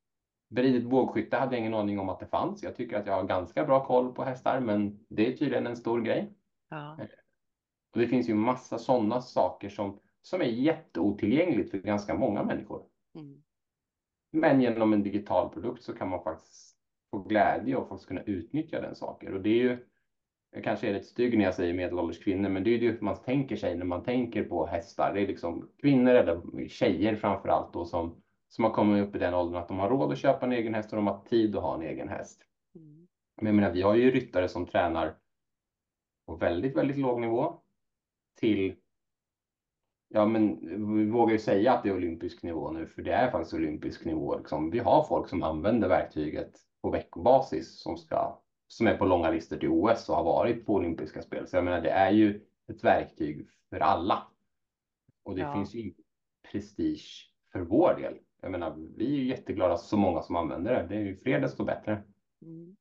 Bridigt 0.50 0.90
bågskytte 0.90 1.38
hade 1.38 1.56
jag 1.56 1.60
ingen 1.60 1.74
aning 1.74 2.00
om 2.00 2.10
att 2.10 2.20
det 2.20 2.28
fanns. 2.28 2.64
Jag 2.64 2.76
tycker 2.76 3.00
att 3.00 3.08
jag 3.08 3.14
har 3.14 3.24
ganska 3.24 3.66
bra 3.66 3.86
koll 3.86 4.14
på 4.14 4.24
hästar, 4.24 4.60
men 4.60 5.06
det 5.10 5.34
är 5.34 5.38
tydligen 5.38 5.68
en 5.68 5.78
stor 5.78 6.02
grej. 6.02 6.34
Ja. 6.70 6.98
Och 7.96 8.02
det 8.02 8.08
finns 8.08 8.30
ju 8.30 8.34
massa 8.34 8.78
sådana 8.78 9.22
saker 9.22 9.70
som, 9.70 10.00
som 10.22 10.42
är 10.42 10.46
jätteotillgängligt 10.46 11.72
för 11.72 11.78
ganska 11.78 12.14
många 12.14 12.44
människor. 12.44 12.84
Mm. 13.16 13.44
Men 14.32 14.62
genom 14.62 14.94
en 14.94 15.04
digital 15.04 15.50
produkt 15.50 15.84
så 15.84 15.94
kan 15.94 16.10
man 16.10 16.24
faktiskt 16.24 16.78
få 17.12 17.20
glädje 17.20 17.76
och 17.76 17.88
faktiskt 17.88 18.08
kunna 18.08 18.22
utnyttja 18.22 18.82
den 18.82 18.96
saker. 18.96 19.34
Och 19.34 19.42
det 19.42 19.50
är 19.50 19.64
ju, 19.64 19.78
jag 20.52 20.64
kanske 20.64 20.90
är 20.90 20.94
lite 20.94 21.06
stygg 21.06 21.38
när 21.38 21.46
jag 21.46 21.54
säger 21.54 21.74
medelålders 21.74 22.24
kvinnor, 22.24 22.50
men 22.50 22.64
det 22.64 22.70
är 22.70 22.78
ju 22.78 22.92
det 22.92 23.02
man 23.02 23.22
tänker 23.24 23.56
sig 23.56 23.78
när 23.78 23.86
man 23.86 24.04
tänker 24.04 24.44
på 24.44 24.66
hästar. 24.66 25.14
Det 25.14 25.22
är 25.22 25.28
liksom 25.28 25.70
kvinnor 25.82 26.12
eller 26.12 26.68
tjejer 26.68 27.16
framför 27.16 27.50
allt 27.50 27.74
då 27.74 27.86
som, 27.86 28.22
som 28.50 28.64
har 28.64 28.72
kommit 28.72 29.08
upp 29.08 29.16
i 29.16 29.20
den 29.20 29.34
åldern 29.34 29.62
att 29.62 29.68
de 29.68 29.80
har 29.80 29.90
råd 29.90 30.12
att 30.12 30.18
köpa 30.18 30.46
en 30.46 30.52
egen 30.52 30.74
häst 30.74 30.94
och 30.94 30.96
de 30.96 31.08
har 31.08 31.24
tid 31.24 31.56
att 31.56 31.64
ha 31.64 31.76
en 31.76 31.82
egen 31.82 32.10
häst. 32.10 32.42
Mm. 32.76 33.08
Men 33.36 33.46
jag 33.46 33.56
menar, 33.56 33.72
vi 33.72 33.82
har 33.82 33.96
ju 33.96 34.12
ryttare 34.12 34.48
som 34.48 34.66
tränar 34.66 35.18
på 36.26 36.36
väldigt, 36.36 36.78
väldigt 36.78 36.98
låg 36.98 37.22
nivå 37.22 37.62
till 38.36 38.76
Ja, 40.08 40.26
men 40.26 40.60
vi 40.98 41.06
vågar 41.06 41.34
ju 41.34 41.40
säga 41.40 41.74
att 41.74 41.84
det 41.84 41.90
är 41.90 41.96
olympisk 41.96 42.44
nivå 42.44 42.72
nu, 42.72 42.88
för 42.88 43.02
det 43.02 43.12
är 43.12 43.32
faktiskt 43.32 43.54
olympisk 43.54 44.06
nivå. 44.06 44.38
Liksom. 44.38 44.70
Vi 44.70 44.80
har 44.80 45.04
folk 45.04 45.30
som 45.30 45.44
använder 45.44 45.88
verktyget 45.88 46.52
på 46.82 46.90
veckobasis 46.90 47.82
som, 47.82 47.98
ska, 47.98 48.42
som 48.68 48.88
är 48.88 48.98
på 48.98 49.06
långa 49.06 49.32
listor 49.32 49.58
till 49.58 49.70
OS 49.70 50.10
och 50.10 50.16
har 50.16 50.24
varit 50.24 50.66
på 50.66 50.74
olympiska 50.74 51.22
spel. 51.22 51.48
Så 51.48 51.56
jag 51.56 51.66
menar, 51.66 51.82
det 51.82 51.90
är 51.90 52.12
ju 52.12 52.42
ett 52.68 52.84
verktyg 52.84 53.48
för 53.70 53.80
alla. 53.80 54.28
Och 55.24 55.36
det 55.36 55.42
ja. 55.42 55.54
finns 55.54 55.74
ju 55.74 55.94
prestige 56.52 57.32
för 57.52 57.60
vår 57.60 57.96
del. 57.96 58.18
Jag 58.42 58.52
menar, 58.52 58.76
vi 58.98 59.20
är 59.20 59.24
jätteglada 59.24 59.78
så 59.78 59.98
många 59.98 60.22
som 60.22 60.36
använder 60.36 60.74
det. 60.74 60.88
Det 60.88 60.96
är 60.96 61.06
ju 61.06 61.18
fler 61.18 61.42
desto 61.42 61.64
bättre. 61.64 62.04
Mm. 62.42 62.76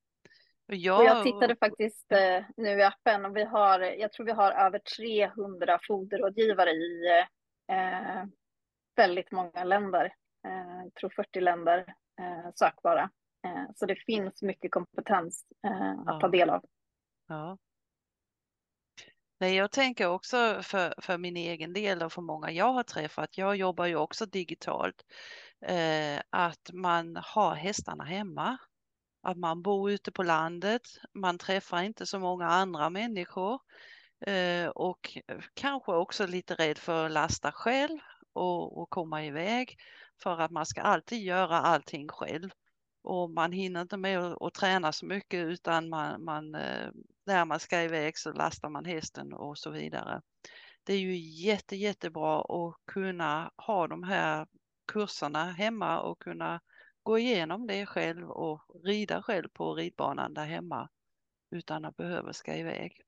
Ja. 0.66 0.98
Och 0.98 1.04
jag 1.04 1.24
tittade 1.24 1.56
faktiskt 1.56 2.12
eh, 2.12 2.44
nu 2.56 2.78
i 2.78 2.82
appen 2.82 3.24
och 3.24 3.36
vi 3.36 3.44
har, 3.44 3.80
jag 3.80 4.12
tror 4.12 4.26
vi 4.26 4.32
har 4.32 4.52
över 4.52 4.78
300 4.78 5.78
foderrådgivare 5.86 6.70
i 6.70 7.06
eh, 7.72 8.24
väldigt 8.96 9.32
många 9.32 9.64
länder. 9.64 10.04
Eh, 10.46 10.82
jag 10.84 10.94
tror 10.94 11.10
40 11.10 11.40
länder 11.40 11.78
eh, 12.20 12.50
sökbara. 12.54 13.10
Eh, 13.46 13.64
så 13.74 13.86
det 13.86 13.96
finns 13.96 14.42
mycket 14.42 14.70
kompetens 14.70 15.44
eh, 15.66 15.90
att 15.90 16.04
ja. 16.06 16.20
ta 16.20 16.28
del 16.28 16.50
av. 16.50 16.64
Ja. 17.28 17.58
Nej, 19.40 19.56
jag 19.56 19.70
tänker 19.70 20.08
också 20.08 20.60
för, 20.62 20.94
för 21.02 21.18
min 21.18 21.36
egen 21.36 21.72
del 21.72 22.02
och 22.02 22.12
för 22.12 22.22
många 22.22 22.50
jag 22.50 22.72
har 22.72 22.82
träffat, 22.82 23.38
jag 23.38 23.56
jobbar 23.56 23.86
ju 23.86 23.96
också 23.96 24.26
digitalt, 24.26 25.04
eh, 25.66 26.20
att 26.30 26.70
man 26.72 27.16
har 27.24 27.54
hästarna 27.54 28.04
hemma. 28.04 28.58
Att 29.25 29.37
man 29.37 29.62
bor 29.62 29.91
ute 29.91 30.12
på 30.12 30.22
landet, 30.22 30.83
man 31.14 31.39
träffar 31.39 31.83
inte 31.83 32.07
så 32.07 32.18
många 32.18 32.47
andra 32.47 32.91
människor 32.91 33.61
eh, 34.27 34.66
och 34.66 35.18
kanske 35.55 35.93
också 35.93 36.27
lite 36.27 36.55
rädd 36.55 36.79
för 36.79 37.07
att 37.07 37.12
lasta 37.12 37.53
själv 37.53 37.99
och, 38.33 38.79
och 38.79 38.91
komma 38.91 39.25
iväg 39.25 39.77
för 40.22 40.41
att 40.41 40.51
man 40.51 40.66
ska 40.66 40.83
alltid 40.83 41.22
göra 41.22 41.61
allting 41.61 42.09
själv 42.09 42.51
och 43.03 43.31
man 43.31 43.53
hinner 43.53 43.81
inte 43.81 43.97
med 43.97 44.18
att, 44.18 44.55
träna 44.55 44.93
så 44.93 45.07
mycket 45.07 45.47
utan 45.47 45.89
man, 45.89 46.25
man, 46.25 46.55
eh, 46.55 46.91
när 47.27 47.45
man 47.45 47.61
ska 47.61 47.83
iväg 47.83 48.18
så 48.18 48.33
lastar 48.33 48.68
man 48.68 48.85
hästen 48.85 49.33
och 49.33 49.59
så 49.59 49.70
vidare. 49.70 50.22
Det 50.85 50.93
är 50.93 50.99
ju 50.99 51.16
jätte, 51.16 51.77
jättebra 51.77 52.41
att 52.41 52.77
kunna 52.87 53.51
ha 53.57 53.89
de 53.89 54.03
här 54.03 54.47
kurserna 54.93 55.53
hemma 55.53 56.01
och 56.01 56.22
kunna 56.22 56.61
gå 57.05 57.18
igenom 57.18 57.66
det 57.66 57.86
själv 57.86 58.30
och 58.30 58.61
rida 58.84 59.22
själv 59.22 59.48
på 59.48 59.74
ridbanan 59.74 60.34
där 60.34 60.44
hemma 60.44 60.88
utan 61.50 61.84
att 61.84 61.96
behöva 61.96 62.32
ska 62.32 62.57
iväg. 62.57 63.00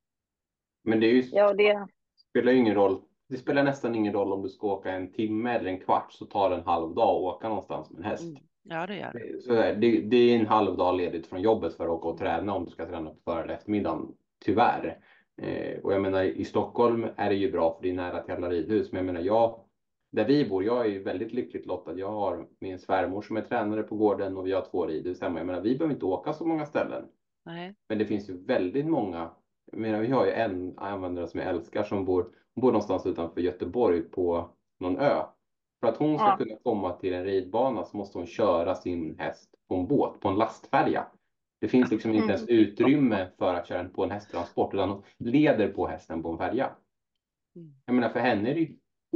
Men 0.83 0.99
det 0.99 1.07
är 1.07 1.13
ju, 1.13 1.21
Ja, 1.31 1.53
det, 1.53 1.87
spelar 2.29 2.51
ju 2.51 2.57
ingen 2.57 2.75
roll. 2.75 3.01
Det 3.29 3.37
spelar 3.37 3.63
nästan 3.63 3.95
ingen 3.95 4.13
roll 4.13 4.33
om 4.33 4.41
du 4.41 4.49
ska 4.49 4.67
åka 4.67 4.91
en 4.91 5.11
timme 5.11 5.55
eller 5.55 5.69
en 5.69 5.79
kvart 5.79 6.13
så 6.13 6.25
tar 6.25 6.49
det 6.49 6.55
en 6.55 6.65
halv 6.65 6.95
dag 6.95 7.15
att 7.15 7.35
åka 7.35 7.49
någonstans 7.49 7.89
med 7.89 7.99
en 7.99 8.05
häst. 8.05 8.23
Mm. 8.23 8.43
Ja, 8.63 8.87
det 8.87 8.95
gör 8.95 9.13
det. 9.13 9.41
Så 9.41 9.53
där, 9.53 9.75
det, 9.75 10.01
det 10.01 10.17
är 10.17 10.39
en 10.39 10.47
halv 10.47 10.77
dag 10.77 10.97
ledigt 10.97 11.27
från 11.27 11.41
jobbet 11.41 11.77
för 11.77 11.83
att 11.83 11.89
åka 11.89 12.07
och 12.07 12.17
träna 12.17 12.53
om 12.53 12.65
du 12.65 12.71
ska 12.71 12.85
träna 12.85 13.09
på 13.09 13.15
för 13.23 13.43
eller 13.43 13.53
eftermiddagen. 13.53 14.07
Tyvärr. 14.45 14.99
Eh, 15.41 15.79
och 15.79 15.93
jag 15.93 16.01
menar 16.01 16.23
i 16.23 16.45
Stockholm 16.45 17.07
är 17.17 17.29
det 17.29 17.35
ju 17.35 17.51
bra 17.51 17.75
för 17.75 17.83
det 17.83 17.89
är 17.89 17.93
nära 17.93 18.23
till 18.23 18.33
alla 18.33 18.49
ridhus. 18.49 18.91
Men 18.91 18.97
jag 18.97 19.05
menar 19.05 19.27
jag, 19.27 19.59
där 20.11 20.25
vi 20.25 20.49
bor, 20.49 20.63
jag 20.63 20.85
är 20.85 20.89
ju 20.89 21.03
väldigt 21.03 21.33
lyckligt 21.33 21.65
lottad. 21.65 21.97
Jag 21.97 22.11
har 22.11 22.47
min 22.59 22.79
svärmor 22.79 23.21
som 23.21 23.37
är 23.37 23.41
tränare 23.41 23.83
på 23.83 23.95
gården 23.95 24.37
och 24.37 24.47
vi 24.47 24.51
har 24.51 24.61
två 24.61 24.85
ridhus 24.85 25.21
hemma. 25.21 25.39
Jag 25.39 25.45
menar 25.47 25.61
vi 25.61 25.77
behöver 25.77 25.93
inte 25.93 26.05
åka 26.05 26.33
så 26.33 26.45
många 26.45 26.65
ställen. 26.65 27.05
Nej. 27.45 27.75
Men 27.89 27.97
det 27.97 28.05
finns 28.05 28.29
ju 28.29 28.45
väldigt 28.45 28.85
många. 28.85 29.29
Jag 29.71 29.79
menar, 29.79 29.99
vi 30.01 30.07
har 30.07 30.25
ju 30.25 30.31
en 30.31 30.73
användare 30.77 31.27
som 31.27 31.39
jag 31.39 31.49
älskar 31.49 31.83
som 31.83 32.05
bor, 32.05 32.29
bor 32.55 32.71
någonstans 32.71 33.05
utanför 33.05 33.41
Göteborg 33.41 34.01
på 34.01 34.49
någon 34.79 34.97
ö. 34.97 35.23
För 35.79 35.87
att 35.87 35.97
hon 35.97 36.17
ska 36.17 36.27
Ja. 36.27 36.37
kunna 36.37 36.55
komma 36.63 36.91
till 36.91 37.13
en 37.13 37.23
ridbana 37.23 37.83
så 37.83 37.97
måste 37.97 38.17
hon 38.17 38.27
köra 38.27 38.75
sin 38.75 39.19
häst 39.19 39.55
på 39.69 39.75
en 39.75 39.87
båt, 39.87 40.19
på 40.19 40.27
en 40.29 40.35
lastfärja. 40.35 41.07
Det 41.61 41.67
finns 41.67 41.91
liksom 41.91 42.11
inte 42.13 42.27
ens 42.27 42.47
utrymme 42.47 43.27
för 43.37 43.53
att 43.53 43.67
köra 43.67 43.83
på 43.89 44.03
en 44.03 44.11
hästtransport 44.11 44.73
utan 44.73 44.89
hon 44.89 45.03
leder 45.17 45.67
på 45.67 45.87
hästen 45.87 46.23
på 46.23 46.29
en 46.29 46.37
färja. 46.37 46.69
Mm. 47.55 47.73
Jag 47.85 47.95
menar 47.95 48.09
för 48.09 48.19
henne 48.19 48.49
är 48.51 48.55
det 48.55 48.67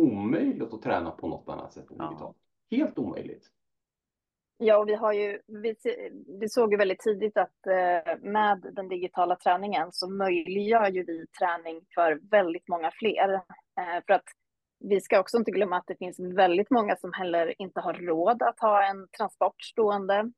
omöjligt 0.02 0.74
att 0.74 0.82
träna 0.82 1.12
på 1.12 1.28
något 1.28 1.50
annat 1.50 1.74
sätt 1.74 1.92
än 1.92 1.96
Ja. 2.00 2.08
digitalt. 2.10 2.38
Helt 2.72 3.00
omöjligt. 3.00 3.48
Ja, 4.58 4.78
och 4.78 4.90
vi 4.90 4.96
har 4.96 5.14
ju, 5.14 5.40
vi, 5.48 5.76
vi 6.40 6.50
såg 6.50 6.72
ju 6.72 6.78
väldigt 6.78 7.00
tidigt 7.00 7.38
att 7.38 7.68
eh, 7.68 8.16
med 8.22 8.70
den 8.74 8.88
digitala 8.88 9.36
träningen 9.36 9.92
så 9.92 10.10
möjliggör 10.10 10.92
ju 10.92 11.04
vi 11.04 11.28
träning 11.28 11.82
för 11.96 12.20
väldigt 12.32 12.68
många 12.68 12.92
fler. 12.92 13.34
Eh, 13.34 14.04
för 14.08 14.14
att 14.14 14.26
vi 14.80 15.02
ska 15.02 15.20
också 15.20 15.38
inte 15.38 15.52
glömma 15.52 15.78
att 15.78 15.88
det 15.88 15.96
finns 15.96 16.20
väldigt 16.20 16.70
många 16.70 16.96
som 16.96 17.14
heller 17.14 17.62
inte 17.62 17.80
har 17.80 17.94
råd 17.94 18.42
att 18.42 18.60
ha 18.60 18.84
en 18.90 19.08
transport 19.18 19.62
stående, 19.62 20.32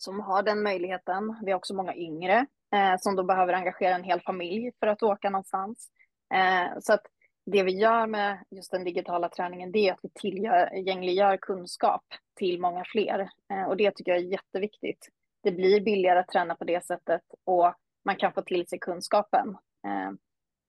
som 0.00 0.20
har 0.20 0.42
den 0.42 0.62
möjligheten. 0.62 1.36
Vi 1.44 1.50
har 1.50 1.58
också 1.58 1.74
många 1.74 1.94
yngre 1.94 2.46
eh, 2.74 2.94
som 2.98 3.16
då 3.16 3.24
behöver 3.24 3.52
engagera 3.52 3.94
en 3.94 4.04
hel 4.04 4.20
familj 4.20 4.72
för 4.80 4.86
att 4.86 5.02
åka 5.02 5.30
någonstans. 5.30 5.90
Eh, 6.34 6.78
så 6.80 6.92
att 6.92 7.06
det 7.46 7.62
vi 7.62 7.72
gör 7.72 8.06
med 8.06 8.44
just 8.50 8.70
den 8.70 8.84
digitala 8.84 9.28
träningen, 9.28 9.72
det 9.72 9.88
är 9.88 9.92
att 9.92 10.00
vi 10.02 10.10
tillgängliggör 10.14 11.36
kunskap 11.36 12.04
till 12.34 12.60
många 12.60 12.84
fler. 12.84 13.28
Eh, 13.52 13.62
och 13.62 13.76
det 13.76 13.90
tycker 13.90 14.12
jag 14.12 14.20
är 14.20 14.24
jätteviktigt. 14.24 15.08
Det 15.42 15.52
blir 15.52 15.80
billigare 15.80 16.18
att 16.18 16.28
träna 16.28 16.54
på 16.54 16.64
det 16.64 16.84
sättet 16.84 17.22
och 17.44 17.74
man 18.04 18.16
kan 18.16 18.32
få 18.32 18.42
till 18.42 18.66
sig 18.66 18.78
kunskapen. 18.78 19.48
Eh, 19.86 20.10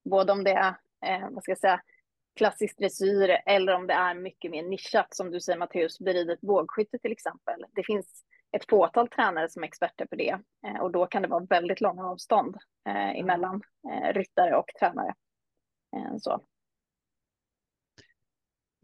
både 0.10 0.32
om 0.32 0.44
det 0.44 0.52
är, 0.52 0.76
eh, 1.06 1.30
vad 1.30 1.44
ska 1.44 1.52
jag 1.52 1.60
säga, 1.60 1.82
klassisk 2.36 2.78
dressyr 2.78 3.42
eller 3.46 3.74
om 3.74 3.88
det 3.88 3.94
är 3.94 4.14
mycket 4.14 4.52
mer 4.52 4.64
nischat, 4.64 5.16
som 5.16 5.32
du 5.32 5.42
säger 5.42 5.60
Matteus, 5.60 6.00
beridet 6.00 6.42
bågskytte 6.42 6.98
till 6.98 7.12
exempel. 7.12 7.66
Det 7.72 7.84
finns 7.84 8.24
ett 8.52 8.70
fåtal 8.70 9.08
tränare 9.08 9.50
som 9.50 9.64
är 9.64 9.68
experter 9.68 10.06
på 10.06 10.16
det 10.16 10.40
eh, 10.68 10.80
och 10.82 10.92
då 10.92 11.06
kan 11.06 11.22
det 11.22 11.28
vara 11.28 11.46
väldigt 11.50 11.82
långa 11.82 12.06
avstånd 12.06 12.58
eh, 12.90 13.20
emellan 13.20 13.62
eh, 13.92 14.14
ryttare 14.14 14.56
och 14.56 14.68
tränare. 14.80 15.14
Eh, 15.96 16.18
så. 16.18 16.42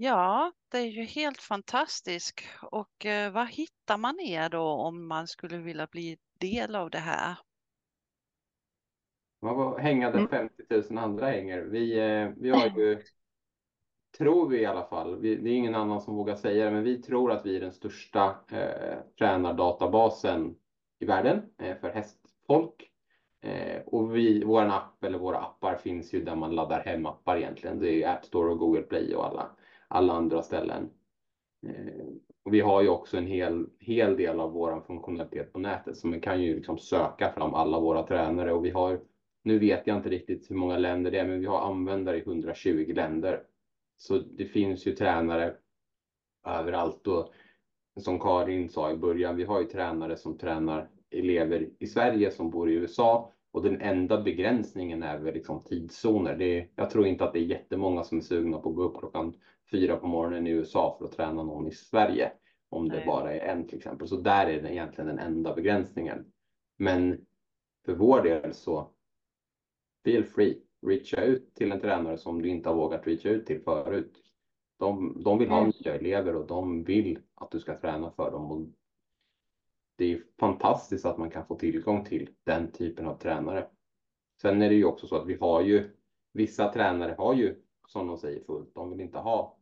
Ja, 0.04 0.52
det 0.72 0.78
är 0.78 0.86
ju 0.86 1.04
helt 1.04 1.42
fantastiskt. 1.42 2.42
Och 2.62 3.06
eh, 3.06 3.32
vad 3.32 3.50
hittar 3.50 3.98
man 3.98 4.20
er 4.20 4.50
då 4.50 4.62
om 4.64 5.08
man 5.08 5.28
skulle 5.28 5.58
vilja 5.58 5.88
bli 5.88 6.18
del 6.40 6.76
av 6.76 6.90
det 6.90 7.00
här? 7.00 7.36
Man 9.42 9.56
får 9.56 9.80
hänga 9.80 10.12
där 10.12 10.18
Mm. 10.18 10.30
50 10.30 10.64
000 10.70 10.98
andra 10.98 11.26
hänger. 11.30 11.62
Vi, 11.62 12.00
eh, 12.00 12.30
vi 12.38 12.50
har 12.50 12.68
ju, 12.78 13.02
tror 14.18 14.50
vi 14.50 14.62
i 14.62 14.66
alla 14.66 14.86
fall, 14.86 15.20
vi, 15.20 15.36
det 15.36 15.50
är 15.50 15.54
ingen 15.56 15.76
annan 15.76 16.02
som 16.02 16.16
vågar 16.16 16.36
säga 16.36 16.66
det, 16.66 16.72
men 16.72 16.84
vi 16.84 17.02
tror 17.02 17.32
att 17.32 17.46
vi 17.46 17.56
är 17.56 17.62
den 17.62 17.72
största 17.74 18.36
eh, 18.52 18.98
tränardatabasen 19.20 20.56
i 21.00 21.06
världen 21.06 21.42
eh, 21.58 21.78
för 21.78 21.90
hästfolk. 21.90 22.90
Eh, 23.42 23.82
och 23.86 24.16
vi, 24.16 24.44
vår 24.44 24.62
app 24.62 25.04
eller 25.04 25.18
våra 25.20 25.38
appar 25.38 25.76
finns 25.76 26.14
ju 26.14 26.24
där 26.24 26.36
man 26.36 26.56
laddar 26.56 26.84
hem 26.84 27.06
appar 27.06 27.38
egentligen. 27.38 27.80
Det 27.80 28.04
är 28.04 28.10
App 28.16 28.26
Store 28.26 28.52
och 28.52 28.60
Google 28.60 28.82
Play 28.82 29.16
och 29.16 29.26
alla, 29.26 29.50
alla 29.94 30.14
andra 30.14 30.42
ställen. 30.42 30.90
Eh, 31.68 32.06
och 32.44 32.54
vi 32.54 32.62
har 32.62 32.82
ju 32.82 32.90
också 32.90 33.18
en 33.18 33.28
hel, 33.28 33.66
hel 33.80 34.18
del 34.18 34.40
av 34.40 34.52
vår 34.52 34.82
funktionalitet 34.88 35.54
på 35.54 35.60
nätet 35.60 35.98
så 35.98 36.08
man 36.08 36.22
kan 36.22 36.42
ju 36.42 36.56
liksom 36.56 36.78
söka 36.78 37.32
fram 37.32 37.54
alla 37.54 37.80
våra 37.80 38.04
tränare 38.04 38.54
och 38.54 38.66
vi 38.66 38.70
har 38.70 39.00
nu 39.44 39.60
vet 39.60 39.88
jag 39.88 39.98
inte 39.98 40.10
riktigt 40.10 40.52
hur 40.52 40.56
många 40.56 40.78
länder 40.78 41.12
det 41.12 41.20
är, 41.20 41.28
men 41.28 41.40
vi 41.40 41.46
har 41.46 41.60
användare 41.60 42.18
i 42.18 42.22
120 42.22 42.94
länder. 42.96 43.44
Så 43.98 44.18
det 44.18 44.46
finns 44.46 44.88
ju 44.88 44.96
tränare 44.96 45.56
överallt 46.46 47.08
och 47.08 47.34
som 48.00 48.20
Karin 48.20 48.70
sa 48.70 48.92
i 48.92 48.98
början, 48.98 49.36
vi 49.36 49.44
har 49.44 49.60
ju 49.60 49.66
tränare 49.66 50.18
som 50.18 50.38
tränar 50.38 50.90
elever 51.10 51.70
i 51.80 51.88
Sverige 51.88 52.32
som 52.32 52.50
bor 52.50 52.70
i 52.70 52.74
USA 52.74 53.32
och 53.54 53.64
den 53.64 53.82
enda 53.82 54.22
begränsningen 54.22 55.04
är 55.04 55.20
väl 55.20 55.34
liksom 55.34 55.64
tidszoner. 55.64 56.36
Det 56.36 56.60
är, 56.60 56.68
jag 56.76 56.90
tror 56.90 57.08
inte 57.08 57.24
att 57.24 57.34
det 57.34 57.40
är 57.40 57.44
jättemånga 57.44 58.04
som 58.04 58.18
är 58.18 58.22
sugna 58.22 58.58
på 58.58 58.70
att 58.70 58.76
gå 58.76 58.84
upp 58.84 58.98
klockan 59.00 59.34
fyra 59.72 59.98
på 59.98 60.08
morgonen 60.08 60.48
i 60.48 60.50
USA 60.50 60.96
för 61.00 61.06
att 61.06 61.12
träna 61.12 61.44
någon 61.44 61.68
i 61.68 61.72
Sverige. 61.72 62.32
Om 62.70 62.90
det 62.90 62.96
Nej. 62.96 63.06
bara 63.06 63.34
är 63.34 63.40
en 63.40 63.68
till 63.68 63.78
exempel. 63.78 64.08
Så 64.08 64.16
där 64.16 64.48
är 64.48 64.62
det 64.62 64.74
egentligen 64.74 65.08
den 65.08 65.20
enda 65.20 65.56
begränsningen. 65.56 66.26
Men 66.78 67.26
för 67.86 67.94
vår 67.94 68.22
del 68.22 68.54
så 68.54 68.90
feel 70.04 70.24
free. 70.24 70.60
Reacha 70.86 71.22
ut 71.22 71.56
till 71.56 71.72
en 71.72 71.80
tränare 71.80 72.18
som 72.18 72.42
du 72.42 72.50
inte 72.50 72.70
har 72.70 72.76
vågat 72.76 73.08
reacha 73.08 73.30
ut 73.30 73.46
till 73.46 73.62
förut. 73.62 74.18
De, 74.80 75.22
de 75.24 75.38
vill 75.38 75.50
ha 75.50 75.66
nya 75.66 75.96
elever 75.96 76.36
och 76.36 76.48
de 76.48 76.84
vill 76.84 77.20
att 77.36 77.52
du 77.52 77.60
ska 77.60 77.78
träna 77.78 78.12
för 78.12 78.32
dem. 78.32 78.52
Och 78.52 78.68
det 79.96 80.14
är 80.14 80.24
fantastiskt 80.40 81.06
att 81.06 81.18
man 81.18 81.30
kan 81.30 81.46
få 81.46 81.56
tillgång 81.56 82.06
till 82.06 82.30
den 82.44 82.72
typen 82.72 83.08
av 83.08 83.18
tränare. 83.18 83.68
Sen 84.42 84.62
är 84.62 84.70
det 84.70 84.76
ju 84.76 84.86
också 84.86 85.08
så 85.08 85.16
att 85.16 85.28
vi 85.28 85.38
har 85.38 85.62
ju 85.62 85.90
vissa 86.34 86.74
tränare 86.74 87.16
har 87.18 87.34
ju 87.34 87.62
som 87.88 88.08
de 88.08 88.18
säger 88.18 88.44
fullt. 88.44 88.76
De 88.76 88.90
vill 88.90 89.02
inte 89.02 89.18
ha 89.18 89.58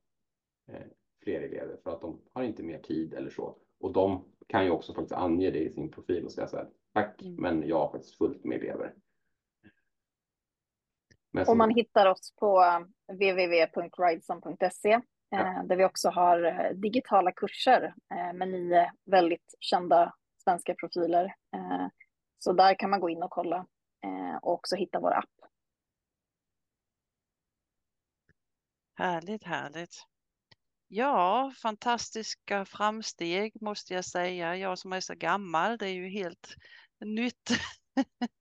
eh, 0.68 0.82
fler 1.24 1.42
elever 1.42 1.78
för 1.84 1.92
att 1.92 2.02
de 2.02 2.22
har 2.34 2.44
inte 2.44 2.64
mer 2.64 2.80
tid 2.80 3.14
eller 3.14 3.30
så. 3.30 3.58
Och 3.80 3.94
de 3.94 4.26
kan 4.48 4.66
ju 4.66 4.72
också 4.72 4.94
faktiskt 4.94 5.16
ange 5.16 5.52
det 5.52 5.60
i 5.60 5.70
sin 5.72 5.92
profil 5.92 6.26
och 6.26 6.32
säga 6.32 6.48
så 6.48 6.58
här. 6.58 6.70
Tack, 6.94 7.22
Mm. 7.22 7.36
men 7.36 7.68
jag 7.68 7.78
har 7.80 7.92
faktiskt 7.92 8.18
fullt 8.18 8.44
med 8.44 8.58
elever. 8.64 8.94
Men 11.32 11.48
Och 11.48 11.58
man 11.58 11.70
hittar 11.70 12.06
oss 12.06 12.34
på 12.40 12.64
www.ridesome.se 13.08 14.92
eh, 15.32 15.64
där 15.66 15.76
vi 15.76 15.86
också 15.86 16.10
har 16.10 16.44
eh, 16.44 16.72
digitala 16.76 17.32
kurser 17.32 17.94
eh, 18.14 18.34
med 18.34 18.48
nio 18.50 18.92
väldigt 19.06 19.56
kända 19.60 20.14
svenska 20.44 20.76
profiler. 20.76 21.26
Eh, 21.56 21.88
så 22.40 22.54
där 22.54 22.80
kan 22.80 22.90
man 22.90 23.00
gå 23.00 23.10
in 23.10 23.24
och 23.24 23.32
kolla 23.32 23.66
eh, 24.06 24.36
och 24.42 24.54
också 24.54 24.76
hitta 24.76 25.00
vår 25.00 25.12
app. 25.12 25.30
Härligt, 28.96 29.44
härligt. 29.44 30.06
Ja, 30.88 31.54
fantastiska 31.62 32.66
framsteg 32.66 33.62
måste 33.62 33.94
jag 33.94 34.06
säga. 34.06 34.56
Jag 34.56 34.80
som 34.80 34.94
är 34.94 35.00
så 35.00 35.16
gammal, 35.16 35.78
det 35.78 35.88
är 35.88 35.94
ju 35.94 36.10
helt 36.10 36.56
nytt. 37.06 37.50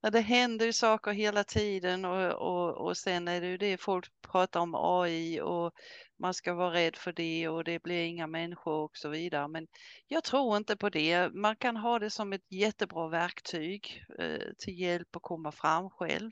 Ja, 0.00 0.10
Det 0.10 0.20
händer 0.20 0.66
ju 0.66 0.72
saker 0.72 1.12
hela 1.12 1.44
tiden 1.44 2.04
och, 2.04 2.32
och, 2.32 2.86
och 2.86 2.96
sen 2.96 3.28
är 3.28 3.40
det 3.40 3.46
ju 3.46 3.56
det 3.56 3.80
folk 3.80 4.06
pratar 4.32 4.60
om 4.60 4.74
AI 4.74 5.40
och 5.40 5.72
man 6.18 6.34
ska 6.34 6.54
vara 6.54 6.72
rädd 6.74 6.96
för 6.96 7.12
det 7.12 7.48
och 7.48 7.64
det 7.64 7.82
blir 7.82 8.04
inga 8.04 8.26
människor 8.26 8.84
och 8.84 8.96
så 8.96 9.08
vidare. 9.08 9.48
Men 9.48 9.66
jag 10.08 10.24
tror 10.24 10.56
inte 10.56 10.76
på 10.76 10.88
det. 10.88 11.34
Man 11.34 11.56
kan 11.56 11.76
ha 11.76 11.98
det 11.98 12.10
som 12.10 12.32
ett 12.32 12.52
jättebra 12.52 13.08
verktyg 13.08 14.04
eh, 14.18 14.52
till 14.58 14.80
hjälp 14.80 15.16
att 15.16 15.22
komma 15.22 15.52
fram 15.52 15.90
själv. 15.90 16.30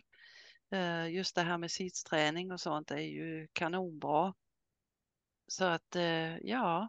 Eh, 0.73 1.09
just 1.09 1.35
det 1.35 1.43
här 1.43 1.59
med 1.59 1.71
sittsträning 1.71 2.53
och 2.53 2.61
sånt 2.61 2.91
är 2.91 2.97
ju 2.97 3.49
kanonbra. 3.53 4.35
Så 5.47 5.65
att 5.65 5.97
eh, 5.97 6.37
ja, 6.39 6.89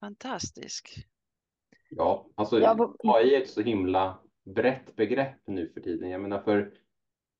fantastisk. 0.00 1.06
Ja, 1.90 2.26
alltså 2.34 2.56
AI 2.56 3.34
är 3.34 3.42
ett 3.42 3.50
så 3.50 3.62
himla 3.62 4.23
brett 4.44 4.96
begrepp 4.96 5.46
nu 5.46 5.68
för 5.68 5.80
tiden. 5.80 6.10
Jag 6.10 6.20
menar 6.20 6.38
för 6.38 6.72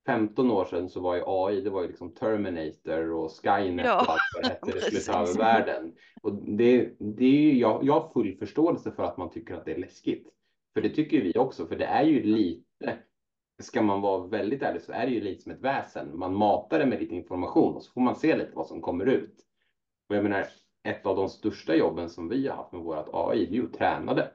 15 0.07 0.51
år 0.51 0.65
sedan 0.65 0.89
så 0.89 1.01
var 1.01 1.15
ju 1.15 1.23
AI, 1.27 1.61
det 1.61 1.71
var 1.71 1.83
ju 1.83 1.89
liksom 1.89 2.15
Terminator 2.15 3.13
och 3.13 3.31
Skynet 3.31 3.87
Ja, 3.87 4.01
och 4.01 4.11
allt 4.11 4.21
vad 4.35 4.45
det 4.45 4.49
hette, 4.49 4.73
det 4.73 4.81
skulle 4.81 5.01
ta 5.01 5.23
över 5.23 5.39
världen. 5.39 5.95
Och 6.23 6.35
det, 6.35 6.91
det 6.99 7.25
är 7.25 7.41
ju, 7.41 7.59
jag, 7.59 7.85
jag 7.85 8.01
har 8.01 8.09
full 8.13 8.37
förståelse 8.37 8.93
för 8.93 9.03
att 9.03 9.17
man 9.17 9.31
tycker 9.31 9.55
att 9.55 9.65
det 9.65 9.73
är 9.73 9.79
läskigt. 9.79 10.29
För 10.75 10.81
det 10.81 10.89
tycker 10.89 11.21
vi 11.21 11.39
också, 11.39 11.67
för 11.67 11.77
det 11.77 11.85
är 11.85 12.05
ju 12.05 12.23
lite, 12.23 12.99
ska 13.63 13.83
man 13.83 14.01
vara 14.01 14.27
väldigt 14.27 14.63
ärlig 14.63 14.83
så 14.83 14.93
är 14.93 15.07
det 15.07 15.13
ju 15.13 15.21
lite 15.21 15.43
som 15.43 15.53
ett 15.53 15.61
väsen. 15.61 16.19
Man 16.19 16.35
matar 16.35 16.79
det 16.79 16.87
med 16.87 17.01
lite 17.01 17.15
information 17.15 17.75
och 17.75 17.83
så 17.83 17.93
får 17.93 18.01
man 18.01 18.17
se 18.17 18.37
lite 18.37 18.53
vad 18.55 18.67
som 18.67 18.81
kommer 18.81 19.07
ut. 19.07 19.35
Och 20.09 20.17
jag 20.17 20.23
menar, 20.23 20.47
ett 20.83 21.07
av 21.07 21.17
de 21.17 21.29
största 21.29 21.75
jobben 21.75 22.11
som 22.11 22.29
vi 22.29 22.49
har 22.49 22.57
haft 22.57 22.73
med 22.73 22.83
vårt 22.83 23.09
AI, 23.13 23.47
det 23.47 23.53
är 23.53 23.57
ju 23.57 23.67
att 23.67 23.73
träna 23.73 24.15
det. 24.15 24.31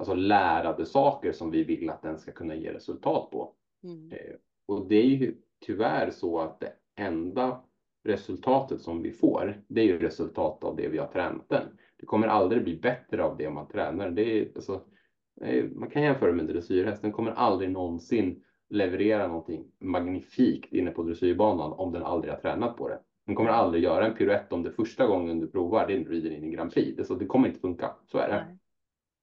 Alltså 0.00 0.14
lära 0.14 0.76
det 0.76 0.86
saker 0.86 1.32
som 1.32 1.50
vi 1.50 1.64
vill 1.64 1.90
att 1.90 2.02
den 2.02 2.18
ska 2.18 2.32
kunna 2.32 2.54
ge 2.54 2.72
resultat 2.72 3.30
på. 3.30 3.52
Mm. 3.84 4.12
Eh, 4.12 4.34
Och 4.66 4.88
det 4.88 4.96
är 4.96 5.04
ju 5.06 5.34
tyvärr 5.66 6.10
så 6.10 6.38
att 6.38 6.60
det 6.60 6.72
enda 6.96 7.60
resultatet 8.04 8.80
som 8.80 9.02
vi 9.02 9.12
får, 9.12 9.62
det 9.68 9.80
är 9.80 9.84
ju 9.84 9.98
resultat 9.98 10.64
av 10.64 10.76
det 10.76 10.88
vi 10.88 10.98
har 10.98 11.06
tränat 11.06 11.48
den. 11.48 11.62
Det 11.98 12.06
kommer 12.06 12.26
aldrig 12.26 12.64
bli 12.64 12.76
bättre 12.76 13.24
av 13.24 13.36
det 13.36 13.50
man 13.50 13.68
tränar. 13.68 14.10
Det 14.10 14.40
är, 14.40 14.48
alltså, 14.54 14.80
man 15.74 15.90
kan 15.90 16.02
jämföra 16.02 16.32
med 16.32 16.46
dressyrhäst. 16.46 17.02
Den 17.02 17.12
kommer 17.12 17.30
aldrig 17.30 17.70
någonsin 17.70 18.42
leverera 18.70 19.26
någonting 19.26 19.64
magnifikt 19.80 20.72
inne 20.72 20.90
på 20.90 21.02
dressyrbanan 21.02 21.72
om 21.72 21.92
den 21.92 22.02
aldrig 22.02 22.32
har 22.32 22.40
tränat 22.40 22.76
på 22.76 22.88
det. 22.88 22.98
Den 23.26 23.34
kommer 23.34 23.50
aldrig 23.50 23.82
göra 23.82 24.06
en 24.06 24.14
piruett 24.14 24.52
om 24.52 24.62
det 24.62 24.70
första 24.70 25.06
gången 25.06 25.40
du 25.40 25.50
provar 25.50 25.86
det 25.86 25.94
rider 25.94 26.30
in 26.30 26.44
i 26.44 26.50
Grand 26.50 26.72
Prix. 26.72 26.96
Det, 26.96 27.04
så 27.04 27.14
det 27.14 27.26
kommer 27.26 27.48
inte 27.48 27.60
funka, 27.60 27.90
så 28.06 28.18
är 28.18 28.28
det. 28.28 28.44
Nej. 28.46 28.56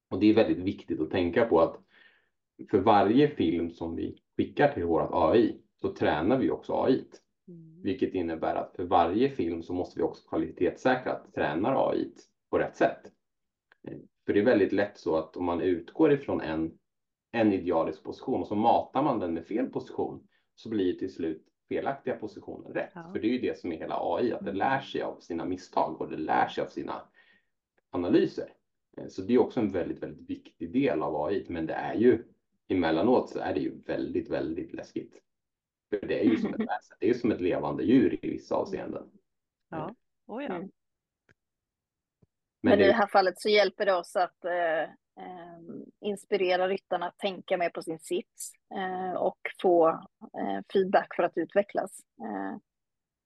Och 0.10 0.20
det 0.20 0.30
är 0.30 0.34
väldigt 0.34 0.58
viktigt 0.58 1.02
att 1.02 1.12
tänka 1.12 1.46
på 1.46 1.62
att 1.62 1.80
för 2.72 2.80
varje 2.80 3.28
film 3.28 3.70
som 3.70 3.96
vi 3.96 4.22
skickar 4.38 4.74
till 4.74 4.86
vårt 4.86 5.10
AI 5.14 5.62
så 5.76 5.94
tränar 5.94 6.38
vi 6.38 6.52
också 6.52 6.74
AI. 6.74 7.06
Mm. 7.48 7.82
Vilket 7.82 8.14
innebär 8.14 8.56
att 8.56 8.76
för 8.76 8.84
varje 8.84 9.30
film 9.30 9.64
så 9.64 9.74
måste 9.74 10.00
vi 10.00 10.04
också 10.04 10.30
kvalitetssäkra 10.30 11.12
att 11.12 11.34
tränar 11.34 11.90
AI 11.90 12.12
på 12.50 12.60
rätt 12.60 12.76
sätt. 12.76 13.12
För 14.26 14.34
det 14.34 14.40
är 14.40 14.46
väldigt 14.46 14.72
lätt 14.72 14.98
så 14.98 15.16
att 15.16 15.38
om 15.38 15.46
man 15.46 15.62
utgår 15.62 16.12
ifrån 16.12 16.42
en, 16.42 16.78
en 17.32 17.54
idealisk 17.54 18.04
position 18.04 18.42
och 18.42 18.48
så 18.48 18.56
matar 18.56 19.04
man 19.04 19.20
den 19.20 19.34
med 19.34 19.46
fel 19.46 19.66
position 19.66 20.28
så 20.56 20.70
blir 20.70 20.94
till 20.94 21.14
slut 21.14 21.48
felaktiga 21.70 22.16
positioner 22.16 22.70
rätt. 22.70 22.92
Ja. 22.94 23.10
För 23.14 23.20
det 23.20 23.28
är 23.28 23.32
ju 23.32 23.40
det 23.40 23.60
som 23.60 23.72
är 23.72 23.78
hela 23.78 23.98
AI, 24.02 24.34
att 24.34 24.46
det 24.46 24.54
lär 24.54 24.80
sig 24.80 25.02
av 25.02 25.20
sina 25.20 25.46
misstag 25.46 26.02
och 26.02 26.10
det 26.10 26.18
lär 26.18 26.48
sig 26.48 26.64
av 26.64 26.68
sina 26.68 27.02
analyser. 27.90 28.54
Eh, 28.98 29.08
Så 29.08 29.22
det 29.22 29.34
är 29.34 29.38
också 29.38 29.60
en 29.60 29.72
väldigt, 29.72 30.04
väldigt 30.04 30.30
viktig 30.30 30.72
del 30.72 31.02
av 31.02 31.26
AI, 31.26 31.46
men 31.50 31.66
det 31.66 31.74
är 31.74 31.96
ju 31.96 32.24
emellanåt 32.68 33.30
så 33.30 33.40
är 33.40 33.54
det 33.54 33.60
ju 33.60 33.82
väldigt, 33.86 34.30
väldigt 34.30 34.74
läskigt. 34.74 35.22
För 35.90 36.08
det 36.08 36.20
är 36.20 36.24
ju 36.24 36.38
som 36.38 36.54
ett 36.54 36.70
det 37.00 37.10
är 37.10 37.14
som 37.14 37.32
ett 37.32 37.42
levande 37.42 37.84
djur 37.84 38.26
i 38.26 38.30
vissa 38.30 38.56
avseenden. 38.56 39.10
Ja, 39.70 39.96
oh 40.26 40.44
ja. 40.44 40.56
Mm. 40.56 40.70
Men 42.62 42.72
Men 42.72 42.80
i 42.80 42.84
det, 42.84 42.88
det 42.88 42.94
här 42.94 43.08
fallet 43.08 43.42
så 43.42 43.50
hjälper 43.50 43.86
det 43.86 43.94
oss 43.94 44.16
att 44.16 44.46
eh, 44.46 44.82
eh, 44.84 45.60
inspirera 46.02 46.68
ryttarna 46.68 47.08
att 47.08 47.18
tänka 47.18 47.58
mer 47.58 47.70
på 47.70 47.82
sin 47.82 48.00
sits 48.00 48.52
eh, 48.76 49.14
och 49.14 49.40
få 49.62 49.90
eh, 50.40 50.62
feedback 50.74 51.16
för 51.16 51.24
att 51.24 51.38
utvecklas. 51.38 52.00
Eh, 52.22 52.58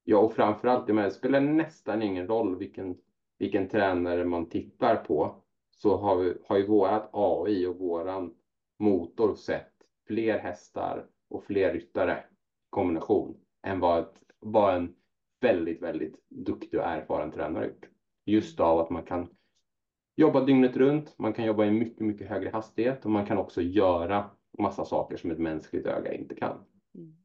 ja, 0.04 0.18
och 0.18 0.34
framförallt, 0.34 0.88
det 0.88 1.12
spelar 1.12 1.40
nästan 1.40 2.02
ingen 2.02 2.28
roll 2.28 2.58
vilken, 2.58 2.98
vilken 3.38 3.70
tränare 3.70 4.26
man 4.26 4.50
tittar 4.50 4.96
på, 4.96 5.41
så 5.82 5.98
har, 5.98 6.16
vi, 6.16 6.34
har 6.48 6.58
ju 6.58 6.68
vårat 6.68 7.10
AI 7.14 7.66
och 7.66 7.76
våran 7.76 8.34
motor 8.80 9.36
sett 9.36 9.74
fler 10.08 10.38
hästar 10.38 11.08
och 11.30 11.44
fler 11.44 11.74
ryttare 11.74 12.24
kombination 12.70 13.38
än 13.64 13.80
vad, 13.80 14.06
vad 14.40 14.76
en 14.76 14.96
väldigt, 15.42 15.82
väldigt 15.82 16.16
duktig 16.30 16.80
och 16.80 16.86
erfaren 16.86 17.32
tränare 17.32 17.66
gjort. 17.66 17.86
Just 18.26 18.60
av 18.60 18.80
att 18.80 18.90
man 18.90 19.04
kan 19.04 19.30
jobba 20.16 20.46
dygnet 20.46 20.78
runt, 20.78 21.20
man 21.20 21.34
kan 21.34 21.46
jobba 21.46 21.66
i 21.66 21.72
mycket, 21.72 22.00
mycket 22.00 22.30
högre 22.30 22.50
hastighet 22.50 23.06
och 23.06 23.12
man 23.12 23.26
kan 23.26 23.38
också 23.38 23.62
göra 23.62 24.30
massa 24.58 24.86
saker 24.86 25.18
som 25.18 25.32
ett 25.32 25.40
mänskligt 25.40 25.86
öga 25.86 26.14
inte 26.14 26.36
kan. 26.36 26.58
Mm. 26.96 27.16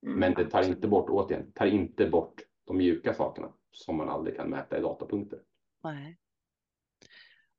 Men 0.00 0.34
det 0.34 0.50
tar 0.50 0.68
inte 0.68 0.88
bort, 0.88 1.10
återigen, 1.10 1.52
tar 1.52 1.66
inte 1.66 2.06
bort 2.06 2.42
de 2.64 2.76
mjuka 2.76 3.14
sakerna 3.14 3.52
som 3.70 3.96
man 3.96 4.08
aldrig 4.08 4.36
kan 4.36 4.50
mäta 4.50 4.78
i 4.78 4.80
datapunkter. 4.80 5.38
Nej. 5.84 6.18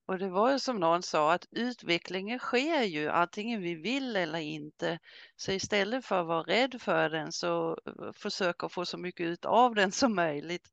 Och 0.07 0.17
det 0.17 0.29
var 0.29 0.51
ju 0.51 0.59
som 0.59 0.79
någon 0.79 1.03
sa 1.03 1.33
att 1.33 1.47
utvecklingen 1.51 2.39
sker 2.39 2.83
ju 2.83 3.09
antingen 3.09 3.61
vi 3.61 3.75
vill 3.75 4.15
eller 4.15 4.39
inte. 4.39 4.99
Så 5.35 5.51
istället 5.51 6.05
för 6.05 6.21
att 6.21 6.27
vara 6.27 6.43
rädd 6.43 6.81
för 6.81 7.09
den 7.09 7.31
så 7.31 7.71
eh, 7.85 8.11
försöka 8.15 8.69
få 8.69 8.85
så 8.85 8.97
mycket 8.97 9.27
ut 9.27 9.45
av 9.45 9.75
den 9.75 9.91
som 9.91 10.15
möjligt. 10.15 10.67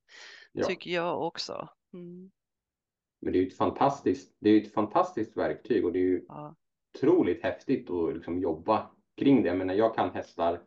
Ja. 0.51 0.65
Tycker 0.67 0.91
jag 0.91 1.21
också. 1.21 1.69
Mm. 1.93 2.31
Men 3.21 3.33
det 3.33 3.39
är 3.39 3.41
ju 3.41 3.47
ett 3.47 3.57
fantastiskt, 3.57 4.35
det 4.39 4.49
är 4.49 4.61
ett 4.61 4.73
fantastiskt 4.73 5.37
verktyg 5.37 5.85
och 5.85 5.91
det 5.91 5.99
är 5.99 6.03
ju 6.03 6.25
Ja. 6.27 6.55
otroligt 6.95 7.43
häftigt 7.43 7.89
att 7.89 8.13
liksom 8.13 8.39
jobba 8.39 8.91
kring 9.17 9.41
det. 9.43 9.47
Jag 9.47 9.57
menar, 9.57 9.73
jag 9.73 9.95
kan 9.95 10.11
hästar. 10.11 10.61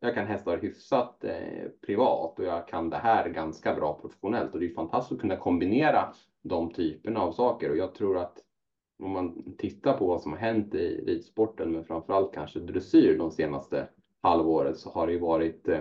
Jag 0.00 0.14
kan 0.14 0.26
hästar 0.26 0.58
hyfsat 0.58 1.24
eh, 1.24 1.68
privat 1.86 2.38
och 2.38 2.44
jag 2.44 2.68
kan 2.68 2.90
det 2.90 2.96
här 2.96 3.28
ganska 3.28 3.74
bra 3.74 4.00
professionellt 4.00 4.54
och 4.54 4.60
det 4.60 4.66
är 4.66 4.74
fantastiskt 4.74 5.12
att 5.12 5.20
kunna 5.20 5.36
kombinera 5.36 6.14
de 6.44 6.72
typerna 6.72 7.20
av 7.20 7.32
saker 7.32 7.70
och 7.70 7.76
jag 7.76 7.94
tror 7.94 8.18
att 8.18 8.38
om 9.02 9.10
man 9.10 9.56
tittar 9.58 9.98
på 9.98 10.06
vad 10.06 10.22
som 10.22 10.32
har 10.32 10.38
hänt 10.38 10.74
i 10.74 11.04
ridsporten, 11.06 11.72
men 11.72 11.84
framförallt 11.84 12.34
kanske 12.34 12.60
dressyr 12.60 13.18
de 13.18 13.30
senaste 13.30 13.88
halvåret 14.20 14.78
så 14.78 14.90
har 14.90 15.06
det 15.06 15.12
ju 15.12 15.18
varit 15.18 15.68
eh, 15.68 15.80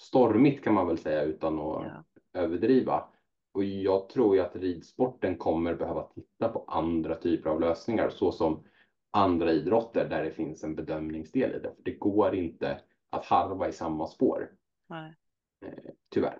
stormigt 0.00 0.64
kan 0.64 0.74
man 0.74 0.86
väl 0.86 0.98
säga 0.98 1.22
utan 1.22 1.58
att 1.58 1.84
Ja. 1.84 2.04
överdriva. 2.40 3.04
Och 3.52 3.64
jag 3.64 4.08
tror 4.08 4.36
ju 4.36 4.42
att 4.42 4.56
ridsporten 4.56 5.36
kommer 5.36 5.74
behöva 5.74 6.02
titta 6.02 6.48
på 6.48 6.64
andra 6.68 7.14
typer 7.14 7.50
av 7.50 7.60
lösningar 7.60 8.08
så 8.10 8.32
som 8.32 8.64
andra 9.10 9.52
idrotter 9.52 10.08
där 10.08 10.24
det 10.24 10.30
finns 10.30 10.64
en 10.64 10.74
bedömningsdel 10.74 11.50
i 11.50 11.58
det. 11.58 11.74
För 11.76 11.82
det 11.84 11.94
går 11.98 12.34
inte 12.34 12.80
att 13.10 13.24
harva 13.24 13.68
i 13.68 13.72
samma 13.72 14.06
spår, 14.06 14.50
Nej. 14.88 15.14
eh, 15.66 15.90
tyvärr. 16.08 16.38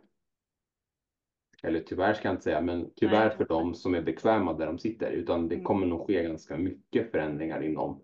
Eller 1.66 1.80
tyvärr 1.80 2.14
ska 2.14 2.28
jag 2.28 2.32
inte 2.34 2.42
säga, 2.44 2.60
men 2.60 2.90
tyvärr 2.96 3.28
Nej. 3.28 3.36
för 3.36 3.44
dem 3.44 3.74
som 3.74 3.94
är 3.94 4.02
bekväma 4.02 4.52
där 4.52 4.66
de 4.66 4.78
sitter. 4.78 5.10
Utan 5.10 5.48
det 5.48 5.54
Mm. 5.54 5.64
kommer 5.64 5.86
nog 5.86 6.06
ske 6.06 6.22
ganska 6.22 6.56
mycket 6.56 7.10
förändringar 7.10 7.62
inom 7.62 8.02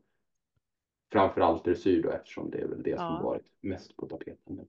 framförallt 1.13 1.65
dressyr 1.65 2.03
då 2.03 2.11
eftersom 2.11 2.51
det 2.51 2.59
är 2.59 2.67
väl 2.69 2.83
det 2.83 2.97
som 2.97 3.07
Ja. 3.07 3.21
varit 3.23 3.47
mest 3.61 3.97
på 3.97 4.07
tapeten. 4.07 4.57
nu. 4.57 4.67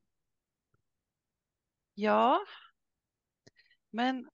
Ja, 1.95 2.39
men 3.89 4.29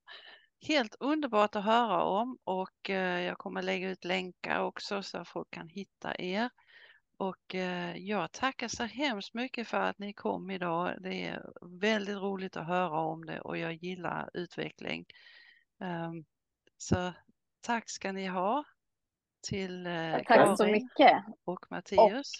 helt 0.67 0.95
underbart 0.99 1.55
att 1.55 1.63
höra 1.65 2.03
om 2.03 2.37
och 2.43 2.89
eh, 2.89 3.21
jag 3.21 3.37
kommer 3.37 3.61
lägga 3.61 3.89
ut 3.89 4.05
länkar 4.05 4.63
också 4.63 5.03
så 5.03 5.17
att 5.17 5.27
folk 5.27 5.47
kan 5.51 5.67
hitta 5.69 6.15
er. 6.21 6.49
Och 7.19 7.55
eh, 7.55 7.97
jag 7.97 8.31
tackar 8.31 8.67
så 8.67 8.83
hemskt 8.83 9.33
mycket 9.33 9.67
för 9.67 9.77
att 9.77 9.99
ni 9.99 10.13
kom 10.13 10.51
idag. 10.51 10.95
Det 10.99 11.25
är 11.25 11.51
väldigt 11.61 12.17
roligt 12.17 12.57
att 12.57 12.67
höra 12.67 12.99
om 12.99 13.25
det 13.25 13.41
och 13.41 13.57
jag 13.57 13.73
gillar 13.73 14.29
utveckling. 14.33 15.05
Ehm, 15.81 16.25
så 16.77 17.13
tack 17.61 17.89
ska 17.89 18.11
ni 18.11 18.27
ha 18.27 18.63
till 19.47 19.87
eh, 19.87 20.11
tack 20.11 20.57
så 20.57 20.57
Karin 20.57 20.71
mycket. 20.71 21.23
och 21.45 21.65
Mattias. 21.69 22.31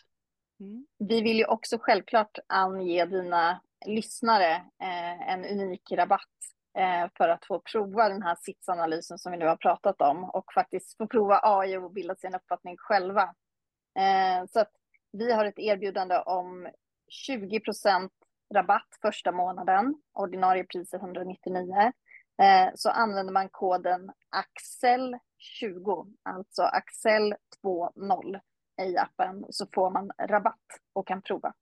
Mm. 0.59 0.88
Vi 0.97 1.21
vill 1.21 1.38
ju 1.38 1.45
också 1.45 1.77
självklart 1.82 2.38
ange 2.47 3.05
dina 3.05 3.61
lyssnare 3.86 4.55
eh, 4.82 5.30
en 5.30 5.45
unik 5.45 5.91
rabatt 5.91 6.23
för 7.17 7.30
att 7.30 7.45
få 7.45 7.59
prova 7.59 8.09
den 8.09 8.23
här 8.23 8.36
sitsanalysen 8.39 9.17
som 9.17 9.32
vi 9.32 9.38
nu 9.38 9.45
har 9.45 9.55
pratat 9.55 10.01
om 10.01 10.23
och 10.23 10.53
faktiskt 10.53 10.97
få 10.97 11.07
prova 11.07 11.39
AI 11.43 11.77
och 11.77 11.91
bilda 11.91 12.15
sin 12.15 12.36
uppfattning 12.36 12.77
själva. 12.77 13.36
Eh, 13.96 14.46
så 14.48 14.60
att 14.60 14.72
vi 15.12 15.32
har 15.32 15.46
ett 15.46 15.60
erbjudande 15.60 16.18
om 16.18 16.70
20% 17.28 18.10
rabatt 18.54 18.98
första 19.02 19.32
månaden, 19.32 20.02
ordinarie 20.14 20.64
pris 20.64 20.94
är 20.94 20.98
199. 20.98 21.92
Eh, 22.42 22.70
så 22.76 22.90
använder 22.90 23.34
man 23.34 23.50
koden 23.50 24.12
AXEL20, 24.32 26.14
alltså 26.24 26.62
AXEL20 26.62 28.40
i 28.82 28.98
appen 28.98 29.46
så 29.50 29.68
får 29.74 29.90
man 29.90 30.12
rabatt 30.18 30.66
och 30.94 31.08
kan 31.08 31.22
prova. 31.22 31.54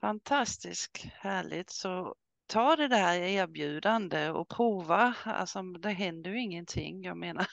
Fantastiskt 0.00 1.04
härligt. 1.04 1.70
Så 1.70 2.14
ta 2.46 2.76
det 2.76 2.88
där 2.88 3.14
erbjudande 3.14 4.30
och 4.30 4.48
prova. 4.48 5.14
Alltså 5.24 5.62
det 5.62 5.90
händer 5.90 6.30
ju 6.30 6.40
ingenting. 6.40 7.02
Jag 7.02 7.16
menar, 7.16 7.46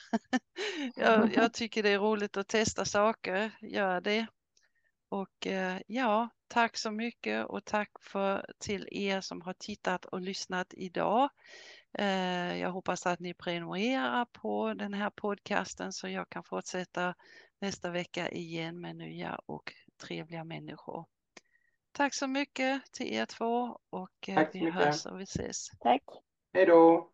jag, 0.96 1.34
jag 1.34 1.52
tycker 1.54 1.82
det 1.82 1.90
är 1.90 1.98
roligt 1.98 2.36
att 2.36 2.48
testa 2.48 2.84
saker. 2.84 3.50
Gör 3.60 4.00
det. 4.00 4.26
Och 5.08 5.46
eh, 5.46 5.80
ja, 5.86 6.28
tack 6.48 6.76
så 6.76 6.90
mycket 6.90 7.46
och 7.46 7.64
tack 7.64 7.90
för 8.00 8.46
till 8.58 8.88
er 8.90 9.20
som 9.20 9.40
har 9.40 9.54
tittat 9.58 10.04
och 10.04 10.20
lyssnat 10.20 10.74
idag. 10.76 11.28
Eh, 11.98 12.56
jag 12.56 12.70
hoppas 12.70 13.06
att 13.06 13.20
ni 13.20 13.34
prenumererar 13.34 14.24
på 14.24 14.74
den 14.74 14.94
här 14.94 15.10
podcasten 15.10 15.92
så 15.92 16.08
jag 16.08 16.28
kan 16.28 16.44
fortsätta 16.44 17.14
nästa 17.60 17.90
vecka 17.90 18.30
igen 18.30 18.80
med 18.80 18.96
nya 18.96 19.40
och 19.46 19.72
trevliga 20.02 20.44
människor. 20.44 21.06
Tack 21.92 22.14
så 22.14 22.26
mycket 22.26 22.92
till 22.92 23.14
er 23.14 23.26
två 23.26 23.78
och 23.90 24.28
eh, 24.28 24.34
Tack 24.34 24.54
vi 24.54 24.60
mycket. 24.60 24.74
hörs 24.74 25.06
och 25.06 25.20
vi 25.20 25.22
ses. 25.24 25.68
Tack. 25.80 26.02
Hej 26.54 26.66
då! 26.66 27.10